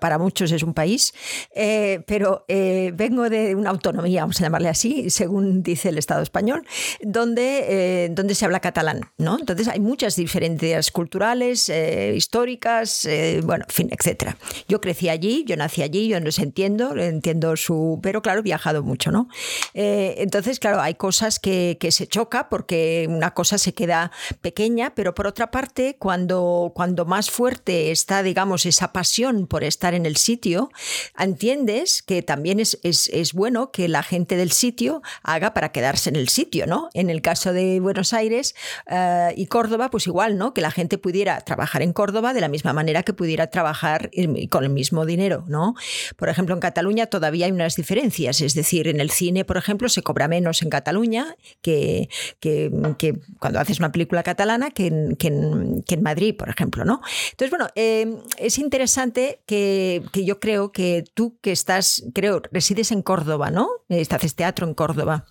para 0.00 0.18
muchos 0.18 0.52
es 0.52 0.62
un 0.62 0.74
país, 0.74 1.14
eh, 1.54 2.02
pero 2.06 2.44
eh, 2.48 2.92
vengo 2.94 3.28
de 3.30 3.54
una 3.54 3.70
autonomía, 3.70 4.22
vamos 4.22 4.40
a 4.40 4.44
llamarle 4.44 4.68
así, 4.68 5.10
según 5.10 5.62
dice 5.62 5.88
el 5.90 5.98
Estado 5.98 6.22
español, 6.22 6.66
donde, 7.00 8.10
donde 8.12 8.34
se 8.34 8.44
habla 8.44 8.60
catalán, 8.60 9.10
¿no? 9.18 9.38
Entonces 9.38 9.68
hay 9.68 9.80
muchas 9.80 10.16
diferencias 10.16 10.90
culturales, 10.90 11.68
históricas, 11.68 13.08
bueno, 13.44 13.64
fin, 13.68 13.88
etcétera. 13.90 14.36
Yo 14.68 14.80
crecí 14.80 15.08
allí, 15.08 15.44
yo 15.46 15.56
nací 15.56 15.82
allí, 15.82 16.08
yo 16.08 16.20
no 16.20 16.30
sé, 16.30 16.42
entiendo, 16.42 16.96
entiendo 16.96 17.56
su, 17.56 18.00
pero 18.02 18.22
claro, 18.22 18.40
he 18.40 18.42
viajado 18.42 18.82
mucho, 18.82 19.10
¿no? 19.10 19.28
entonces, 19.74 20.58
claro, 20.58 20.80
hay 20.80 20.94
cosas 20.94 21.38
que, 21.38 21.76
que 21.80 21.90
se 21.92 22.06
chocan 22.06 22.31
porque 22.48 23.06
una 23.08 23.34
cosa 23.34 23.58
se 23.58 23.74
queda 23.74 24.10
pequeña, 24.40 24.94
pero 24.94 25.14
por 25.14 25.26
otra 25.26 25.50
parte, 25.50 25.96
cuando, 25.98 26.72
cuando 26.74 27.04
más 27.04 27.30
fuerte 27.30 27.90
está, 27.90 28.22
digamos, 28.22 28.66
esa 28.66 28.92
pasión 28.92 29.46
por 29.46 29.64
estar 29.64 29.94
en 29.94 30.06
el 30.06 30.16
sitio, 30.16 30.70
entiendes 31.18 32.02
que 32.02 32.22
también 32.22 32.60
es, 32.60 32.78
es, 32.82 33.32
bueno 33.32 33.70
que 33.70 33.88
la 33.88 34.02
gente 34.02 34.36
del 34.36 34.52
sitio 34.52 35.02
haga 35.22 35.54
para 35.54 35.72
quedarse 35.72 36.10
en 36.10 36.16
el 36.16 36.28
sitio, 36.28 36.66
¿no? 36.66 36.88
En 36.94 37.10
el 37.10 37.22
caso 37.22 37.52
de 37.52 37.80
Buenos 37.80 38.12
Aires 38.12 38.54
eh, 38.86 39.32
y 39.36 39.46
Córdoba, 39.46 39.90
pues 39.90 40.06
igual, 40.06 40.38
¿no? 40.38 40.54
Que 40.54 40.60
la 40.60 40.70
gente 40.70 40.98
pudiera 40.98 41.40
trabajar 41.40 41.82
en 41.82 41.92
Córdoba 41.92 42.32
de 42.34 42.40
la 42.40 42.48
misma 42.48 42.72
manera 42.72 43.02
que 43.02 43.12
pudiera 43.12 43.48
trabajar 43.48 44.10
con 44.50 44.64
el 44.64 44.70
mismo 44.70 45.06
dinero, 45.06 45.44
¿no? 45.48 45.74
Por 46.16 46.28
ejemplo, 46.28 46.54
en 46.54 46.60
Cataluña 46.60 47.06
todavía 47.06 47.46
hay 47.46 47.52
unas 47.52 47.76
diferencias, 47.76 48.40
es 48.40 48.54
decir, 48.54 48.88
en 48.88 49.00
el 49.00 49.10
cine, 49.10 49.44
por 49.44 49.56
ejemplo, 49.56 49.88
se 49.88 50.02
cobra 50.02 50.28
menos 50.28 50.62
en 50.62 50.70
Cataluña 50.70 51.36
que, 51.60 52.08
que, 52.40 52.70
cuando 53.38 53.60
haces 53.60 53.78
una 53.78 53.92
película 53.92 54.22
catalana 54.22 54.70
que 54.70 54.86
en, 54.86 55.16
que 55.16 55.28
en, 55.28 56.02
Madrid, 56.02 56.36
por 56.36 56.48
ejemplo. 56.48 56.84
¿no? 56.84 57.00
Entonces, 57.30 57.50
bueno, 57.50 57.68
eh, 57.74 58.18
es 58.38 58.58
interesante 58.58 59.40
que, 59.46 60.02
yo 60.12 60.40
creo 60.40 60.72
que 60.72 61.04
tú 61.14 61.38
que 61.40 61.52
estás, 61.52 62.04
creo, 62.14 62.42
resides 62.50 62.92
en 62.92 63.02
Córdoba, 63.02 63.50
¿no? 63.50 63.68
Haces 63.88 64.34
teatro 64.34 64.66
en 64.66 64.74
Córdoba. 64.74 65.26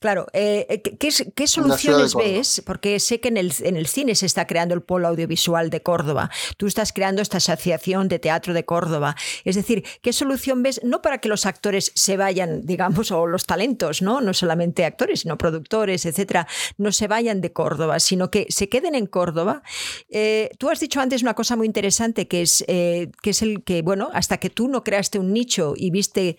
Claro, 0.00 0.26
eh, 0.32 0.66
eh, 0.68 0.82
¿qué, 0.82 1.46
soluciones 1.46 2.14
ves? 2.14 2.62
Porque 2.64 2.98
sé 3.00 3.20
que 3.20 3.28
en 3.28 3.36
el, 3.36 3.52
en 3.60 3.76
el, 3.76 3.86
cine 3.86 4.14
se 4.14 4.26
está 4.26 4.46
creando 4.46 4.74
el 4.74 4.82
polo 4.82 5.08
audiovisual 5.08 5.70
de 5.70 5.82
Córdoba. 5.82 6.30
Tú 6.56 6.66
estás 6.66 6.92
creando 6.92 7.22
esta 7.22 7.38
asociación 7.38 8.08
de 8.08 8.18
teatro 8.18 8.54
de 8.54 8.64
Córdoba. 8.64 9.16
Es 9.44 9.56
decir, 9.56 9.84
¿qué 10.02 10.12
solución 10.12 10.62
ves? 10.62 10.80
No 10.84 11.02
para 11.02 11.18
que 11.18 11.28
los 11.28 11.46
actores 11.46 11.92
se 11.94 12.16
vayan, 12.16 12.64
digamos, 12.64 13.10
o 13.10 13.26
los 13.26 13.46
talentos, 13.46 14.02
¿no? 14.02 14.20
No 14.20 14.34
solamente 14.34 14.84
actores, 14.84 15.20
sino 15.20 15.38
productores, 15.38 16.06
etcétera, 16.06 16.46
no 16.76 16.92
se 16.92 17.08
vayan 17.08 17.40
de 17.40 17.52
Córdoba, 17.52 18.00
sino 18.00 18.30
que 18.30 18.46
se 18.50 18.68
queden 18.68 18.94
en 18.94 19.06
Córdoba. 19.06 19.62
Eh, 20.10 20.50
tú 20.58 20.70
has 20.70 20.80
dicho 20.80 21.00
antes 21.00 21.22
una 21.22 21.34
cosa 21.34 21.56
muy 21.56 21.66
interesante, 21.66 22.28
que 22.28 22.42
es, 22.42 22.64
que 22.66 23.10
es 23.24 23.42
el 23.42 23.62
que, 23.64 23.82
bueno, 23.82 24.10
hasta 24.12 24.38
que 24.38 24.50
tú 24.50 24.68
no 24.68 24.84
creaste 24.84 25.18
un 25.18 25.32
nicho 25.32 25.74
y 25.76 25.90
viste, 25.90 26.38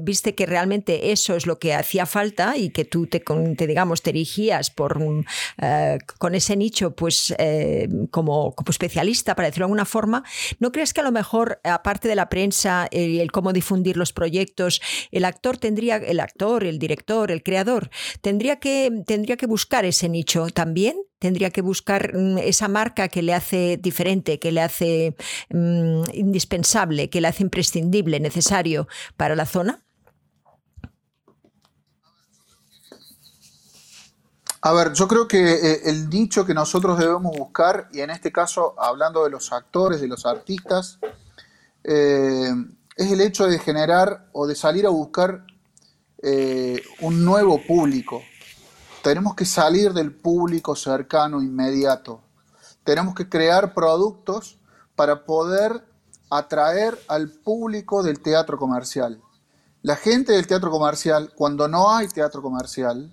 viste 0.00 0.34
que 0.34 0.46
realmente 0.46 1.12
eso 1.12 1.34
es 1.36 1.46
lo 1.46 1.58
que 1.58 1.74
hacía 1.74 2.06
falta 2.06 2.45
y 2.54 2.70
que 2.70 2.84
tú 2.84 3.06
te, 3.06 3.22
digamos, 3.66 4.02
te 4.02 4.10
erigías 4.10 4.70
por, 4.70 5.00
eh, 5.58 5.98
con 6.18 6.34
ese 6.34 6.56
nicho 6.56 6.94
pues, 6.94 7.34
eh, 7.38 7.88
como, 8.10 8.54
especialista, 8.68 9.34
para 9.34 9.48
decirlo 9.48 9.64
de 9.64 9.68
alguna 9.68 9.84
forma, 9.84 10.22
¿no 10.60 10.70
crees 10.72 10.92
que 10.92 11.00
a 11.00 11.04
lo 11.04 11.12
mejor, 11.12 11.60
aparte 11.64 12.08
de 12.08 12.14
la 12.14 12.28
prensa 12.28 12.88
y 12.90 13.18
el, 13.20 13.32
cómo 13.32 13.52
difundir 13.52 13.96
los 13.96 14.12
proyectos, 14.12 14.80
el 15.10 15.24
actor 15.24 15.56
tendría, 15.56 15.96
el 15.96 16.20
actor, 16.20 16.64
el 16.64 16.78
director, 16.78 17.30
el 17.30 17.42
creador, 17.42 17.90
tendría 18.20 18.56
que, 18.56 18.90
tendría 19.06 19.36
que 19.36 19.46
buscar 19.46 19.84
ese 19.84 20.08
nicho 20.08 20.46
también? 20.48 20.96
tendría 21.18 21.50
que 21.50 21.62
buscar 21.62 22.14
mm, 22.14 22.38
esa 22.38 22.68
marca 22.68 23.08
que 23.08 23.22
le 23.22 23.34
hace 23.34 23.78
diferente, 23.78 24.38
que 24.38 24.52
le 24.52 24.60
hace 24.60 25.16
mm, 25.50 26.02
indispensable, 26.12 27.10
que 27.10 27.20
le 27.20 27.28
hace 27.28 27.42
imprescindible, 27.42 28.20
necesario 28.20 28.88
para 29.16 29.34
la 29.34 29.46
zona? 29.46 29.85
A 34.66 34.72
ver, 34.72 34.94
yo 34.94 35.06
creo 35.06 35.28
que 35.28 35.38
eh, 35.38 35.82
el 35.84 36.10
nicho 36.10 36.44
que 36.44 36.52
nosotros 36.52 36.98
debemos 36.98 37.38
buscar, 37.38 37.88
y 37.92 38.00
en 38.00 38.10
este 38.10 38.32
caso 38.32 38.74
hablando 38.76 39.22
de 39.22 39.30
los 39.30 39.52
actores, 39.52 40.00
de 40.00 40.08
los 40.08 40.26
artistas, 40.26 40.98
eh, 41.84 42.52
es 42.96 43.12
el 43.12 43.20
hecho 43.20 43.46
de 43.46 43.60
generar 43.60 44.26
o 44.32 44.44
de 44.44 44.56
salir 44.56 44.84
a 44.84 44.88
buscar 44.88 45.46
eh, 46.20 46.82
un 47.00 47.24
nuevo 47.24 47.64
público. 47.64 48.22
Tenemos 49.04 49.36
que 49.36 49.44
salir 49.44 49.92
del 49.92 50.12
público 50.12 50.74
cercano, 50.74 51.40
inmediato. 51.40 52.22
Tenemos 52.82 53.14
que 53.14 53.28
crear 53.28 53.72
productos 53.72 54.58
para 54.96 55.24
poder 55.26 55.84
atraer 56.28 57.00
al 57.06 57.30
público 57.30 58.02
del 58.02 58.18
teatro 58.18 58.58
comercial. 58.58 59.22
La 59.82 59.94
gente 59.94 60.32
del 60.32 60.48
teatro 60.48 60.72
comercial, 60.72 61.32
cuando 61.36 61.68
no 61.68 61.94
hay 61.94 62.08
teatro 62.08 62.42
comercial, 62.42 63.12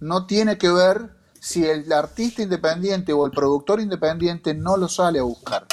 no 0.00 0.26
tiene 0.26 0.58
que 0.58 0.70
ver 0.70 1.16
si 1.40 1.64
el 1.64 1.90
artista 1.92 2.42
independiente 2.42 3.12
o 3.12 3.24
el 3.24 3.32
productor 3.32 3.80
independiente 3.80 4.54
no 4.54 4.76
lo 4.76 4.88
sale 4.88 5.18
a 5.18 5.22
buscar. 5.22 5.66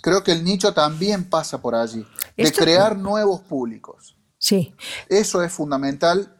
Creo 0.00 0.22
que 0.22 0.32
el 0.32 0.44
nicho 0.44 0.72
también 0.72 1.28
pasa 1.28 1.60
por 1.60 1.74
allí, 1.74 2.06
de 2.36 2.52
crear 2.52 2.96
nuevos 2.96 3.40
públicos. 3.40 4.16
Sí. 4.38 4.74
Eso 5.08 5.42
es 5.42 5.52
fundamental 5.52 6.34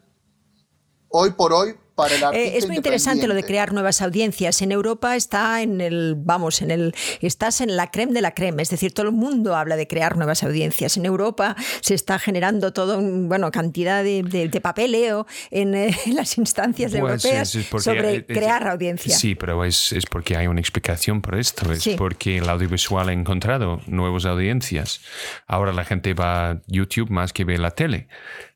hoy 1.08 1.32
por 1.32 1.52
hoy 1.52 1.76
eh, 2.06 2.52
es 2.56 2.66
muy 2.66 2.76
interesante 2.76 3.26
lo 3.26 3.34
de 3.34 3.44
crear 3.44 3.72
nuevas 3.72 4.02
audiencias. 4.02 4.62
En 4.62 4.72
Europa 4.72 5.16
está 5.16 5.62
en 5.62 5.80
el, 5.80 6.14
vamos, 6.16 6.62
en 6.62 6.70
el, 6.70 6.94
estás 7.20 7.60
en 7.60 7.76
la 7.76 7.90
creme 7.90 8.12
de 8.12 8.22
la 8.22 8.32
creme, 8.32 8.62
es 8.62 8.70
decir, 8.70 8.92
todo 8.92 9.06
el 9.06 9.12
mundo 9.12 9.56
habla 9.56 9.76
de 9.76 9.86
crear 9.86 10.16
nuevas 10.16 10.42
audiencias. 10.42 10.96
En 10.96 11.06
Europa 11.06 11.56
se 11.80 11.94
está 11.94 12.18
generando 12.18 12.72
todo, 12.72 13.00
bueno, 13.00 13.50
cantidad 13.50 14.02
de, 14.04 14.60
papeleo 14.62 15.26
en, 15.50 15.74
eh, 15.74 15.96
las 16.12 16.36
instancias 16.38 16.92
pues 16.92 17.24
europeas 17.24 17.56
sobre 17.82 18.24
crear 18.26 18.66
audiencias. 18.68 19.18
Sí, 19.18 19.34
pero 19.34 19.64
es, 19.64 19.94
porque 20.10 20.36
hay 20.36 20.46
una 20.46 20.60
explicación 20.60 21.20
por 21.20 21.38
esto. 21.38 21.70
Es 21.72 21.88
porque 21.96 22.38
el 22.38 22.48
audiovisual 22.48 23.08
ha 23.08 23.12
encontrado 23.12 23.80
nuevas 23.86 24.24
audiencias. 24.24 25.00
Ahora 25.46 25.72
la 25.72 25.84
gente 25.84 26.14
va 26.14 26.50
a 26.50 26.60
YouTube 26.66 27.10
más 27.10 27.32
que 27.32 27.44
ve 27.44 27.58
la 27.58 27.70
tele. 27.70 28.08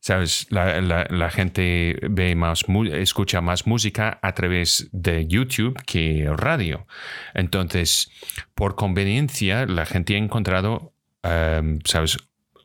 ¿Sabes? 0.02 0.48
La, 0.50 1.30
gente 1.30 1.96
ve 2.10 2.34
más, 2.34 2.64
escucha 2.90 3.40
más 3.40 3.68
música 3.68 4.18
a 4.20 4.32
través 4.34 4.88
de 4.90 5.28
YouTube 5.28 5.80
que 5.86 6.28
radio. 6.36 6.88
Entonces, 7.34 8.10
por 8.56 8.74
conveniencia, 8.74 9.64
la 9.64 9.86
gente 9.86 10.16
ha 10.16 10.18
encontrado, 10.18 10.92
em, 11.22 11.78
¿sabes? 11.84 12.18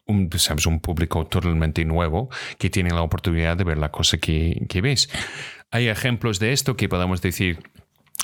un 0.08 0.80
público 0.80 1.28
totalmente 1.28 1.86
nuevo 1.86 2.30
que 2.58 2.72
tiene 2.72 2.90
la 2.90 3.04
oportunidad 3.04 3.56
de 3.56 3.66
ver 3.66 3.78
la 3.78 3.92
cosa 3.92 4.18
que, 4.18 4.66
que 4.68 4.82
ves. 4.82 5.08
Hay 5.70 5.90
ejemplos 5.90 6.40
de 6.40 6.54
esto 6.54 6.76
que 6.76 6.90
podemos 6.90 7.22
decir, 7.22 7.60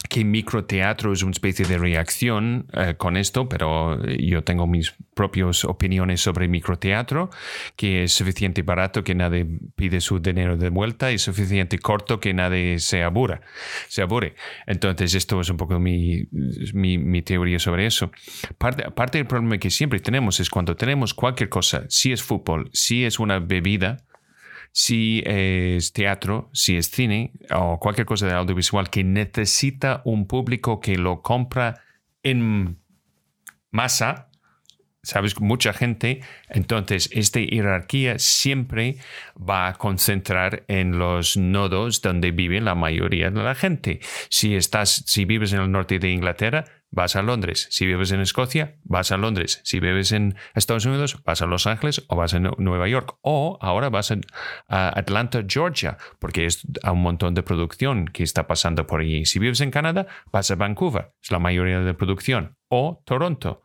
que 0.10 0.24
microteatro 0.24 1.14
es 1.14 1.24
una 1.24 1.32
especie 1.32 1.66
de 1.66 1.78
reacción 1.78 2.68
eh, 2.74 2.96
con 2.98 3.18
esto, 3.18 3.50
pero 3.50 4.00
yo 4.06 4.44
tengo 4.44 4.68
mis 4.68 4.94
propias 5.16 5.66
opiniones 5.66 6.22
sobre 6.22 6.48
microteatro, 6.48 7.30
que 7.76 8.04
es 8.04 8.14
suficiente 8.14 8.62
barato 8.62 9.04
que 9.04 9.16
nadie 9.16 9.48
pide 9.76 10.02
su 10.02 10.20
dinero 10.20 10.58
de 10.58 10.70
vuelta 10.70 11.12
y 11.12 11.18
suficiente 11.18 11.80
corto 11.80 12.20
que 12.20 12.34
nadie 12.34 12.80
se 12.80 13.04
aburra, 13.04 13.41
se 13.88 14.02
aburre. 14.02 14.36
Entonces, 14.68 15.16
esto 15.16 15.41
es 15.41 15.50
un 15.50 15.58
poco 15.58 15.80
mi, 15.80 16.28
mi, 16.74 17.22
teoría 17.22 17.60
sobre 17.60 17.86
eso. 17.86 18.12
Parte, 18.58 18.84
parte 18.91 19.18
del 19.18 19.28
problema 19.28 19.58
que 19.58 19.70
siempre 19.70 20.00
tenemos 20.00 20.39
es 20.39 20.50
cuando 20.50 20.76
tenemos 20.76 21.14
cualquier 21.14 21.50
cosa, 21.50 21.86
si 21.89 22.12
es 22.12 22.22
fútbol, 22.22 22.70
si 22.74 23.06
es 23.06 23.20
una 23.20 23.39
bebida, 23.39 24.04
si 24.74 25.21
es 25.26 25.93
teatro, 25.93 26.49
si 26.51 26.76
es 26.76 26.89
cine 26.89 27.32
o 27.51 27.80
cualquier 27.80 28.07
cosa 28.07 28.26
de 28.26 28.34
audiovisual 28.34 28.89
que 28.89 29.03
necesita 29.03 30.01
un 30.03 30.28
público 30.28 30.80
que 30.80 30.97
lo 30.97 31.21
compra 31.21 31.82
en 32.24 32.80
masa, 33.69 34.30
sabes, 35.03 35.39
mucha 35.39 35.74
gente, 35.74 36.21
entonces 36.49 37.09
esta 37.13 37.39
jerarquía 37.39 38.17
siempre 38.17 38.97
va 39.38 39.67
a 39.67 39.74
concentrar 39.74 40.63
en 40.67 40.97
los 40.97 41.38
nodos 41.38 42.01
donde 42.01 42.32
vive 42.32 42.59
la 42.59 42.74
mayoría 42.74 43.30
de 43.30 43.43
la 43.43 43.53
gente. 43.53 43.99
Si 44.30 44.55
estás, 44.55 45.03
si 45.05 45.26
vives 45.26 45.53
en 45.53 45.61
el 45.61 45.71
norte 45.71 45.99
de 45.99 46.09
Inglaterra, 46.09 46.65
vas 46.94 47.16
a 47.16 47.24
Londres. 47.24 47.68
Si 47.72 47.86
vives 47.86 48.12
en 48.12 48.22
Escocia, 48.22 48.76
vas 48.84 49.12
a 49.12 49.18
Londres. 49.18 49.62
Si 49.64 49.80
vives 49.80 50.12
en 50.12 50.36
Estados 50.54 50.86
Unidos, 50.86 51.18
vas 51.26 51.41
a 51.41 51.48
Los 51.48 51.66
Ángeles 51.66 52.04
o 52.08 52.16
vas 52.16 52.36
a 52.36 52.39
Nueva 52.39 52.88
York. 52.88 53.18
O 53.22 53.58
ahora 53.62 53.89
vas 53.89 54.12
a 54.12 55.00
Atlanta, 55.00 55.44
Georgia, 55.48 55.98
porque 56.20 56.46
es 56.46 56.62
un 56.84 57.02
montón 57.02 57.34
de 57.34 57.41
producción 57.41 58.06
que 58.06 58.24
está 58.24 58.46
pasando 58.46 58.86
por 58.86 59.02
allí. 59.02 59.26
Si 59.26 59.39
vives 59.39 59.62
en 59.62 59.72
Canadá, 59.72 60.06
vas 60.32 60.52
a 60.52 60.56
Vancouver, 60.56 61.14
es 61.22 61.32
la 61.32 61.39
mayoría 61.39 61.80
de 61.80 61.94
producción. 61.96 62.58
O 62.70 63.02
Toronto. 63.06 63.64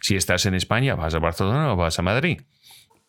Si 0.00 0.16
estás 0.16 0.46
en 0.46 0.54
España, 0.54 0.94
vas 0.94 1.14
a 1.14 1.18
Barcelona 1.18 1.72
o 1.74 1.76
vas 1.76 1.98
a 1.98 2.02
Madrid. 2.02 2.40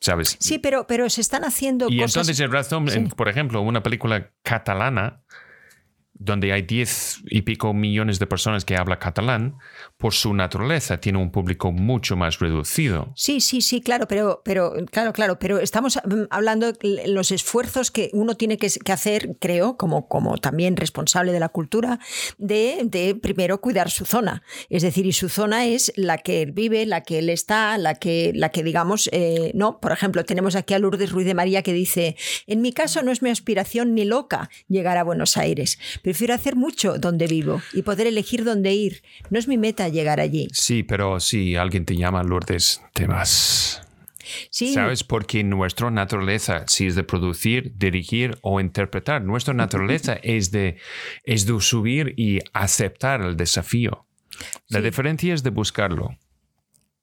¿Sabes? 0.02 0.36
Sí, 0.40 0.58
pero, 0.58 0.88
pero 0.88 1.10
se 1.10 1.22
están 1.22 1.44
haciendo 1.44 1.88
y 1.88 2.02
entonces, 2.02 2.40
en 2.40 2.52
razón, 2.52 2.88
por 3.16 3.30
ejemplo, 3.30 3.62
una 3.62 3.84
película 3.84 4.32
catalana 4.42 5.22
donde 6.24 6.54
hay 6.54 6.62
diez 6.62 7.20
y 7.26 7.42
pico 7.42 7.74
millones 7.74 8.20
de 8.20 8.28
personas 8.28 8.64
que 8.64 8.78
hablan 8.78 9.00
catalán, 9.00 9.58
por 9.98 10.14
su 10.14 10.34
naturaleza 10.34 11.00
tiene 11.00 11.18
un 11.18 11.32
público 11.32 11.72
mucho 11.72 12.16
más 12.16 12.40
reducido. 12.40 13.12
Sí, 13.16 13.42
sí, 13.42 13.62
sí, 13.62 13.82
claro, 13.82 14.08
pero, 14.08 14.42
pero 14.46 14.74
claro, 14.92 15.14
claro, 15.14 15.40
pero 15.40 15.60
estamos 15.60 15.98
mm, 16.04 16.24
hablando 16.30 16.74
de 16.74 17.08
los 17.08 17.32
esfuerzos 17.32 17.90
que 17.90 18.12
uno 18.14 18.36
tiene 18.36 18.58
que, 18.58 18.68
hacer, 18.92 19.36
creo, 19.40 19.78
como, 19.78 20.08
como 20.08 20.38
también 20.38 20.78
responsable 20.78 21.32
de 21.32 21.40
la 21.40 21.50
cultura, 21.50 22.00
de, 22.38 22.82
de, 22.86 23.16
primero 23.16 23.60
cuidar 23.60 23.90
su 23.90 24.06
zona. 24.06 24.44
Es 24.70 24.84
decir, 24.84 25.06
y 25.08 25.14
su 25.14 25.28
zona 25.28 25.66
es 25.66 25.92
la 25.96 26.20
que 26.20 26.44
él 26.44 26.52
vive, 26.52 26.86
la 26.86 27.02
que 27.02 27.20
él 27.20 27.30
está, 27.30 27.78
la 27.80 27.96
que, 27.96 28.32
la 28.36 28.50
que 28.50 28.64
digamos, 28.64 29.10
eh, 29.12 29.52
no, 29.56 29.80
por 29.80 29.92
ejemplo, 29.92 30.24
tenemos 30.24 30.56
aquí 30.56 30.76
a 30.76 30.80
Lourdes 30.80 31.12
Ruiz 31.12 31.26
de 31.26 31.34
María 31.34 31.64
que 31.64 31.74
dice, 31.74 32.16
en 32.46 32.62
mi 32.62 32.74
caso 32.74 33.02
no 33.02 33.12
es 33.12 33.24
mi 33.24 33.30
aspiración 33.32 33.96
ni 33.96 34.06
loca 34.06 34.50
llegar 34.68 34.98
a 34.98 35.04
Buenos 35.04 35.38
Aires 35.38 35.80
Prefiero 36.12 36.34
hacer 36.34 36.58
mucho 36.58 36.98
donde 37.00 37.26
vivo 37.26 37.62
y 37.72 37.84
poder 37.84 38.06
elegir 38.06 38.44
dónde 38.44 38.74
ir. 38.74 39.02
No 39.30 39.40
es 39.40 39.48
mi 39.48 39.58
meta 39.58 39.88
llegar 39.88 40.20
allí. 40.20 40.50
Sí, 40.52 40.84
pero 40.84 41.22
si 41.22 41.56
alguien 41.56 41.86
te 41.86 41.96
llama 41.96 42.22
Lourdes, 42.22 42.82
te 42.92 43.08
vas. 43.08 43.82
Sí. 44.50 44.74
¿Sabes? 44.74 45.06
Porque 45.06 45.42
nuestra 45.46 45.90
naturaleza, 45.90 46.66
si 46.68 46.88
es 46.88 46.96
de 46.96 47.06
producir, 47.06 47.72
dirigir 47.78 48.38
o 48.42 48.60
interpretar, 48.60 49.24
nuestra 49.24 49.54
naturaleza 49.54 50.16
es 50.22 50.52
de, 50.52 50.76
es 51.24 51.46
de 51.46 51.62
subir 51.62 52.14
y 52.18 52.40
aceptar 52.52 53.22
el 53.22 53.38
desafío. 53.38 54.06
La 54.68 54.82
diferencia 54.82 55.34
es 55.34 55.44
de 55.44 55.52
buscarlo. 55.52 56.18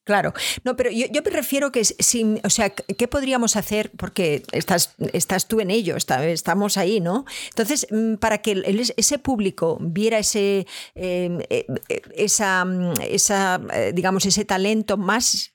Claro, 0.09 0.33
no, 0.65 0.75
pero 0.75 0.91
yo, 0.91 1.07
me 1.23 1.31
refiero 1.31 1.71
que 1.71 1.85
sin, 1.85 2.41
o 2.43 2.49
sea, 2.49 2.71
¿qué 2.71 3.07
podríamos 3.09 3.57
hacer? 3.57 3.91
Porque 3.95 4.43
estás, 4.53 4.95
estás 5.13 5.49
tú 5.49 5.61
en 5.61 5.71
ello, 5.71 5.97
estamos 5.99 6.79
ahí, 6.79 6.99
¿no? 6.99 7.27
Entonces, 7.51 7.87
mm, 7.91 8.15
para 8.15 8.39
que 8.39 8.63
ese 8.97 9.19
público 9.19 9.77
viera 9.79 10.19
ese, 10.19 10.67
em, 10.95 11.41
eh, 11.51 11.67
eh, 11.91 12.01
esa, 12.17 12.65
mm, 12.65 12.95
esa 13.03 13.61
eh, 13.75 13.93
digamos, 13.95 14.25
ese 14.25 14.47
talento 14.47 14.97
más, 14.97 15.53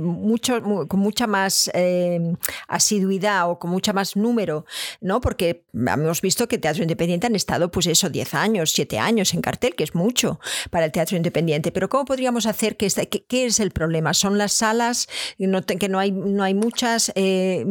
mucho, 0.00 0.62
con 0.86 1.00
mucha 1.00 1.26
más 1.26 1.68
em, 1.74 2.36
asiduidad 2.68 3.50
o 3.50 3.58
con 3.58 3.72
mucha 3.72 3.92
más 3.92 4.14
número, 4.14 4.64
¿no? 5.00 5.20
Porque 5.20 5.64
hemos 5.74 6.20
visto 6.20 6.46
que 6.46 6.58
Teatro 6.58 6.84
Independiente 6.84 7.26
han 7.26 7.34
estado, 7.34 7.68
pues 7.72 7.88
eso, 7.88 8.10
10 8.10 8.34
años, 8.34 8.70
7 8.70 8.96
años 9.00 9.34
en 9.34 9.40
cartel, 9.40 9.74
que 9.74 9.82
es 9.82 9.96
mucho 9.96 10.38
para 10.70 10.86
el 10.86 10.92
Teatro 10.92 11.16
Independiente. 11.16 11.72
Pero 11.72 11.88
¿cómo 11.88 12.04
podríamos 12.04 12.46
hacer 12.46 12.76
que, 12.76 12.88
qué 13.26 13.46
es 13.46 13.58
el 13.58 13.72
problema? 13.72 13.87
Son 14.12 14.38
las 14.38 14.52
salas, 14.52 15.08
que 15.36 15.88
no 15.88 15.98
hay, 15.98 16.12
no 16.12 16.42
hay 16.42 16.54
muchas. 16.54 17.12
Eh, 17.14 17.64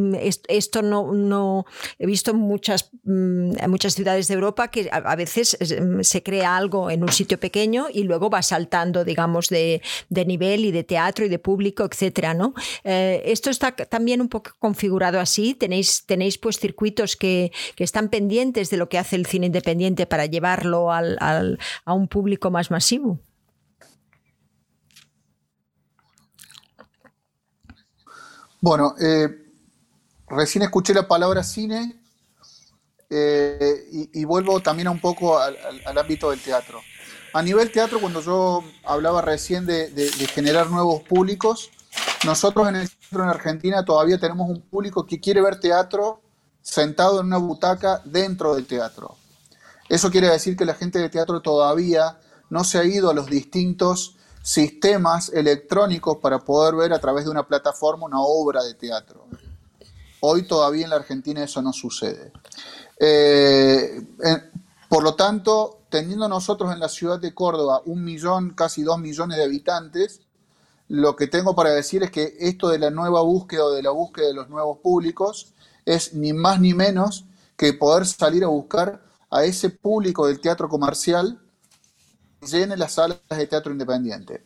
esto 0.48 0.82
no, 0.82 1.12
no 1.14 1.66
he 2.00 2.06
visto 2.06 2.32
en 2.32 2.38
muchas, 2.38 2.92
mm, 3.04 3.68
muchas 3.68 3.94
ciudades 3.94 4.28
de 4.28 4.34
Europa 4.34 4.70
que 4.70 4.90
a, 4.92 5.16
veces 5.16 5.58
mm, 5.60 6.02
se 6.02 6.24
crea 6.24 6.58
algo 6.58 6.90
en 6.90 7.04
un 7.04 7.12
sitio 7.12 7.40
pequeño 7.40 7.88
y 7.94 8.04
luego 8.04 8.30
va 8.30 8.42
saltando, 8.42 9.04
digamos, 9.04 9.50
de, 9.50 9.82
nivel 10.10 10.66
y 10.66 10.72
de 10.72 10.84
teatro 10.84 11.26
y 11.26 11.30
de 11.30 11.40
público, 11.40 11.88
etcétera, 11.90 12.34
¿no? 12.34 12.54
Eh, 12.84 13.22
esto 13.26 13.50
está 13.50 13.72
también 13.72 14.22
un 14.22 14.28
poco 14.30 14.52
configurado 14.60 15.20
así. 15.20 15.54
Tenéis, 15.54 16.06
tenéis 16.06 16.38
pues 16.38 16.60
circuitos 16.60 17.16
que, 17.16 17.52
están 17.78 18.10
pendientes 18.10 18.70
de 18.70 18.76
lo 18.76 18.90
que 18.90 18.98
hace 18.98 19.16
el 19.16 19.26
cine 19.26 19.46
independiente 19.46 20.06
para 20.06 20.26
llevarlo 20.26 20.92
a 20.92 21.94
un 21.94 22.08
público 22.10 22.52
más 22.52 22.70
masivo. 22.70 23.22
Bueno, 28.68 28.96
eh, 29.00 29.30
recién 30.28 30.62
escuché 30.62 30.94
la 30.94 31.08
palabra 31.08 31.42
cine 31.42 32.02
eh, 33.10 34.10
y, 34.12 34.26
vuelvo 34.26 34.60
también 34.60 34.90
un 34.90 35.00
poco 35.00 35.40
al, 35.40 35.58
ámbito 35.98 36.32
del 36.32 36.42
teatro. 36.42 36.82
A 37.34 37.42
nivel 37.42 37.72
teatro, 37.72 38.02
cuando 38.02 38.20
yo 38.20 38.66
hablaba 38.84 39.22
recién 39.22 39.66
de, 39.66 39.90
generar 40.34 40.70
nuevos 40.70 41.02
públicos, 41.04 41.72
nosotros 42.26 42.68
en 42.68 42.76
el 42.76 42.90
teatro 42.90 43.24
en 43.24 43.30
Argentina 43.30 43.86
todavía 43.86 44.20
tenemos 44.20 44.50
un 44.50 44.60
público 44.60 45.06
que 45.06 45.22
quiere 45.22 45.42
ver 45.42 45.62
teatro 45.62 46.22
sentado 46.62 47.22
en 47.22 47.28
una 47.28 47.38
butaca 47.38 48.02
dentro 48.04 48.54
del 48.54 48.68
teatro. 48.68 49.16
Eso 49.88 50.12
quiere 50.12 50.28
decir 50.28 50.58
que 50.58 50.66
la 50.66 50.74
gente 50.74 51.00
de 51.00 51.08
teatro 51.08 51.42
todavía 51.42 52.20
no 52.50 52.66
se 52.66 52.80
ha 52.80 52.84
ido 52.84 53.10
a 53.10 53.14
los 53.14 53.28
distintos 53.28 54.17
sistemas 54.48 55.28
electrónicos 55.34 56.20
para 56.20 56.40
poder 56.40 56.74
ver 56.74 56.94
a 56.94 57.00
través 57.00 57.26
de 57.26 57.32
una 57.32 57.46
plataforma 57.46 58.06
una 58.06 58.22
obra 58.22 58.64
de 58.64 58.76
teatro. 58.76 59.26
Hoy 60.22 60.48
todavía 60.48 60.86
en 60.86 60.90
la 60.92 60.96
Argentina 60.96 61.44
eso 61.44 61.62
no 61.62 61.74
sucede. 61.74 62.32
Eh, 62.98 64.08
por 64.88 65.04
lo 65.04 65.16
tanto, 65.16 65.82
teniendo 65.90 66.30
nosotros 66.30 66.72
en 66.72 66.80
la 66.80 66.88
ciudad 66.88 67.20
de 67.20 67.34
Córdoba 67.34 67.82
un 67.88 68.06
millón, 68.06 68.52
casi 68.52 68.84
dos 68.84 68.98
millones 69.00 69.38
de 69.38 69.44
habitantes, 69.44 70.22
lo 70.88 71.18
que 71.18 71.28
tengo 71.28 71.54
para 71.54 71.72
decir 71.72 72.04
es 72.04 72.12
que 72.12 72.38
esto 72.40 72.70
de 72.70 72.80
la 72.80 72.90
nueva 72.90 73.20
búsqueda 73.24 73.66
o 73.66 73.72
de 73.72 73.84
la 73.84 73.92
búsqueda 73.92 74.28
de 74.28 74.34
los 74.34 74.48
nuevos 74.48 74.78
públicos 74.78 75.54
es 75.84 76.14
ni 76.14 76.32
más 76.32 76.62
ni 76.62 76.74
menos 76.74 77.26
que 77.58 77.74
poder 77.74 78.06
salir 78.06 78.46
a 78.46 78.48
buscar 78.48 79.04
a 79.30 79.44
ese 79.44 79.70
público 79.70 80.26
del 80.26 80.40
teatro 80.40 80.70
comercial 80.70 81.38
llene 82.42 82.78
las 82.78 82.94
salas 82.94 83.20
de 83.30 83.48
teatro 83.48 83.72
independiente. 83.72 84.44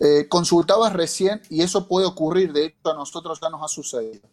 Eh, 0.00 0.26
consultabas 0.28 0.92
recién, 0.92 1.40
y 1.50 1.62
eso 1.62 1.86
puede 1.86 2.06
ocurrir, 2.06 2.52
de 2.52 2.66
hecho 2.66 2.90
a 2.90 2.94
nosotros 2.94 3.38
ya 3.40 3.48
nos 3.48 3.62
ha 3.62 3.68
sucedido. 3.68 4.28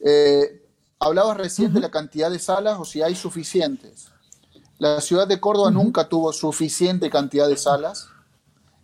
Eh, 0.00 0.66
hablabas 0.98 1.36
recién 1.36 1.72
de 1.72 1.80
la 1.80 1.90
cantidad 1.90 2.30
de 2.30 2.38
salas 2.38 2.78
o 2.78 2.84
si 2.84 3.02
hay 3.02 3.14
suficientes. 3.14 4.08
La 4.78 5.00
ciudad 5.00 5.28
de 5.28 5.40
Córdoba 5.40 5.70
nunca 5.70 6.08
tuvo 6.08 6.32
suficiente 6.32 7.08
cantidad 7.10 7.48
de 7.48 7.56
salas. 7.56 8.08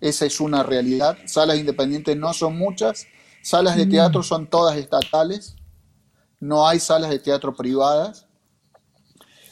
Esa 0.00 0.24
es 0.24 0.40
una 0.40 0.62
realidad. 0.62 1.18
Salas 1.26 1.58
independientes 1.58 2.16
no 2.16 2.32
son 2.32 2.56
muchas. 2.56 3.06
Salas 3.42 3.76
de 3.76 3.86
teatro 3.86 4.22
son 4.22 4.46
todas 4.46 4.76
estatales. 4.76 5.56
No 6.38 6.66
hay 6.66 6.78
salas 6.78 7.10
de 7.10 7.18
teatro 7.18 7.54
privadas. 7.54 8.26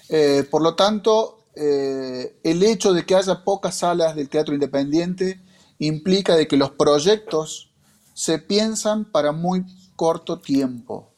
Eh, 0.09 0.47
por 0.51 0.63
lo 0.63 0.75
tanto, 0.75 1.38
eh, 1.61 2.39
el 2.45 2.63
hecho 2.63 2.93
de 2.93 3.05
que 3.05 3.17
haya 3.17 3.43
pocas 3.43 3.79
salas 3.79 4.15
del 4.15 4.29
teatro 4.29 4.55
independiente 4.55 5.41
implica 5.81 6.37
de 6.37 6.47
que 6.47 6.57
los 6.57 6.71
proyectos 6.71 7.73
se 8.15 8.39
piensan 8.39 9.05
para 9.05 9.33
muy 9.33 9.65
corto 9.97 10.39
tiempo. 10.39 11.13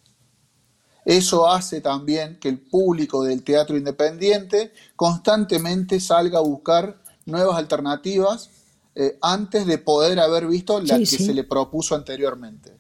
Eso 1.05 1.47
hace 1.47 1.83
también 1.83 2.39
que 2.41 2.49
el 2.49 2.59
público 2.59 3.23
del 3.23 3.43
teatro 3.43 3.77
independiente 3.77 4.73
constantemente 4.97 6.01
salga 6.01 6.39
a 6.39 6.43
buscar 6.43 7.03
nuevas 7.27 7.59
alternativas 7.59 8.49
eh, 8.95 9.19
antes 9.21 9.67
de 9.67 9.77
poder 9.77 10.21
haber 10.21 10.47
visto 10.47 10.81
la 10.81 10.99
que 10.99 11.07
se 11.07 11.35
le 11.35 11.45
propuso 11.45 11.95
anteriormente. 11.95 12.79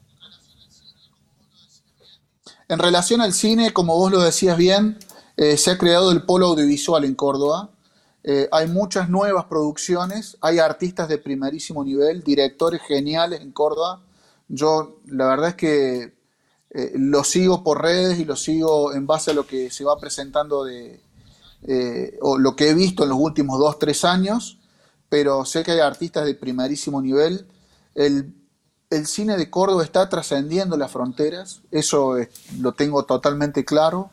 En 2.68 2.78
relación 2.78 3.20
al 3.20 3.34
cine, 3.34 3.72
como 3.72 3.96
vos 3.96 4.10
lo 4.10 4.20
decías 4.20 4.56
bien, 4.56 4.98
eh, 5.40 5.56
se 5.56 5.70
ha 5.70 5.78
creado 5.78 6.12
el 6.12 6.24
polo 6.24 6.48
audiovisual 6.48 7.02
en 7.02 7.14
Córdoba. 7.14 7.70
Eh, 8.22 8.46
hay 8.52 8.68
muchas 8.68 9.08
nuevas 9.08 9.46
producciones, 9.46 10.36
hay 10.42 10.58
artistas 10.58 11.08
de 11.08 11.16
primerísimo 11.16 11.82
nivel, 11.82 12.22
directores 12.22 12.82
geniales 12.82 13.40
en 13.40 13.50
Córdoba. 13.50 14.02
Yo 14.48 15.00
la 15.06 15.28
verdad 15.28 15.48
es 15.48 15.54
que 15.54 16.12
eh, 16.72 16.92
lo 16.94 17.24
sigo 17.24 17.64
por 17.64 17.80
redes 17.80 18.18
y 18.18 18.26
lo 18.26 18.36
sigo 18.36 18.92
en 18.92 19.06
base 19.06 19.30
a 19.30 19.34
lo 19.34 19.46
que 19.46 19.70
se 19.70 19.82
va 19.82 19.98
presentando 19.98 20.62
de, 20.64 21.00
o 22.20 22.36
lo 22.36 22.54
que 22.54 22.68
he 22.68 22.74
visto 22.74 23.04
en 23.04 23.08
los 23.08 23.18
últimos 23.18 23.58
dos, 23.58 23.78
tres 23.78 24.04
años, 24.04 24.58
pero 25.08 25.46
sé 25.46 25.62
que 25.62 25.70
hay 25.70 25.80
artistas 25.80 26.26
de 26.26 26.34
primerísimo 26.34 27.00
nivel. 27.00 27.46
El, 27.94 28.34
cine 29.06 29.38
de 29.38 29.48
Córdoba 29.48 29.84
está 29.84 30.06
trascendiendo 30.10 30.76
las 30.76 30.90
fronteras, 30.90 31.62
eso 31.70 32.16
lo 32.58 32.72
tengo 32.72 33.04
totalmente 33.04 33.64
claro 33.64 34.10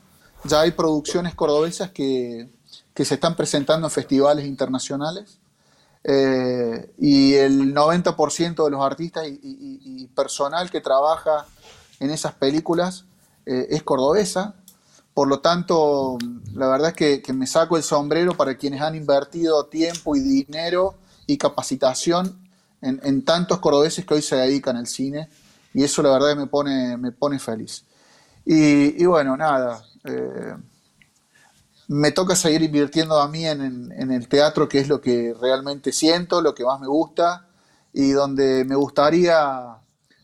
ya 0.47 0.61
hay 0.61 0.71
producciones 0.71 1.35
cordobesas 1.35 1.91
que, 1.91 2.49
se 2.95 3.13
están 3.13 3.35
presentando 3.35 3.85
en 3.85 3.91
festivales 3.91 4.47
internacionales 4.47 5.37
eh, 6.03 6.91
y 6.97 7.35
el 7.35 7.75
90% 7.75 8.63
de 8.63 8.71
los 8.71 8.81
artistas 8.83 9.27
y, 9.27 10.07
personal 10.15 10.71
que 10.71 10.81
trabaja 10.81 11.45
en 11.99 12.09
esas 12.09 12.33
películas 12.33 13.05
eh, 13.45 13.67
es 13.69 13.83
cordobesa. 13.83 14.55
Por 15.13 15.27
lo 15.27 15.41
tanto, 15.41 16.17
la 16.55 16.67
verdad 16.67 16.93
es 16.97 17.21
que, 17.21 17.33
me 17.33 17.45
saco 17.45 17.77
el 17.77 17.83
sombrero 17.83 18.35
para 18.35 18.57
quienes 18.57 18.81
han 18.81 18.95
invertido 18.95 19.65
tiempo 19.65 20.15
y 20.15 20.21
dinero 20.21 20.95
y 21.27 21.37
capacitación 21.37 22.39
en, 22.81 23.23
tantos 23.23 23.59
cordobeses 23.59 24.05
que 24.05 24.15
hoy 24.15 24.21
se 24.23 24.37
dedican 24.37 24.75
al 24.75 24.87
cine. 24.87 25.29
Y 25.73 25.83
eso 25.83 26.01
la 26.01 26.09
verdad 26.09 26.35
me 26.35 26.47
pone, 26.47 26.97
me 26.97 27.11
pone 27.11 27.37
feliz. 27.37 27.85
y 28.43 29.05
bueno, 29.05 29.37
nada, 29.37 29.83
eh, 30.07 30.55
me 31.87 32.11
toca 32.11 32.35
seguir 32.35 32.61
invirtiendo 32.63 33.19
a 33.19 33.27
mí 33.27 33.45
en, 33.45 34.11
el 34.11 34.27
teatro, 34.27 34.67
que 34.67 34.79
es 34.79 34.87
lo 34.89 34.99
que 34.99 35.33
realmente 35.39 35.91
siento, 35.91 36.41
lo 36.41 36.53
que 36.53 36.65
más 36.65 36.79
me 36.79 36.87
gusta, 36.87 37.47
y 37.93 38.11
donde 38.11 38.65
me 38.65 38.75
gustaría 38.75 39.77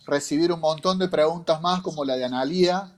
recibir 0.05 0.51
un 0.51 0.59
montón 0.59 0.99
de 0.99 1.07
preguntas 1.07 1.61
más 1.61 1.81
como 1.81 2.03
la 2.03 2.15
de 2.15 2.25
Analía. 2.25 2.91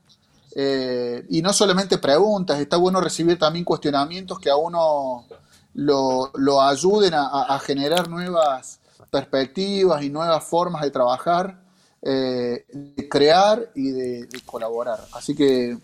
Eh, 0.56 1.26
y 1.30 1.42
no 1.42 1.54
solamente 1.54 1.98
preguntas, 1.98 2.60
está 2.60 2.78
bueno 2.78 3.02
recibir 3.02 3.38
también 3.38 3.66
cuestionamientos 3.66 4.40
que 4.40 4.50
a 4.50 4.56
uno 4.56 5.26
lo, 5.74 6.62
ayuden 6.62 7.14
a, 7.14 7.60
generar 7.60 8.10
nuevas 8.10 8.80
perspectivas 9.12 10.02
y 10.02 10.10
nuevas 10.10 10.44
formas 10.44 10.82
de 10.82 10.92
trabajar, 10.92 11.62
eh, 12.02 12.66
de 12.72 13.10
crear 13.10 13.70
y 13.76 13.92
de 13.92 14.28
colaborar. 14.46 15.02
Así 15.14 15.36
que 15.36 15.78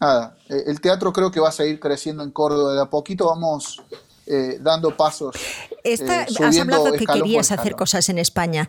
nada, 0.00 0.36
eh, 0.48 0.64
el 0.66 0.80
teatro 0.80 1.12
creo 1.12 1.30
que 1.30 1.40
va 1.40 1.48
a 1.48 1.52
seguir 1.52 1.80
creciendo 1.80 2.22
en 2.22 2.30
Córdoba. 2.30 2.74
De 2.74 2.80
a 2.80 2.86
poquito 2.86 3.26
vamos 3.26 3.82
eh, 4.26 4.58
dando 4.60 4.96
pasos. 4.96 5.36
Esta, 5.84 6.24
eh, 6.24 6.26
has 6.42 6.58
hablado 6.58 6.92
que 6.92 7.06
querías 7.06 7.52
hacer 7.52 7.76
cosas 7.76 8.08
en 8.08 8.18
España. 8.18 8.68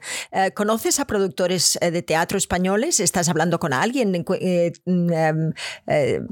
¿Conoces 0.53 0.99
a 0.99 1.05
productores 1.05 1.79
de 1.81 2.01
teatro 2.03 2.37
españoles? 2.37 2.99
¿Estás 2.99 3.27
hablando 3.27 3.59
con 3.59 3.73
alguien? 3.73 4.11
Mm, 4.85 5.53
em, 5.87 6.27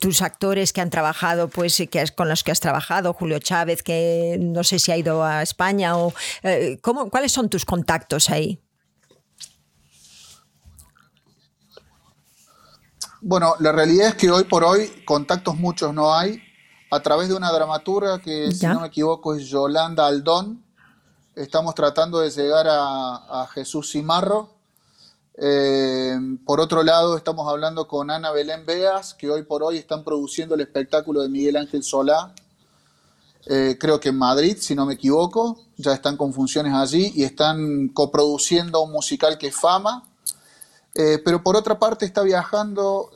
tus 0.00 0.22
actores 0.22 0.72
que 0.72 0.80
han 0.80 0.88
trabajado, 0.88 1.48
pues 1.48 1.76
que 1.90 2.04
con 2.16 2.28
los 2.28 2.42
que 2.42 2.52
has 2.52 2.60
trabajado, 2.60 3.12
Julio 3.12 3.38
Chávez, 3.38 3.82
que 3.82 4.38
no 4.40 4.64
sé 4.64 4.78
si 4.78 4.92
ha 4.92 4.96
ido 4.96 5.24
a 5.24 5.42
España 5.42 5.98
o 5.98 6.14
¿cómo, 6.80 7.10
¿cuáles 7.10 7.32
son 7.32 7.50
tus 7.50 7.66
contactos 7.66 8.30
ahí? 8.30 8.62
Bueno, 13.28 13.56
la 13.58 13.72
realidad 13.72 14.08
es 14.08 14.14
que 14.14 14.30
hoy 14.30 14.44
por 14.44 14.64
hoy 14.64 14.88
contactos 15.04 15.54
muchos 15.54 15.92
no 15.92 16.14
hay. 16.14 16.42
A 16.90 17.00
través 17.00 17.28
de 17.28 17.34
una 17.34 17.52
dramaturga 17.52 18.22
que, 18.22 18.50
si 18.52 18.64
no 18.66 18.80
me 18.80 18.86
equivoco, 18.86 19.34
es 19.34 19.44
Yolanda 19.44 20.06
Aldón, 20.06 20.64
estamos 21.36 21.74
tratando 21.74 22.20
de 22.20 22.30
llegar 22.30 22.66
a, 22.70 23.46
Jesús 23.52 23.92
Cimarro. 23.92 24.48
Eh, 25.34 26.18
por 26.46 26.58
otro 26.58 26.82
lado, 26.82 27.18
estamos 27.18 27.46
hablando 27.46 27.86
con 27.86 28.10
Ana 28.10 28.30
Belén 28.30 28.64
Beas, 28.64 29.12
que 29.12 29.28
hoy 29.28 29.42
por 29.42 29.62
hoy 29.62 29.76
están 29.76 30.04
produciendo 30.04 30.54
el 30.54 30.62
espectáculo 30.62 31.20
de 31.20 31.28
Miguel 31.28 31.58
Ángel 31.58 31.82
Solá, 31.82 32.32
eh, 33.44 33.76
creo 33.78 34.00
que 34.00 34.08
en 34.08 34.16
Madrid, 34.16 34.56
si 34.58 34.74
no 34.74 34.86
me 34.86 34.94
equivoco, 34.94 35.58
ya 35.76 35.92
están 35.92 36.16
con 36.16 36.32
funciones 36.32 36.72
allí 36.72 37.12
y 37.14 37.24
están 37.24 37.88
coproduciendo 37.88 38.80
un 38.80 38.90
musical 38.90 39.36
que 39.36 39.48
es 39.48 39.54
Fama. 39.54 40.04
Eh, 41.00 41.22
pero 41.24 41.42
por 41.42 41.56
otra 41.56 41.78
parte 41.78 42.04
está 42.04 42.22
viajando 42.22 43.10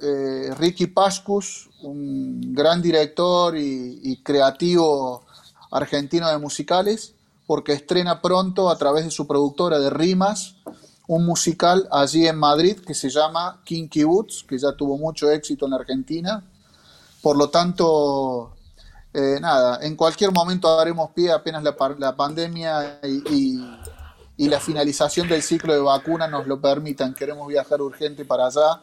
Ricky 0.57 0.87
Pascus, 0.87 1.69
un 1.83 2.55
gran 2.55 2.81
director 2.81 3.57
y 3.59 4.23
creativo 4.23 5.25
argentino 5.73 6.31
de 6.31 6.39
musicales, 6.39 7.15
porque 7.47 7.73
estrena 7.73 8.23
pronto 8.23 8.71
a 8.71 8.79
través 8.79 9.05
de 9.05 9.11
su 9.11 9.27
productora 9.27 9.81
de 9.81 9.91
Rimas 9.91 10.55
un 11.07 11.27
musical 11.27 11.89
allí 11.91 12.27
en 12.27 12.39
Madrid 12.39 12.79
que 12.79 12.95
se 12.95 13.11
llama 13.11 13.61
Kinky 13.65 14.05
Boots, 14.05 14.45
que 14.49 14.59
ya 14.59 14.73
tuvo 14.73 14.97
mucho 14.97 15.31
éxito 15.31 15.67
en 15.67 15.75
Argentina. 15.75 16.43
Por 17.21 17.37
lo 17.37 17.51
tanto, 17.51 18.55
eh, 19.13 19.39
nada, 19.41 19.79
en 19.83 19.97
cualquier 19.97 20.33
momento 20.33 20.75
daremos 20.75 21.11
pie 21.11 21.31
apenas 21.31 21.63
la, 21.63 22.17
pandemia 22.17 23.01
y, 23.05 23.61
la 24.49 24.61
finalización 24.61 25.29
del 25.29 25.43
ciclo 25.43 25.73
de 25.73 25.81
vacuna 25.81 26.27
nos 26.27 26.47
lo 26.47 26.61
permitan. 26.61 27.15
Queremos 27.15 27.47
viajar 27.49 27.81
urgente 27.81 28.25
para 28.25 28.47
allá, 28.47 28.83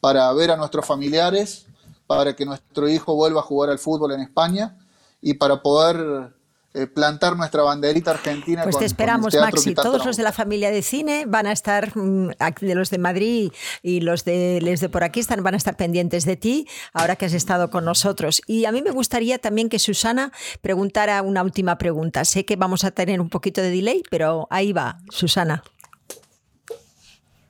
para 0.00 0.32
ver 0.32 0.50
a 0.50 0.56
nuestros 0.56 0.86
familiares, 0.86 1.66
para 2.06 2.34
que 2.34 2.44
nuestro 2.44 2.88
hijo 2.88 3.14
vuelva 3.14 3.40
a 3.40 3.44
jugar 3.44 3.70
al 3.70 3.78
fútbol 3.78 4.12
en 4.12 4.20
España 4.20 4.76
y 5.20 5.34
para 5.34 5.62
poder 5.62 6.32
eh, 6.72 6.86
plantar 6.86 7.36
nuestra 7.36 7.62
banderita 7.62 8.12
argentina. 8.12 8.62
Pues 8.62 8.78
te 8.78 8.84
esperamos, 8.84 9.34
Maxi. 9.34 9.74
Todos 9.74 10.06
los 10.06 10.16
de 10.16 10.22
la 10.22 10.30
familia 10.30 10.70
de 10.70 10.82
cine 10.82 11.24
van 11.26 11.48
a 11.48 11.52
estar, 11.52 11.96
mm, 11.96 12.30
de 12.60 12.74
los 12.76 12.90
de 12.90 12.98
Madrid 12.98 13.52
y 13.82 14.00
los 14.00 14.24
de, 14.24 14.60
los 14.62 14.78
de 14.78 14.88
por 14.88 15.02
aquí 15.02 15.18
están, 15.18 15.42
van 15.42 15.54
a 15.54 15.56
estar 15.56 15.76
pendientes 15.76 16.24
de 16.24 16.36
ti 16.36 16.68
ahora 16.92 17.16
que 17.16 17.26
has 17.26 17.32
estado 17.32 17.70
con 17.70 17.84
nosotros. 17.84 18.40
Y 18.46 18.66
a 18.66 18.72
mí 18.72 18.82
me 18.82 18.92
gustaría 18.92 19.38
también 19.38 19.68
que 19.68 19.80
Susana 19.80 20.30
preguntara 20.60 21.22
una 21.22 21.42
última 21.42 21.76
pregunta. 21.76 22.24
Sé 22.24 22.44
que 22.44 22.54
vamos 22.54 22.84
a 22.84 22.92
tener 22.92 23.20
un 23.20 23.30
poquito 23.30 23.60
de 23.60 23.70
delay, 23.70 24.04
pero 24.08 24.46
ahí 24.48 24.72
va, 24.72 24.98
Susana. 25.10 25.64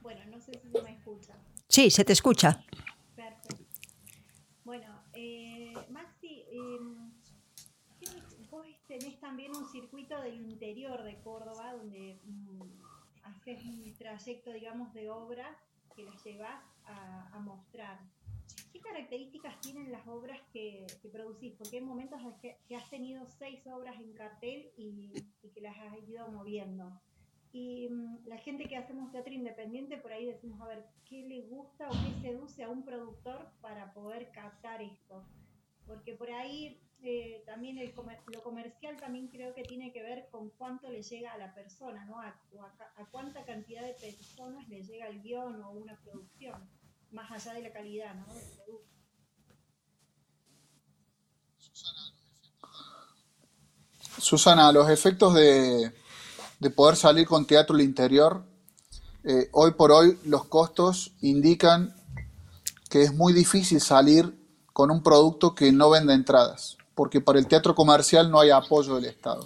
Bueno, 0.01 0.23
no 0.31 0.41
sé 0.41 0.53
si 0.63 0.83
me 0.83 0.93
escucha. 0.93 1.35
Sí, 1.69 1.91
se 1.91 2.07
te 2.07 2.15
escucha. 2.15 2.65
de 10.99 11.17
Córdoba, 11.23 11.73
donde 11.75 12.19
mm, 12.25 12.63
haces 13.23 13.65
un 13.65 13.83
trayecto, 14.11 14.53
digamos, 14.53 14.93
de 14.93 15.09
obras 15.09 15.57
que 15.95 16.03
las 16.03 16.23
llevas 16.25 16.63
a, 16.85 17.39
mostrar. 17.39 17.99
¿Qué 18.73 18.81
características 18.81 19.61
tienen 19.61 19.93
las 19.93 20.07
obras 20.09 20.41
que, 20.53 20.87
producís? 21.13 21.55
Porque 21.57 21.77
hay 21.77 21.83
momentos 21.83 22.21
que, 22.43 22.57
que, 22.69 22.77
has 22.77 22.91
tenido 22.91 23.25
seis 23.39 23.65
obras 23.69 23.97
en 24.01 24.13
cartel 24.13 24.71
y, 24.77 25.13
que 25.55 25.61
las 25.61 25.77
has 25.79 25.97
ido 26.09 26.29
moviendo. 26.29 27.01
Y 27.53 27.89
mm, 27.89 28.27
la 28.27 28.39
gente 28.39 28.65
que 28.65 28.77
hacemos 28.77 29.13
teatro 29.13 29.33
independiente, 29.33 29.97
por 29.97 30.13
ahí 30.13 30.27
decimos, 30.27 30.61
a 30.61 30.67
ver, 30.67 30.85
¿qué 31.05 31.23
le 31.27 31.43
gusta 31.43 31.89
o 31.89 31.93
qué 31.93 32.21
seduce 32.21 32.65
a 32.65 32.69
un 32.69 32.85
productor 32.85 33.49
para 33.61 33.93
poder 33.95 34.31
captar 34.33 34.83
esto? 34.83 35.25
Porque 35.87 36.15
por 36.15 36.31
ahí 36.31 36.81
eh, 37.03 37.43
también 37.47 37.79
el 37.79 37.95
lo 38.27 38.43
comercial 38.43 38.97
también 38.99 39.29
creo 39.29 39.55
que 39.55 39.63
tiene 39.63 39.91
que 39.91 40.03
ver 40.03 40.29
con 40.31 40.51
cuánto 40.51 40.91
le 40.91 41.03
llega 41.03 41.33
a 41.33 41.39
la 41.39 41.55
persona, 41.55 42.05
¿no? 42.05 42.21
A, 42.21 42.35
cuánta 43.11 43.43
cantidad 43.45 43.83
de 43.83 43.95
personas 43.95 44.69
le 44.69 44.83
llega 44.83 45.09
el 45.09 45.23
guion 45.23 45.63
o 45.63 45.71
una 45.71 45.97
producción, 45.97 46.69
más 47.11 47.31
allá 47.31 47.55
de 47.55 47.63
la 47.63 47.73
calidad, 47.73 48.15
¿no? 48.15 48.27
Susana, 54.19 54.71
los 54.71 54.91
efectos 54.91 55.33
de, 55.35 55.93
poder 56.77 56.97
salir 56.97 57.27
con 57.27 57.47
teatro 57.47 57.77
al 57.77 57.81
interior, 57.81 58.45
eh, 59.25 59.49
hoy 59.53 59.71
por 59.71 59.91
hoy 59.91 60.19
los 60.25 60.45
costos 60.45 61.13
indican 61.23 61.95
que 62.91 63.03
es 63.03 63.15
muy 63.15 63.33
difícil 63.33 63.81
salir 63.81 64.39
con 64.75 64.91
un 64.91 65.03
producto 65.03 65.55
que 65.55 65.73
no 65.73 65.89
vende 65.89 66.13
entradas 66.13 66.77
porque 67.01 67.23
para 67.23 67.39
el 67.39 67.47
teatro 67.47 67.75
comercial 67.75 68.31
no 68.31 68.41
hay 68.41 68.51
apoyo 68.51 68.97
del 68.97 69.07
Estado. 69.07 69.43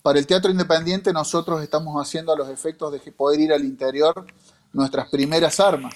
Para 0.00 0.18
el 0.18 0.26
teatro 0.26 0.50
independiente 0.50 1.12
nosotros 1.12 1.62
estamos 1.62 1.94
haciendo 2.00 2.32
a 2.32 2.36
los 2.38 2.48
efectos 2.48 2.90
de 2.90 3.00
poder 3.12 3.38
ir 3.38 3.52
al 3.52 3.62
interior 3.66 4.24
nuestras 4.72 5.10
primeras 5.10 5.60
armas. 5.60 5.92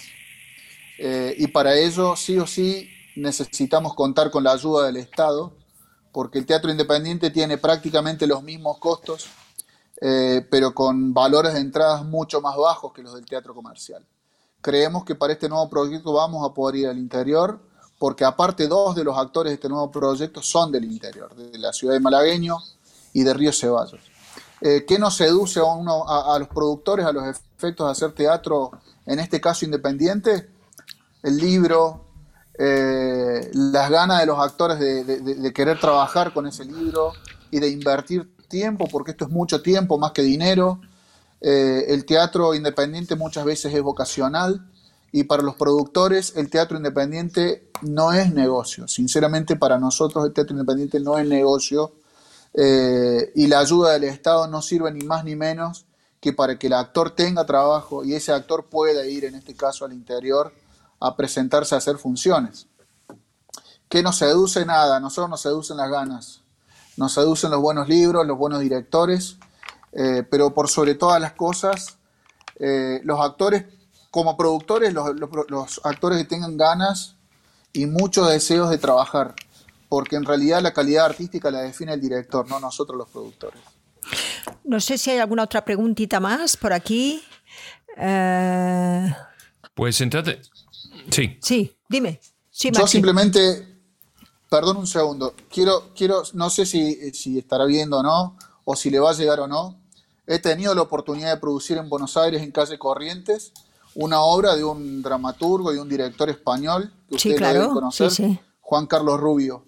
Eh, 0.99 1.33
y 1.39 1.47
para 1.47 1.75
ello 1.75 2.15
sí 2.15 2.37
o 2.37 2.45
sí 2.45 2.87
necesitamos 3.15 3.95
contar 3.95 4.29
con 4.29 4.43
la 4.43 4.51
ayuda 4.51 4.85
del 4.85 4.97
Estado, 4.97 5.53
porque 6.11 6.37
el 6.37 6.45
teatro 6.45 6.69
independiente 6.69 7.31
tiene 7.31 7.57
prácticamente 7.57 8.27
los 8.27 8.43
mismos 8.43 8.77
costos, 8.77 9.27
eh, 9.99 10.45
pero 10.51 10.75
con 10.75 11.15
valores 11.15 11.55
de 11.55 11.61
entradas 11.61 12.05
mucho 12.05 12.41
más 12.41 12.55
bajos 12.55 12.93
que 12.93 13.01
los 13.01 13.15
del 13.15 13.25
teatro 13.25 13.55
comercial. 13.55 14.05
Creemos 14.61 15.03
que 15.03 15.15
para 15.15 15.33
este 15.33 15.49
nuevo 15.49 15.67
proyecto 15.67 16.13
vamos 16.13 16.47
a 16.47 16.53
poder 16.53 16.75
ir 16.75 16.87
al 16.89 16.99
interior 16.99 17.59
porque 17.99 18.23
aparte 18.23 18.67
dos 18.67 18.95
de 18.95 19.03
los 19.03 19.17
actores 19.17 19.51
de 19.51 19.55
este 19.55 19.67
nuevo 19.67 19.91
proyecto 19.91 20.41
son 20.41 20.71
del 20.71 20.85
interior, 20.85 21.35
de 21.35 21.59
la 21.59 21.73
ciudad 21.73 21.93
de 21.93 21.99
Malagueño 21.99 22.57
y 23.11 23.23
de 23.23 23.33
Río 23.33 23.51
Ceballos. 23.51 23.99
Eh, 24.61 24.85
¿Qué 24.87 24.97
nos 24.97 25.17
seduce 25.17 25.59
a, 25.59 25.65
uno, 25.65 26.07
a, 26.07 26.39
los 26.39 26.47
productores, 26.47 27.05
a 27.05 27.11
los 27.11 27.25
efectos 27.27 27.85
de 27.85 27.91
hacer 27.91 28.11
teatro, 28.13 28.71
en 29.05 29.19
este 29.19 29.41
caso 29.41 29.65
independiente? 29.65 30.49
El 31.21 31.37
libro, 31.37 32.05
eh, 32.57 33.51
las 33.53 33.89
ganas 33.89 34.21
de 34.21 34.25
los 34.25 34.39
actores 34.39 34.79
de, 34.79 35.53
querer 35.53 35.77
trabajar 35.79 36.33
con 36.33 36.47
ese 36.47 36.63
libro 36.63 37.11
y 37.51 37.59
de 37.59 37.69
invertir 37.69 38.33
tiempo, 38.47 38.87
porque 38.89 39.11
esto 39.11 39.25
es 39.25 39.31
mucho 39.31 39.61
tiempo 39.61 39.97
más 39.97 40.13
que 40.13 40.21
dinero. 40.21 40.79
Eh, 41.41 41.85
el 41.89 42.05
teatro 42.05 42.53
independiente 42.53 43.15
muchas 43.15 43.43
veces 43.43 43.73
es 43.73 43.81
vocacional 43.81 44.68
y 45.11 45.23
para 45.23 45.43
los 45.43 45.55
productores 45.55 46.33
el 46.35 46.49
teatro 46.49 46.77
independiente 46.77 47.69
no 47.81 48.13
es 48.13 48.33
negocio. 48.33 48.87
Sinceramente 48.87 49.55
para 49.55 49.79
nosotros 49.79 50.25
el 50.25 50.33
teatro 50.33 50.53
independiente 50.53 50.99
no 50.99 51.17
es 51.17 51.27
negocio 51.27 51.93
eh, 52.53 53.31
y 53.35 53.47
la 53.47 53.59
ayuda 53.59 53.91
del 53.93 54.05
Estado 54.05 54.47
no 54.47 54.61
sirve 54.61 54.91
ni 54.91 55.05
más 55.05 55.23
ni 55.23 55.35
menos 55.35 55.85
que 56.19 56.33
para 56.33 56.57
que 56.59 56.67
el 56.67 56.73
actor 56.73 57.11
tenga 57.11 57.45
trabajo 57.45 58.03
y 58.03 58.13
ese 58.13 58.33
actor 58.33 58.65
pueda 58.65 59.05
ir, 59.05 59.25
en 59.25 59.35
este 59.35 59.55
caso, 59.55 59.85
al 59.85 59.93
interior 59.93 60.53
a 60.99 61.15
presentarse 61.15 61.75
a 61.75 61.77
hacer 61.77 61.97
funciones. 61.97 62.67
¿Qué 63.87 64.03
nos 64.03 64.17
seduce? 64.17 64.65
Nada, 64.65 64.99
nosotros 64.99 65.29
nos 65.29 65.41
seducen 65.41 65.77
las 65.77 65.89
ganas, 65.89 66.41
nos 66.97 67.13
seducen 67.13 67.51
los 67.51 67.61
buenos 67.61 67.87
libros, 67.87 68.27
los 68.27 68.37
buenos 68.37 68.59
directores, 68.59 69.37
eh, 69.93 70.23
pero 70.29 70.53
por 70.53 70.69
sobre 70.69 70.95
todas 70.95 71.21
las 71.21 71.33
cosas, 71.33 71.97
eh, 72.59 72.99
los 73.03 73.19
actores 73.19 73.63
como 74.11 74.35
productores, 74.35 74.93
los, 74.93 75.81
actores 75.83 76.17
que 76.19 76.25
tengan 76.25 76.57
ganas 76.57 77.15
y 77.73 77.85
muchos 77.85 78.29
deseos 78.29 78.69
de 78.69 78.77
trabajar, 78.77 79.35
porque 79.87 80.15
en 80.15 80.25
realidad 80.25 80.61
la 80.61 80.73
calidad 80.73 81.05
artística 81.05 81.51
la 81.51 81.61
define 81.61 81.93
el 81.93 82.01
director, 82.01 82.47
no 82.49 82.59
nosotros 82.59 82.97
los 82.97 83.09
productores. 83.09 83.61
No 84.63 84.79
sé 84.79 84.97
si 84.97 85.11
hay 85.11 85.19
alguna 85.19 85.43
otra 85.43 85.63
preguntita 85.63 86.19
más 86.19 86.57
por 86.57 86.73
aquí. 86.73 87.21
Eh, 87.97 89.13
pues 89.75 90.01
entonces, 90.01 90.49
sí. 91.09 91.37
Sí, 91.41 91.75
dime. 91.87 92.19
Yo 92.51 92.87
simplemente, 92.87 93.65
perdón 94.49 94.77
un 94.77 94.87
segundo, 94.87 95.33
quiero, 95.49 95.93
quiero 95.95 96.23
no 96.33 96.49
sé 96.49 96.65
si, 96.65 97.11
si 97.13 97.37
estará 97.37 97.65
viendo 97.65 97.99
o 97.99 98.03
no, 98.03 98.37
o 98.65 98.75
si 98.75 98.89
le 98.89 98.99
va 98.99 99.11
a 99.11 99.13
llegar 99.13 99.39
o 99.39 99.47
no. 99.47 99.79
He 100.27 100.39
tenido 100.39 100.75
la 100.75 100.81
oportunidad 100.81 101.33
de 101.33 101.39
producir 101.39 101.77
en 101.77 101.89
Buenos 101.89 102.17
Aires, 102.17 102.41
en 102.41 102.51
calle 102.51 102.77
Corrientes, 102.77 103.53
una 103.95 104.21
obra 104.21 104.55
de 104.55 104.63
un 104.63 105.01
dramaturgo 105.01 105.73
y 105.73 105.77
un 105.77 105.89
director 105.89 106.29
español 106.29 106.91
que 107.07 107.15
usted 107.15 107.39
debe 107.39 107.67
conocer, 107.67 108.11
Juan 108.61 108.85
Carlos 108.85 109.19
Rubio. 109.19 109.65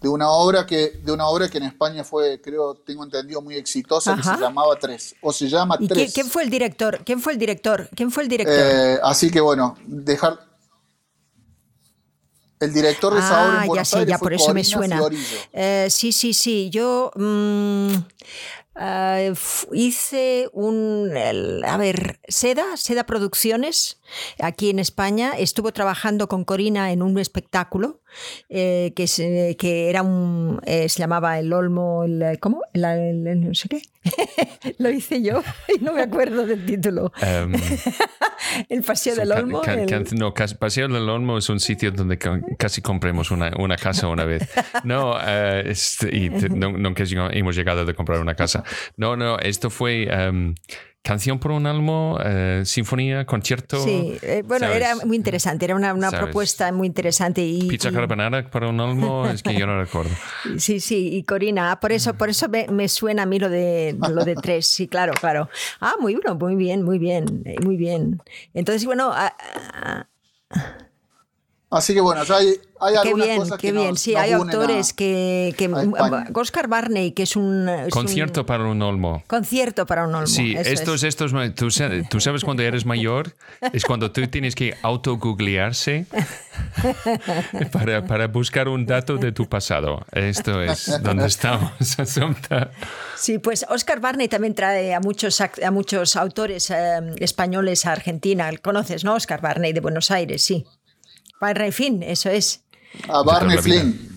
De 0.00 0.08
una 0.08 0.30
obra 0.30 0.64
que 0.64 0.90
de 1.02 1.10
una 1.10 1.26
obra 1.26 1.48
que 1.48 1.58
en 1.58 1.64
España 1.64 2.04
fue, 2.04 2.40
creo, 2.40 2.74
tengo 2.74 3.02
entendido, 3.02 3.42
muy 3.42 3.56
exitosa, 3.56 4.14
que 4.14 4.22
se 4.22 4.36
llamaba 4.36 4.76
Tres. 4.76 5.16
O 5.20 5.32
se 5.32 5.48
llama 5.48 5.76
Tres. 5.76 6.14
¿Quién 6.14 6.28
fue 6.28 6.44
el 6.44 6.50
director? 6.50 7.00
¿Quién 7.04 7.20
fue 7.20 7.32
el 7.32 7.38
director? 7.38 7.88
¿Quién 7.96 8.12
fue 8.12 8.22
el 8.22 8.28
director? 8.28 8.56
Eh, 8.56 8.98
así 9.02 9.30
que 9.30 9.40
bueno, 9.40 9.76
dejar. 9.86 10.46
El 12.60 12.72
director 12.72 13.14
de 13.14 13.20
esa 13.20 13.44
obra 13.44 13.54
en 13.54 13.62
ah, 13.62 13.66
Buenos 13.66 13.90
ya 13.90 13.98
sé, 13.98 14.06
ya 14.06 14.18
por 14.18 14.32
eso 14.32 14.52
me 14.52 14.64
suena. 14.64 15.00
Eh, 15.52 15.88
sí, 15.90 16.12
sí, 16.12 16.32
sí. 16.32 16.70
Yo. 16.70 17.10
Mm, 17.14 17.94
Ah, 18.80 19.18
hice 19.72 20.48
un, 20.52 21.12
a 21.64 21.76
ver, 21.76 22.20
Seda, 22.28 22.76
Seda 22.76 23.06
Producciones, 23.06 23.97
aquí 24.40 24.70
en 24.70 24.78
España. 24.78 25.32
Estuvo 25.38 25.72
trabajando 25.72 26.28
con 26.28 26.44
Corina 26.44 26.92
en 26.92 27.02
un 27.02 27.18
espectáculo 27.18 28.00
eh, 28.48 28.92
que, 28.96 29.06
se, 29.06 29.56
que 29.58 29.90
era 29.90 30.02
un. 30.02 30.60
Eh, 30.64 30.88
se 30.88 30.98
llamaba 30.98 31.38
El 31.38 31.52
Olmo. 31.52 32.04
El, 32.04 32.38
¿Cómo? 32.40 32.62
El, 32.72 32.84
el, 32.84 33.40
no 33.40 33.54
sé 33.54 33.68
qué. 33.68 33.82
Lo 34.78 34.90
hice 34.90 35.22
yo 35.22 35.42
y 35.68 35.82
no 35.82 35.92
me 35.92 36.02
acuerdo 36.02 36.46
del 36.46 36.64
título. 36.64 37.12
Um, 37.22 37.52
el 38.68 38.82
Paseo 38.82 39.14
del 39.14 39.32
Olmo. 39.32 39.60
Ca, 39.60 39.74
ca, 39.86 39.96
el... 39.96 40.06
No, 40.14 40.32
Paseo 40.34 40.88
del 40.88 41.08
Olmo 41.08 41.38
es 41.38 41.48
un 41.48 41.60
sitio 41.60 41.90
donde 41.90 42.18
casi 42.56 42.80
compremos 42.80 43.30
una, 43.30 43.52
una 43.58 43.76
casa 43.76 44.08
una 44.08 44.24
vez. 44.24 44.48
No, 44.84 45.12
uh, 45.12 45.62
es, 45.64 45.98
y 46.10 46.30
no, 46.30 46.72
nunca 46.72 47.04
hemos 47.32 47.56
llegado 47.56 47.88
a 47.88 47.94
comprar 47.94 48.20
una 48.20 48.34
casa. 48.34 48.64
No, 48.96 49.16
no, 49.16 49.38
esto 49.38 49.70
fue. 49.70 50.08
Um, 50.08 50.54
Canción 51.02 51.38
por 51.38 51.52
un 51.52 51.66
almo, 51.66 52.18
eh, 52.22 52.62
sinfonía, 52.66 53.24
concierto. 53.24 53.82
Sí, 53.82 54.18
eh, 54.20 54.42
bueno, 54.46 54.66
¿sabes? 54.66 54.76
era 54.76 55.06
muy 55.06 55.16
interesante, 55.16 55.64
era 55.64 55.74
una, 55.74 55.94
una 55.94 56.10
propuesta 56.10 56.70
muy 56.72 56.86
interesante. 56.86 57.42
Y, 57.46 57.66
Pizza 57.66 57.88
y... 57.88 57.92
carbonara 57.92 58.50
para 58.50 58.68
un 58.68 58.78
almo, 58.80 59.26
es 59.26 59.42
que 59.42 59.54
yo 59.54 59.66
no 59.66 59.80
recuerdo. 59.80 60.10
Sí, 60.58 60.80
sí, 60.80 61.10
y 61.14 61.22
Corina, 61.22 61.78
por 61.80 61.92
eso, 61.92 62.14
por 62.14 62.28
eso 62.28 62.48
me, 62.48 62.66
me, 62.68 62.88
suena 62.88 63.22
a 63.22 63.26
mí 63.26 63.38
lo 63.38 63.48
de, 63.48 63.96
lo 64.10 64.24
de 64.24 64.34
tres, 64.34 64.66
sí, 64.66 64.86
claro, 64.88 65.14
claro. 65.14 65.48
Ah, 65.80 65.94
muy 66.00 66.14
bueno, 66.14 66.34
muy 66.34 66.56
bien, 66.56 66.82
muy 66.82 66.98
bien, 66.98 67.42
muy 67.62 67.76
bien. 67.76 68.20
Entonces, 68.52 68.84
bueno... 68.84 69.10
A, 69.12 69.34
a, 70.50 70.87
Así 71.70 71.92
que 71.92 72.00
bueno, 72.00 72.22
hay, 72.34 72.54
hay 72.80 72.94
qué 72.94 72.98
algunas 73.00 73.26
bien, 73.26 73.38
cosas 73.40 73.58
qué 73.58 73.66
que 73.66 73.72
bien. 73.72 73.90
nos, 73.90 74.00
sí, 74.00 74.12
nos 74.14 74.22
hay 74.22 74.32
autores 74.32 74.92
a, 74.92 74.96
que, 74.96 75.54
que 75.58 75.68
Oscar 76.34 76.66
Barney, 76.66 77.12
que 77.12 77.24
es 77.24 77.36
un 77.36 77.68
es 77.68 77.92
concierto 77.92 78.40
un, 78.40 78.46
para 78.46 78.64
un 78.64 78.80
olmo. 78.80 79.22
Concierto 79.26 79.84
para 79.84 80.06
un 80.06 80.14
olmo. 80.14 80.26
Sí, 80.26 80.54
eso 80.56 80.70
estos, 80.70 81.02
es. 81.02 81.08
estos, 81.08 81.32
tú, 81.54 81.68
tú 82.08 82.20
sabes 82.20 82.42
cuando 82.42 82.62
eres 82.62 82.86
mayor 82.86 83.34
es 83.74 83.84
cuando 83.84 84.10
tú 84.10 84.26
tienes 84.28 84.54
que 84.54 84.78
autogooglearse 84.80 86.06
para, 87.72 88.06
para 88.06 88.28
buscar 88.28 88.68
un 88.68 88.86
dato 88.86 89.18
de 89.18 89.32
tu 89.32 89.46
pasado. 89.46 90.06
Esto 90.12 90.62
es 90.62 91.02
donde 91.02 91.26
estamos, 91.26 91.72
Asunta. 91.98 92.70
Sí, 93.14 93.38
pues 93.38 93.66
Oscar 93.68 94.00
Barney 94.00 94.28
también 94.28 94.54
trae 94.54 94.94
a 94.94 95.00
muchos, 95.00 95.38
a 95.42 95.70
muchos 95.70 96.16
autores 96.16 96.70
eh, 96.70 97.00
españoles 97.18 97.84
a 97.84 97.92
Argentina. 97.92 98.50
¿Conoces, 98.62 99.04
no? 99.04 99.16
Oscar 99.16 99.42
Barney 99.42 99.74
de 99.74 99.80
Buenos 99.80 100.10
Aires, 100.10 100.42
sí. 100.42 100.64
Barney 101.40 101.72
Finn, 101.72 102.02
eso 102.02 102.30
es. 102.30 102.62
A 103.08 103.22
Barney 103.22 103.58
Flynn. 103.58 104.08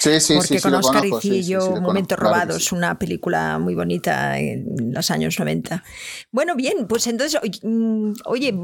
Sí, 0.00 0.18
sí, 0.20 0.34
Porque 0.34 0.58
sí, 0.58 0.60
con 0.60 0.72
sí, 0.72 0.76
Oscar 0.78 0.94
lo 1.04 1.10
conozco, 1.10 1.18
hice 1.18 1.28
sí, 1.36 1.42
sí, 1.44 1.50
yo 1.52 1.60
sí, 1.60 1.68
lo 1.74 1.80
Momentos 1.82 2.16
conozco, 2.16 2.32
claro 2.32 2.44
Robados, 2.46 2.64
sí. 2.64 2.74
una 2.74 2.98
película 2.98 3.58
muy 3.58 3.74
bonita 3.74 4.38
en 4.38 4.92
los 4.94 5.10
años 5.10 5.38
90. 5.38 5.84
Bueno, 6.32 6.56
bien, 6.56 6.86
pues 6.88 7.06
entonces, 7.06 7.38
oye, 8.24 8.54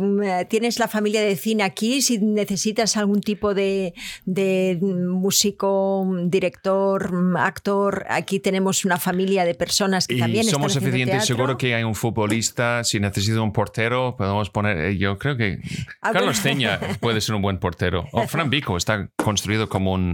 tienes 0.49 0.79
la 0.79 0.89
familia 0.89 1.21
de 1.21 1.37
cine 1.37 1.63
aquí, 1.63 2.01
si 2.01 2.19
necesitas 2.19 2.97
algún 2.97 3.21
tipo 3.21 3.53
de, 3.55 3.93
de 4.25 4.79
músico, 4.81 6.07
director, 6.25 7.13
actor, 7.37 8.07
aquí 8.09 8.41
tenemos 8.41 8.85
una 8.85 8.97
familia 8.99 9.45
de 9.45 9.55
personas 9.55 10.07
que 10.07 10.15
y 10.15 10.21
también 10.21 10.45
somos 10.45 10.73
están 10.73 10.85
eficientes. 10.89 11.13
teatro. 11.19 11.27
Seguro 11.27 11.59
que 11.59 11.75
hay 11.75 11.85
un 11.85 11.95
futbolista. 11.95 12.83
Si 12.85 12.99
necesito 12.99 13.43
un 13.43 13.53
portero, 13.53 14.17
podemos 14.17 14.49
poner. 14.51 14.79
eh, 14.79 14.97
Yo 14.99 15.19
creo 15.19 15.37
que 15.37 15.59
Carlos. 16.01 16.41
Teña 16.43 16.81
puede 17.01 17.21
ser 17.21 17.35
un 17.35 17.43
buen 17.43 17.59
portero. 17.59 18.07
O 18.13 18.23
Fran 18.29 18.49
Vico 18.49 18.77
está 18.77 19.11
construido 19.17 19.69
como 19.69 19.93
un, 19.93 20.13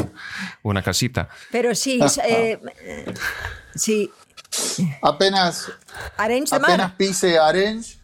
una 0.63 0.83
casita. 0.83 1.12
Pero 1.51 1.75
sí, 1.75 2.01
eh, 2.25 2.59
sí, 3.75 4.11
Apenas, 5.01 5.73
apenas 6.17 6.93
pise 6.93 7.39
Arenys, 7.39 7.99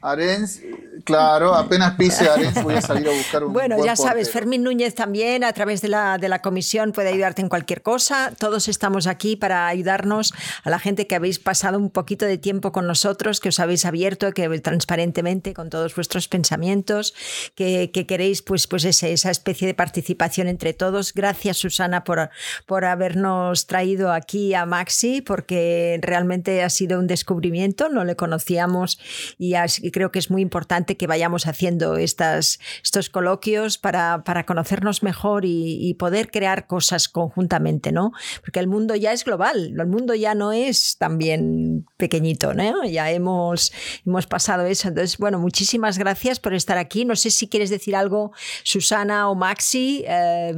Arenys, 0.00 0.62
claro, 1.04 1.54
apenas 1.54 1.96
pise 1.96 2.28
Arenys 2.28 2.62
voy 2.62 2.74
a 2.74 2.80
salir 2.80 3.08
a 3.08 3.10
buscar 3.10 3.44
un 3.44 3.52
Bueno, 3.52 3.76
buen 3.76 3.86
ya 3.86 3.96
sabes. 3.96 4.30
Fermín 4.30 4.62
Núñez 4.62 4.94
también 4.94 5.42
a 5.42 5.52
través 5.52 5.82
de 5.82 5.88
la, 5.88 6.18
de 6.18 6.28
la 6.28 6.40
comisión 6.40 6.92
puede 6.92 7.08
ayudarte 7.08 7.42
en 7.42 7.48
cualquier 7.48 7.82
cosa. 7.82 8.32
Todos 8.38 8.68
estamos 8.68 9.06
aquí 9.06 9.36
para 9.36 9.66
ayudarnos 9.66 10.32
a 10.62 10.70
la 10.70 10.78
gente 10.78 11.06
que 11.06 11.16
habéis 11.16 11.38
pasado 11.38 11.78
un 11.78 11.90
poquito 11.90 12.26
de 12.26 12.38
tiempo 12.38 12.70
con 12.70 12.86
nosotros, 12.86 13.40
que 13.40 13.48
os 13.48 13.58
habéis 13.58 13.84
abierto, 13.84 14.32
que 14.32 14.48
transparentemente 14.60 15.52
con 15.52 15.68
todos 15.68 15.94
vuestros 15.94 16.28
pensamientos, 16.28 17.14
que, 17.54 17.90
que 17.92 18.06
queréis 18.06 18.42
pues, 18.42 18.66
pues 18.66 18.84
ese, 18.84 19.12
esa 19.12 19.30
especie 19.30 19.66
de 19.66 19.74
participación 19.74 20.46
entre 20.46 20.74
todos. 20.74 21.12
Gracias 21.12 21.56
Susana 21.56 22.04
por, 22.04 22.30
por 22.66 22.84
habernos 22.84 23.66
traído 23.66 24.12
aquí 24.12 24.54
a 24.54 24.64
Maxi, 24.64 25.22
porque 25.22 25.98
realmente 26.02 26.62
ha 26.62 26.70
sido 26.70 27.00
un 27.00 27.06
descubrimiento, 27.06 27.88
no 27.88 28.04
le 28.04 28.14
conocíamos 28.14 28.98
y 29.40 29.90
creo 29.90 30.12
que 30.12 30.18
es 30.18 30.30
muy 30.30 30.42
importante 30.42 30.96
que 30.96 31.06
vayamos 31.06 31.46
haciendo 31.46 31.96
estas, 31.96 32.58
estos 32.84 33.08
coloquios 33.08 33.78
para, 33.78 34.22
para 34.22 34.44
conocernos 34.44 35.02
mejor 35.02 35.46
y, 35.46 35.78
y, 35.80 35.94
poder 35.94 36.30
crear 36.30 36.66
cosas 36.66 37.08
conjuntamente, 37.08 37.90
¿no? 37.90 38.12
Porque 38.42 38.60
el 38.60 38.66
mundo 38.66 38.94
ya 38.94 39.12
es 39.12 39.24
global, 39.24 39.74
el 39.78 39.86
mundo 39.86 40.14
ya 40.14 40.34
no 40.34 40.52
es 40.52 40.96
también 40.98 41.86
pequeñito, 41.96 42.52
¿no? 42.52 42.84
Ya 42.84 43.10
hemos, 43.10 43.72
hemos 44.06 44.26
pasado 44.26 44.66
eso. 44.66 44.88
Entonces, 44.88 45.16
bueno, 45.18 45.38
muchísimas 45.38 45.98
gracias 45.98 46.38
por 46.38 46.54
estar 46.54 46.76
aquí. 46.76 47.04
No 47.04 47.16
sé 47.16 47.30
si 47.30 47.48
quieres 47.48 47.70
decir 47.70 47.96
algo, 47.96 48.32
Susana 48.62 49.28
o 49.30 49.34
Maxi. 49.34 50.04
Eh, 50.06 50.54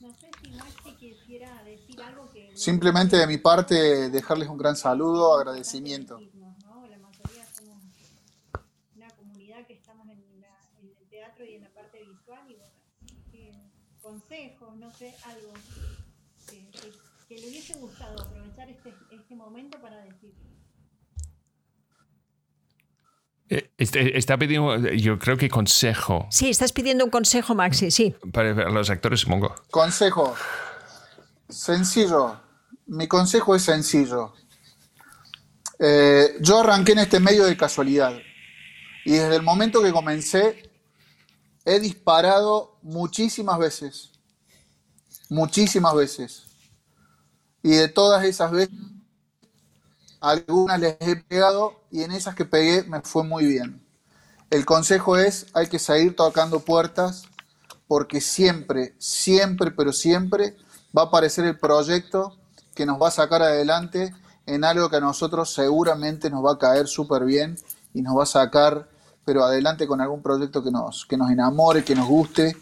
No 0.00 0.12
sé 0.14 0.30
si 0.42 0.50
Maxi 0.50 0.92
quisiera 0.98 1.62
decir 1.64 2.00
algo 2.02 2.30
que... 2.32 2.51
Simplemente 2.66 3.16
de 3.16 3.26
mi 3.26 3.38
parte 3.38 4.08
dejarles 4.10 4.48
un 4.48 4.56
gran 4.56 4.76
saludo, 4.76 5.34
agradecimiento. 5.36 6.20
La 6.20 6.96
mayoría 6.98 7.44
somos 7.56 7.82
una 8.94 9.08
comunidad 9.16 9.66
que 9.66 9.72
estamos 9.74 10.06
en, 10.08 10.40
la- 10.40 10.60
en 10.80 10.86
el 10.96 11.08
teatro 11.08 11.44
y 11.44 11.54
en 11.56 11.62
la 11.64 11.70
parte 11.70 11.98
visual 12.04 12.46
y 13.32 13.50
consejos, 14.00 14.76
no 14.76 14.92
sé, 14.92 15.12
algo 15.24 15.52
que, 16.48 16.70
que- 16.70 16.92
que 17.28 17.34
le 17.40 17.48
hubiese 17.48 17.74
gustado 17.78 18.22
aprovechar 18.22 18.70
este, 18.70 18.94
este 19.10 19.34
momento 19.34 19.80
para 19.80 19.96
decir. 20.02 20.32
Eh, 23.48 23.72
este- 23.76 24.16
Está 24.16 24.38
pidiendo, 24.38 24.76
yo 24.92 25.18
creo 25.18 25.36
que 25.36 25.48
consejo 25.48 26.28
sí, 26.30 26.48
estás 26.48 26.72
pidiendo 26.72 27.04
un 27.04 27.10
consejo, 27.10 27.56
Maxi, 27.56 27.90
sí. 27.90 28.14
para 28.32 28.70
los 28.70 28.88
actores, 28.88 29.18
supongo. 29.20 29.52
Consejo, 29.72 30.34
sencillo. 31.48 32.40
Mi 32.92 33.08
consejo 33.08 33.56
es 33.56 33.62
sencillo. 33.62 34.34
Eh, 35.78 36.36
yo 36.40 36.60
arranqué 36.60 36.92
en 36.92 36.98
este 36.98 37.20
medio 37.20 37.46
de 37.46 37.56
casualidad 37.56 38.12
y 39.06 39.12
desde 39.12 39.34
el 39.34 39.40
momento 39.40 39.82
que 39.82 39.92
comencé 39.92 40.70
he 41.64 41.80
disparado 41.80 42.76
muchísimas 42.82 43.58
veces. 43.58 44.10
Muchísimas 45.30 45.94
veces. 45.94 46.42
Y 47.62 47.70
de 47.70 47.88
todas 47.88 48.26
esas 48.26 48.50
veces, 48.50 48.76
algunas 50.20 50.78
les 50.78 50.98
he 51.00 51.16
pegado 51.16 51.80
y 51.90 52.02
en 52.02 52.12
esas 52.12 52.34
que 52.34 52.44
pegué 52.44 52.82
me 52.82 53.00
fue 53.00 53.24
muy 53.24 53.46
bien. 53.46 53.82
El 54.50 54.66
consejo 54.66 55.16
es, 55.16 55.46
hay 55.54 55.68
que 55.68 55.78
seguir 55.78 56.14
tocando 56.14 56.60
puertas 56.60 57.24
porque 57.88 58.20
siempre, 58.20 58.94
siempre, 58.98 59.70
pero 59.70 59.94
siempre 59.94 60.58
va 60.94 61.04
a 61.04 61.06
aparecer 61.06 61.46
el 61.46 61.58
proyecto 61.58 62.36
que 62.74 62.86
nos 62.86 63.00
va 63.00 63.08
a 63.08 63.12
sacar 63.12 63.42
adelante 63.42 64.14
en 64.46 64.64
algo 64.64 64.88
que 64.88 64.96
a 64.96 65.00
nosotros 65.00 65.52
seguramente 65.52 66.30
nos 66.30 66.44
va 66.44 66.52
a 66.52 66.58
caer 66.58 66.88
súper 66.88 67.24
bien 67.24 67.56
y 67.94 68.02
nos 68.02 68.16
va 68.16 68.24
a 68.24 68.26
sacar, 68.26 68.88
pero 69.24 69.44
adelante 69.44 69.86
con 69.86 70.00
algún 70.00 70.22
proyecto 70.22 70.62
que 70.62 70.70
nos, 70.70 71.06
que 71.06 71.16
nos 71.16 71.30
enamore, 71.30 71.84
que 71.84 71.94
nos 71.94 72.08
guste 72.08 72.56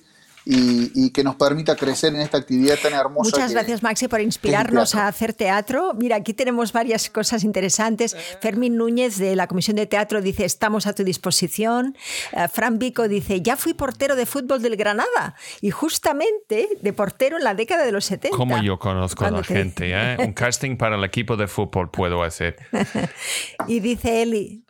y, 0.44 0.90
y 1.06 1.10
que 1.10 1.22
nos 1.22 1.36
permita 1.36 1.76
crecer 1.76 2.14
en 2.14 2.20
esta 2.22 2.38
actividad 2.38 2.76
tan 2.82 2.92
hermosa. 2.94 3.30
Muchas 3.30 3.48
que- 3.48 3.54
gracias, 3.54 3.82
Maxi, 3.82 4.08
por 4.08 4.20
el 4.20 4.26
inspirarnos 4.26 4.94
a 4.94 5.06
hacer 5.08 5.34
teatro. 5.34 5.92
Mira, 5.94 6.16
aquí 6.16 6.32
tenemos 6.34 6.72
varias 6.72 7.10
cosas 7.10 7.44
interesantes. 7.44 8.16
Fermín 8.40 8.76
Núñez, 8.76 9.18
de 9.18 9.36
la 9.36 9.46
Comisión 9.46 9.76
de 9.76 9.86
Teatro, 9.86 10.20
dice, 10.22 10.44
estamos 10.44 10.86
a 10.86 10.92
tu 10.94 11.04
disposición. 11.04 11.96
Eh, 12.32 12.48
Fran 12.48 12.78
Vico 12.78 13.06
dice, 13.08 13.42
ya 13.42 13.56
fui 13.56 13.74
portero 13.74 14.16
de 14.16 14.26
fútbol 14.26 14.62
del 14.62 14.76
Granada 14.76 15.34
y 15.60 15.70
justamente 15.70 16.68
de 16.80 16.92
portero 16.92 17.36
en 17.36 17.44
la 17.44 17.54
década 17.54 17.84
de 17.84 17.92
los 17.92 18.04
70. 18.06 18.36
Como 18.36 18.62
yo 18.62 18.78
conozco 18.78 19.24
a 19.24 19.30
la 19.30 19.42
te- 19.42 19.54
gente, 19.54 19.90
¿eh? 19.92 20.16
Un 20.20 20.32
casting 20.32 20.76
para 20.76 20.96
el 20.96 21.04
equipo 21.04 21.36
de 21.36 21.46
fútbol 21.48 21.90
puedo 21.90 22.22
hacer. 22.22 22.56
Y 23.66 23.80
dice 23.80 24.22
Eli, 24.22 24.64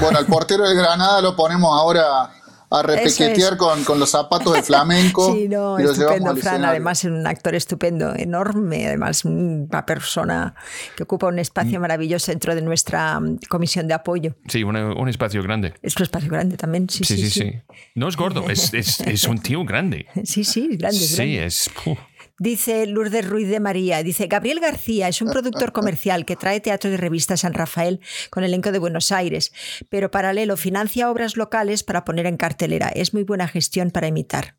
Bueno, 0.00 0.18
al 0.18 0.26
portero 0.26 0.68
de 0.68 0.74
Granada 0.74 1.20
lo 1.20 1.34
ponemos 1.36 1.70
ahora 1.78 2.30
a 2.74 2.82
repequetear 2.82 3.52
es. 3.52 3.58
con, 3.58 3.84
con 3.84 3.98
los 4.00 4.10
zapatos 4.10 4.52
de 4.54 4.62
flamenco 4.62 5.32
Sí, 5.34 5.48
no, 5.48 5.78
y 5.80 5.84
estupendo, 5.84 6.34
Fran. 6.36 6.64
Además, 6.64 7.04
es 7.04 7.10
un 7.10 7.26
actor 7.26 7.54
estupendo, 7.54 8.14
enorme. 8.14 8.86
Además, 8.86 9.24
una 9.24 9.84
persona 9.86 10.54
que 10.96 11.02
ocupa 11.02 11.26
un 11.26 11.38
espacio 11.38 11.78
Mm. 11.78 11.82
maravilloso 11.82 12.30
dentro 12.32 12.54
de 12.54 12.62
nuestra 12.62 13.18
mm, 13.20 13.38
comisión 13.48 13.88
de 13.88 13.94
apoyo. 13.94 14.34
Sí, 14.48 14.62
una- 14.64 14.94
un 14.94 15.08
espacio 15.08 15.42
grande. 15.42 15.74
Es 15.82 15.96
un 15.96 16.02
espacio 16.04 16.30
grande 16.30 16.56
también, 16.56 16.88
sí, 16.88 17.04
Sí, 17.04 17.16
sí. 17.16 17.30
sí, 17.30 17.40
sí. 17.40 17.52
No 17.94 18.08
es 18.08 18.16
gordo, 18.16 18.48
es, 18.50 18.72
es, 18.74 19.00
es 19.00 19.24
un 19.24 19.38
tío 19.40 19.64
grande. 19.64 20.06
Sí, 20.24 20.44
sí, 20.44 20.68
es 20.72 20.78
grande, 20.78 20.96
es 20.98 21.08
Sí, 21.10 21.16
grande. 21.16 21.44
es... 21.46 21.70
puh. 21.84 21.96
Dice 22.42 22.86
Lourdes 22.88 23.24
Ruiz 23.24 23.48
de 23.48 23.60
María, 23.60 24.02
dice 24.02 24.26
Gabriel 24.26 24.58
García 24.58 25.06
es 25.06 25.22
un 25.22 25.30
productor 25.30 25.70
comercial 25.70 26.24
que 26.24 26.34
trae 26.34 26.58
teatro 26.58 26.90
de 26.90 26.96
revista 26.96 27.36
San 27.36 27.54
Rafael 27.54 28.00
con 28.30 28.42
elenco 28.42 28.72
de 28.72 28.80
Buenos 28.80 29.12
Aires, 29.12 29.52
pero 29.88 30.10
paralelo 30.10 30.56
financia 30.56 31.08
obras 31.08 31.36
locales 31.36 31.84
para 31.84 32.04
poner 32.04 32.26
en 32.26 32.36
cartelera. 32.36 32.88
Es 32.88 33.14
muy 33.14 33.22
buena 33.22 33.46
gestión 33.46 33.92
para 33.92 34.08
imitar. 34.08 34.56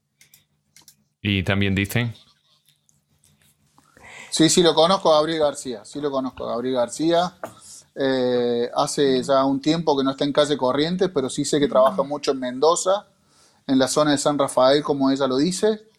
Y 1.21 1.43
también 1.43 1.75
dice... 1.75 2.13
Sí, 4.29 4.47
sí, 4.47 4.63
lo 4.63 4.73
conozco 4.73 5.13
a 5.13 5.17
Gabriel 5.17 5.39
García, 5.39 5.83
sí 5.83 5.99
lo 5.99 6.09
conozco 6.09 6.45
a 6.45 6.51
Gabriel 6.51 6.75
García. 6.75 7.33
Eh, 7.95 8.69
hace 8.73 9.21
ya 9.21 9.43
un 9.43 9.59
tiempo 9.59 9.97
que 9.97 10.05
no 10.05 10.11
está 10.11 10.23
en 10.23 10.31
calle 10.31 10.55
Corrientes, 10.55 11.09
pero 11.13 11.29
sí 11.29 11.43
sé 11.43 11.59
que 11.59 11.67
trabaja 11.67 12.01
mucho 12.01 12.31
en 12.31 12.39
Mendoza, 12.39 13.07
en 13.67 13.77
la 13.77 13.89
zona 13.89 14.11
de 14.11 14.17
San 14.19 14.39
Rafael, 14.39 14.81
como 14.83 15.11
ella 15.11 15.27
lo 15.27 15.35
dice. 15.35 15.91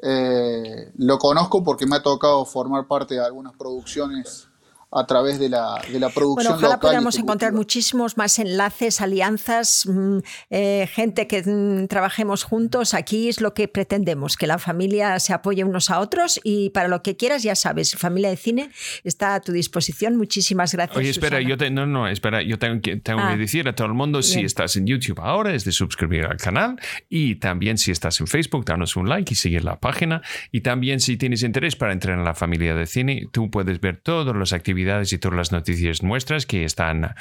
Eh, 0.00 0.92
lo 0.96 1.18
conozco 1.18 1.64
porque 1.64 1.86
me 1.86 1.96
ha 1.96 2.02
tocado 2.02 2.44
formar 2.44 2.86
parte 2.86 3.14
de 3.14 3.24
algunas 3.24 3.54
producciones 3.56 4.47
a 4.90 5.06
través 5.06 5.38
de 5.38 5.50
la, 5.50 5.82
de 5.90 6.00
la 6.00 6.08
producción. 6.08 6.54
Bueno, 6.54 6.56
ojalá 6.56 6.80
podamos 6.80 7.18
encontrar 7.18 7.52
muchísimos 7.52 8.16
más 8.16 8.38
enlaces, 8.38 9.00
alianzas, 9.00 9.84
mm, 9.86 10.18
eh, 10.50 10.88
gente 10.90 11.26
que 11.26 11.42
mm, 11.42 11.88
trabajemos 11.88 12.44
juntos. 12.44 12.94
Aquí 12.94 13.28
es 13.28 13.40
lo 13.40 13.52
que 13.52 13.68
pretendemos, 13.68 14.36
que 14.36 14.46
la 14.46 14.58
familia 14.58 15.20
se 15.20 15.34
apoye 15.34 15.62
unos 15.64 15.90
a 15.90 16.00
otros 16.00 16.40
y 16.42 16.70
para 16.70 16.88
lo 16.88 17.02
que 17.02 17.16
quieras, 17.16 17.42
ya 17.42 17.54
sabes, 17.54 17.96
familia 17.96 18.30
de 18.30 18.36
cine 18.36 18.70
está 19.04 19.34
a 19.34 19.40
tu 19.40 19.52
disposición. 19.52 20.16
Muchísimas 20.16 20.72
gracias. 20.72 20.96
Oye, 20.96 21.10
espera, 21.10 21.40
yo 21.42 21.56
no, 21.70 21.86
no, 21.86 22.08
espera, 22.08 22.42
yo 22.42 22.58
tengo 22.58 22.80
que, 22.80 22.96
tengo 22.96 23.20
que 23.20 23.34
ah. 23.34 23.36
decir 23.36 23.68
a 23.68 23.74
todo 23.74 23.88
el 23.88 23.94
mundo, 23.94 24.22
si 24.22 24.40
estás 24.40 24.76
en 24.76 24.86
YouTube 24.86 25.20
ahora, 25.20 25.52
es 25.54 25.64
de 25.64 25.72
suscribir 25.72 26.24
al 26.24 26.38
canal 26.38 26.80
y 27.10 27.34
también 27.34 27.76
si 27.76 27.90
estás 27.90 28.20
en 28.20 28.26
Facebook, 28.26 28.64
danos 28.64 28.96
un 28.96 29.08
like 29.08 29.34
y 29.34 29.36
seguir 29.36 29.64
la 29.64 29.78
página. 29.78 30.22
Y 30.50 30.62
también 30.62 31.00
si 31.00 31.18
tienes 31.18 31.42
interés 31.42 31.76
para 31.76 31.92
entrar 31.92 32.18
en 32.18 32.24
la 32.24 32.34
familia 32.34 32.74
de 32.74 32.86
cine, 32.86 33.28
tú 33.32 33.50
puedes 33.50 33.80
ver 33.80 33.98
todas 33.98 34.34
las 34.34 34.54
actividades 34.54 34.77
y 35.12 35.18
todas 35.18 35.36
las 35.36 35.52
noticias 35.52 36.02
nuestras 36.02 36.46
que 36.46 36.64
están 36.64 37.14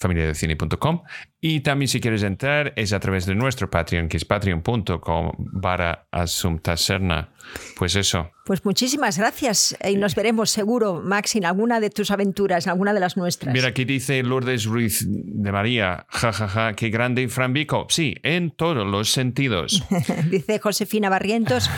www.familiadecine.com 0.00 1.02
y 1.40 1.60
también 1.60 1.88
si 1.88 2.00
quieres 2.00 2.24
entrar 2.24 2.72
es 2.74 2.92
a 2.92 2.98
través 2.98 3.24
de 3.26 3.34
nuestro 3.34 3.70
Patreon 3.70 4.08
que 4.08 4.16
es 4.16 4.24
patreon.com 4.24 5.32
para 5.62 6.08
Asunta 6.10 6.76
Serna. 6.76 7.30
Pues 7.76 7.94
eso. 7.94 8.30
Pues 8.44 8.64
muchísimas 8.64 9.18
gracias 9.18 9.76
y 9.88 9.96
nos 9.96 10.14
veremos 10.14 10.50
seguro, 10.50 11.00
Max, 11.02 11.36
en 11.36 11.44
alguna 11.44 11.80
de 11.80 11.90
tus 11.90 12.10
aventuras, 12.10 12.66
en 12.66 12.72
alguna 12.72 12.92
de 12.92 13.00
las 13.00 13.16
nuestras. 13.16 13.54
Mira, 13.54 13.68
aquí 13.68 13.84
dice 13.84 14.22
Lourdes 14.22 14.64
Ruiz 14.64 15.06
de 15.06 15.52
María, 15.52 16.06
jajaja, 16.08 16.48
ja, 16.48 16.64
ja, 16.66 16.72
qué 16.74 16.90
grande 16.90 17.28
Fran 17.28 17.52
Vico. 17.52 17.86
Sí, 17.88 18.16
en 18.22 18.50
todos 18.50 18.86
los 18.86 19.10
sentidos. 19.12 19.84
dice 20.30 20.58
Josefina 20.58 21.08
Barrientos, 21.08 21.70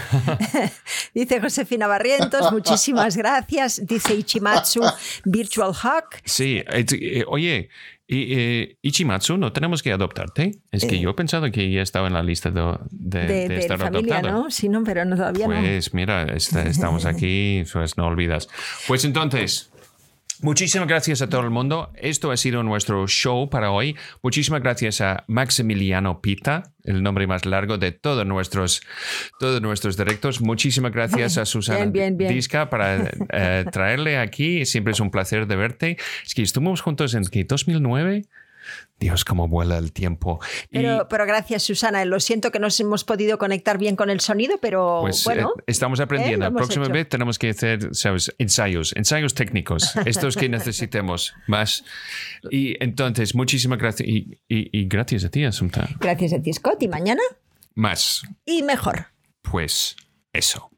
dice 1.15 1.41
Josefina 1.41 1.87
Barrientos, 1.87 2.51
muchísimas 2.53 3.17
gracias. 3.17 3.87
Dice 3.87 4.15
Ichimatsu 4.15 4.81
Virtual 5.25 5.73
Hawk. 5.75 6.21
Sí, 6.25 6.63
eh, 6.67 7.25
oye, 7.29 7.69
y 8.13 8.35
eh, 8.37 8.77
Ichimatsu, 8.83 9.37
no 9.37 9.53
tenemos 9.53 9.85
que 9.85 9.93
adoptarte. 9.93 10.63
Es 10.73 10.85
que 10.85 10.97
eh. 10.97 11.01
yo 11.01 11.11
he 11.11 11.15
pensado 11.15 11.49
que 11.53 11.71
ya 11.71 11.81
estaba 11.81 12.09
en 12.09 12.15
la 12.15 12.25
lista 12.25 12.51
de, 12.51 12.77
de, 12.91 13.49
de, 13.49 13.57
estar 13.57 13.79
familia, 13.79 14.21
¿no? 14.21 14.51
Sí, 14.51 14.69
no, 14.69 14.83
pero 14.83 15.05
no, 15.05 15.15
todavía 15.15 15.47
pues, 15.47 15.59
no. 15.59 15.65
Pues 15.65 15.95
mira, 15.95 16.25
estamos 16.25 17.07
aquí, 17.07 17.63
pues 17.73 17.97
no 17.97 18.07
olvidas. 18.07 18.49
Pues 18.89 19.05
entonces, 19.05 19.71
Muchísimas 20.43 20.89
gracias 20.89 21.21
a 21.21 21.29
todo 21.29 21.43
el 21.43 21.51
mundo. 21.51 21.91
Esto 21.95 22.31
ha 22.31 22.37
sido 22.37 22.63
nuestro 22.63 23.07
show 23.07 23.51
para 23.51 23.71
hoy. 23.71 23.95
Muchísimas 24.23 24.63
gracias 24.63 25.03
a 25.03 25.25
Maximiliano 25.27 26.23
Pita, 26.23 26.73
el 26.85 27.03
nombre 27.03 27.27
más 27.27 27.45
largo 27.45 27.77
de 27.77 27.93
todos 27.93 28.27
nuestros, 28.27 28.81
todos 29.39 29.61
nuestros 29.61 29.99
directos. 29.99 30.41
Muchísimas 30.41 30.93
gracias 30.93 31.37
a 31.37 31.45
Susana 31.45 31.91
Disca 31.91 32.71
para 32.71 33.11
eh, 33.33 33.67
traerle 33.71 34.17
aquí. 34.17 34.65
Siempre 34.65 34.93
es 34.95 35.01
un 35.01 35.11
placer 35.11 35.47
de 35.47 35.57
verte. 35.57 35.99
Es 36.25 36.35
que 36.35 36.43
estuvimos 36.43 36.81
juntos 36.81 37.13
en 37.15 37.23
2009. 37.23 38.25
Dios, 39.01 39.25
cómo 39.25 39.49
vuela 39.49 39.79
el 39.79 39.93
tiempo. 39.93 40.41
Pero, 40.71 41.09
pero, 41.09 41.27
gracias, 41.27 41.63
Susana. 41.63 42.05
Lo 42.05 42.21
siento 42.21 42.53
que 42.53 42.59
no 42.59 42.69
hemos 42.79 43.03
podido 43.03 43.39
conectar 43.39 43.79
bien 43.79 43.97
con 43.97 44.11
el 44.11 44.21
sonido, 44.21 44.59
pero 44.61 44.99
pues, 45.01 45.25
bueno. 45.25 45.55
Eh, 45.59 45.63
estamos 45.67 46.01
aprendiendo. 46.01 46.45
La 46.45 46.53
próxima 46.53 46.87
vez 46.89 47.09
tenemos 47.09 47.39
que 47.39 47.49
hacer 47.49 47.95
¿sabes? 47.95 48.33
ensayos, 48.39 48.95
ensayos 48.95 49.35
técnicos, 49.35 49.97
estos 50.05 50.37
que 50.37 50.51
necesitemos 50.51 51.35
más. 51.47 51.83
Y 52.51 52.77
entonces, 52.85 53.35
muchísimas 53.35 53.79
gracias. 53.79 54.07
Y, 54.07 54.39
y, 54.49 54.85
gracias 54.87 55.25
a 55.25 55.31
ti, 55.31 55.45
Asunta. 55.45 55.89
Gracias 55.99 56.35
a 56.35 56.43
ti, 56.43 56.53
Scott. 56.53 56.83
¿Y 56.83 56.89
mañana? 56.89 57.23
Más. 57.75 58.23
Y 58.45 58.63
mejor. 58.63 59.07
Pues 59.41 59.97
eso. 60.35 60.71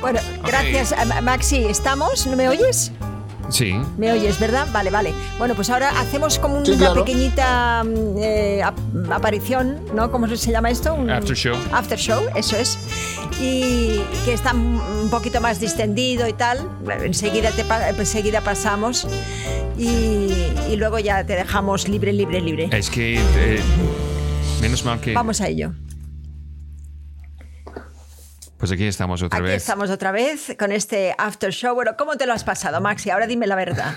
Bueno, 0.00 0.20
gracias, 0.44 0.94
Maxi. 1.24 1.64
¿Estamos? 1.64 2.24
¿No 2.28 2.36
me 2.36 2.48
oyes? 2.48 2.92
Sí. 3.48 3.74
¿Me 3.96 4.12
oyes, 4.12 4.38
verdad? 4.38 4.66
Vale, 4.72 4.90
vale. 4.90 5.14
Bueno, 5.38 5.54
pues 5.54 5.70
ahora 5.70 5.90
hacemos 6.00 6.38
como 6.38 6.58
una 6.58 6.94
pequeñita 6.94 7.84
mm, 7.84 8.18
eh, 8.18 8.62
aparición, 9.10 9.80
¿no? 9.94 10.10
¿Cómo 10.10 10.28
se 10.36 10.50
llama 10.50 10.70
esto? 10.70 10.96
after 11.10 11.36
show. 11.36 11.56
After 11.72 11.98
show, 11.98 12.22
eso 12.34 12.56
es. 12.56 12.78
Y 13.40 14.00
que 14.24 14.32
está 14.32 14.52
un 14.52 15.08
poquito 15.10 15.40
más 15.40 15.60
distendido 15.60 16.28
y 16.28 16.32
tal. 16.32 16.68
Enseguida, 17.02 17.50
te, 17.50 17.64
enseguida 17.98 18.40
pasamos 18.40 19.06
y, 19.78 20.76
luego 20.76 20.98
ya 20.98 21.24
te 21.24 21.34
dejamos 21.34 21.88
libre, 21.88 22.12
libre, 22.12 22.40
libre. 22.40 22.68
Es 22.72 22.90
que... 22.90 23.16
Eh, 23.16 23.60
menos 24.60 24.84
mal 24.84 25.00
que... 25.00 25.12
Vamos 25.14 25.40
a 25.40 25.48
ello. 25.48 25.72
Pues 28.58 28.72
aquí 28.72 28.84
estamos 28.84 29.22
otra 29.22 29.40
vez. 29.40 29.50
Aquí 29.50 29.56
estamos 29.56 29.90
otra 29.90 30.10
vez 30.10 30.56
con 30.58 30.72
este 30.72 31.14
after 31.16 31.52
show. 31.52 31.74
Bueno, 31.74 31.96
¿cómo 31.96 32.16
te 32.16 32.26
lo 32.26 32.32
has 32.32 32.42
pasado, 32.42 32.80
Maxi? 32.80 33.10
Ahora 33.10 33.26
dime 33.26 33.46
la 33.46 33.54
verdad. 33.54 33.94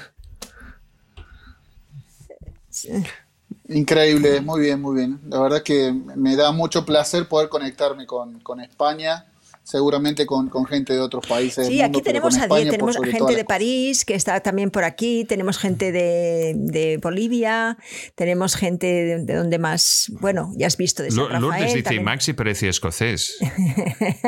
Increíble, 3.68 4.42
muy 4.42 4.62
bien, 4.62 4.82
muy 4.82 4.96
bien. 4.96 5.20
La 5.28 5.42
verdad 5.42 5.64
que 5.64 5.92
me 6.16 6.36
da 6.36 6.52
mucho 6.52 6.86
placer 6.86 7.28
poder 7.28 7.50
conectarme 7.50 8.06
con, 8.06 8.40
con 8.42 8.60
España 8.60 9.31
seguramente 9.72 10.26
con, 10.26 10.50
con, 10.50 10.66
gente 10.66 10.92
de 10.94 11.00
otros 11.00 11.26
países. 11.26 11.66
Sí, 11.66 11.82
aquí 11.82 12.02
tenemos 12.02 12.38
a 12.38 12.50
tenemos 12.50 12.98
gente 12.98 13.36
de 13.36 13.46
París 13.46 14.04
que 14.04 14.16
está 14.16 14.42
también 14.42 14.70
por 14.70 14.84
aquí, 14.84 15.24
tenemos 15.24 15.58
gente 15.58 15.94
de, 15.94 16.54
de 16.58 16.98
Bolivia, 17.02 17.78
tenemos 18.16 18.56
gente 18.56 18.88
de, 18.88 19.24
de, 19.24 19.34
donde 19.34 19.60
más, 19.60 20.12
bueno, 20.20 20.52
ya 20.58 20.68
has 20.68 20.76
visto 20.76 21.04
de 21.04 21.12
San 21.12 21.24
Rafael. 21.24 21.42
Lourdes 21.42 21.74
dice, 21.74 22.00
Maxi 22.02 22.34
parece 22.34 22.68
escocés. 22.68 23.38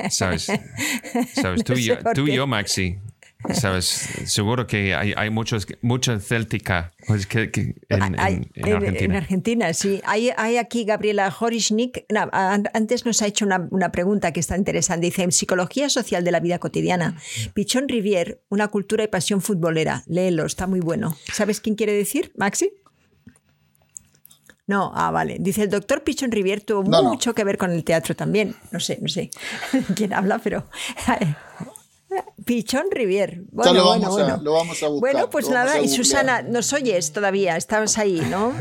¿Sabes? 0.10 0.48
¿Sabes? 1.34 1.64
Tú, 1.66 1.74
y 1.74 1.84
yo, 1.84 1.98
tú 2.16 2.26
y 2.28 2.36
yo, 2.36 2.48
Maxi. 2.48 3.00
¿Sabes? 3.54 3.86
Seguro 4.26 4.68
que 4.68 4.96
hay, 4.96 5.14
hay 5.16 5.30
muchos, 5.30 5.68
mucha 5.82 6.20
céltica 6.20 6.94
pues, 7.08 7.28
que, 7.28 7.76
en, 7.90 8.20
Argentina. 8.20 8.94
En 9.00 9.16
Argentina, 9.16 9.74
sí. 9.74 10.02
Hay, 10.06 10.32
hay 10.38 10.58
aquí 10.58 10.86
Gabriela 10.86 11.34
Horishnik. 11.38 12.06
antes 12.32 13.06
nos 13.06 13.22
ha 13.22 13.28
hecho 13.28 13.46
una, 13.46 13.68
una, 13.72 13.92
pregunta 13.92 14.32
que 14.32 14.40
está 14.40 14.58
interesante. 14.58 15.08
Dice, 15.08 15.24
en 15.24 15.32
Psicología 15.32 15.90
Social 15.90 16.24
de 16.24 16.32
la 16.32 16.40
Vida 16.40 16.60
Cotidiana, 16.60 17.18
Pichón 17.54 17.90
Rivier, 17.90 18.42
una 18.50 18.70
cultura 18.70 19.04
y 19.04 19.08
pasión 19.08 19.42
futbolera. 19.42 20.04
Léelo, 20.08 20.46
está 20.46 20.68
muy 20.68 20.80
bueno. 20.80 21.16
¿Sabes 21.32 21.60
quién 21.60 21.76
quiere 21.76 21.94
decir, 21.94 22.32
Maxi? 22.38 22.72
No, 24.66 24.92
ah, 24.96 25.12
vale. 25.12 25.38
Dice 25.40 25.64
el 25.64 25.70
doctor 25.70 26.04
Pichón 26.04 26.32
Rivier 26.32 26.62
tuvo 26.62 26.84
mucho 26.84 27.34
que 27.34 27.44
ver 27.44 27.58
con 27.58 27.72
el 27.72 27.84
teatro 27.84 28.16
también. 28.16 28.56
No 28.72 28.80
sé, 28.80 28.98
no 29.02 29.10
sé 29.10 29.30
quién 29.96 30.14
habla, 30.14 30.40
pero 30.40 30.70
Pichón 32.46 32.86
Rivier. 32.92 33.42
Bueno, 33.52 33.74
lo, 33.74 33.86
vamos 33.88 34.10
bueno, 34.10 34.34
a, 34.34 34.38
lo 34.38 34.54
vamos 34.54 34.84
a 34.84 34.88
buscar. 34.88 35.14
Bueno, 35.14 35.30
pues 35.30 35.50
nada, 35.50 35.80
y 35.80 35.88
Susana, 35.88 36.42
nos 36.42 36.74
oyes 36.74 37.14
todavía, 37.14 37.58
estamos 37.58 37.98
ahí, 37.98 38.22
¿no? 38.30 38.54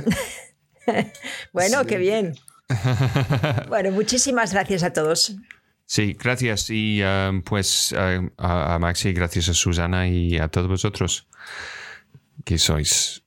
bueno, 1.53 1.85
qué 1.87 1.99
bien. 1.99 2.35
Bueno, 3.69 3.91
muchísimas 3.91 4.53
gracias 4.53 4.83
a 4.83 4.93
todos. 4.93 5.37
Sí, 5.87 6.17
gracias. 6.19 6.71
Y 6.71 7.03
um, 7.03 7.43
pues 7.43 7.95
a, 7.97 8.79
Maxi, 8.81 9.13
gracias 9.13 9.49
a 9.49 9.55
Susana 9.55 10.09
y 10.09 10.39
a 10.39 10.49
todos 10.49 10.69
vosotros 10.69 11.29
que 12.45 12.59
sois 12.59 13.23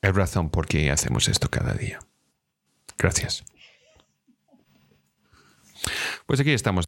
el 0.00 0.14
razón 0.14 0.50
por 0.50 0.66
qué 0.66 0.90
hacemos 0.90 1.28
esto 1.28 1.50
cada 1.50 1.74
día. 1.74 1.98
Gracias. 2.98 3.44
Pues 6.26 6.40
aquí 6.40 6.52
estamos. 6.52 6.86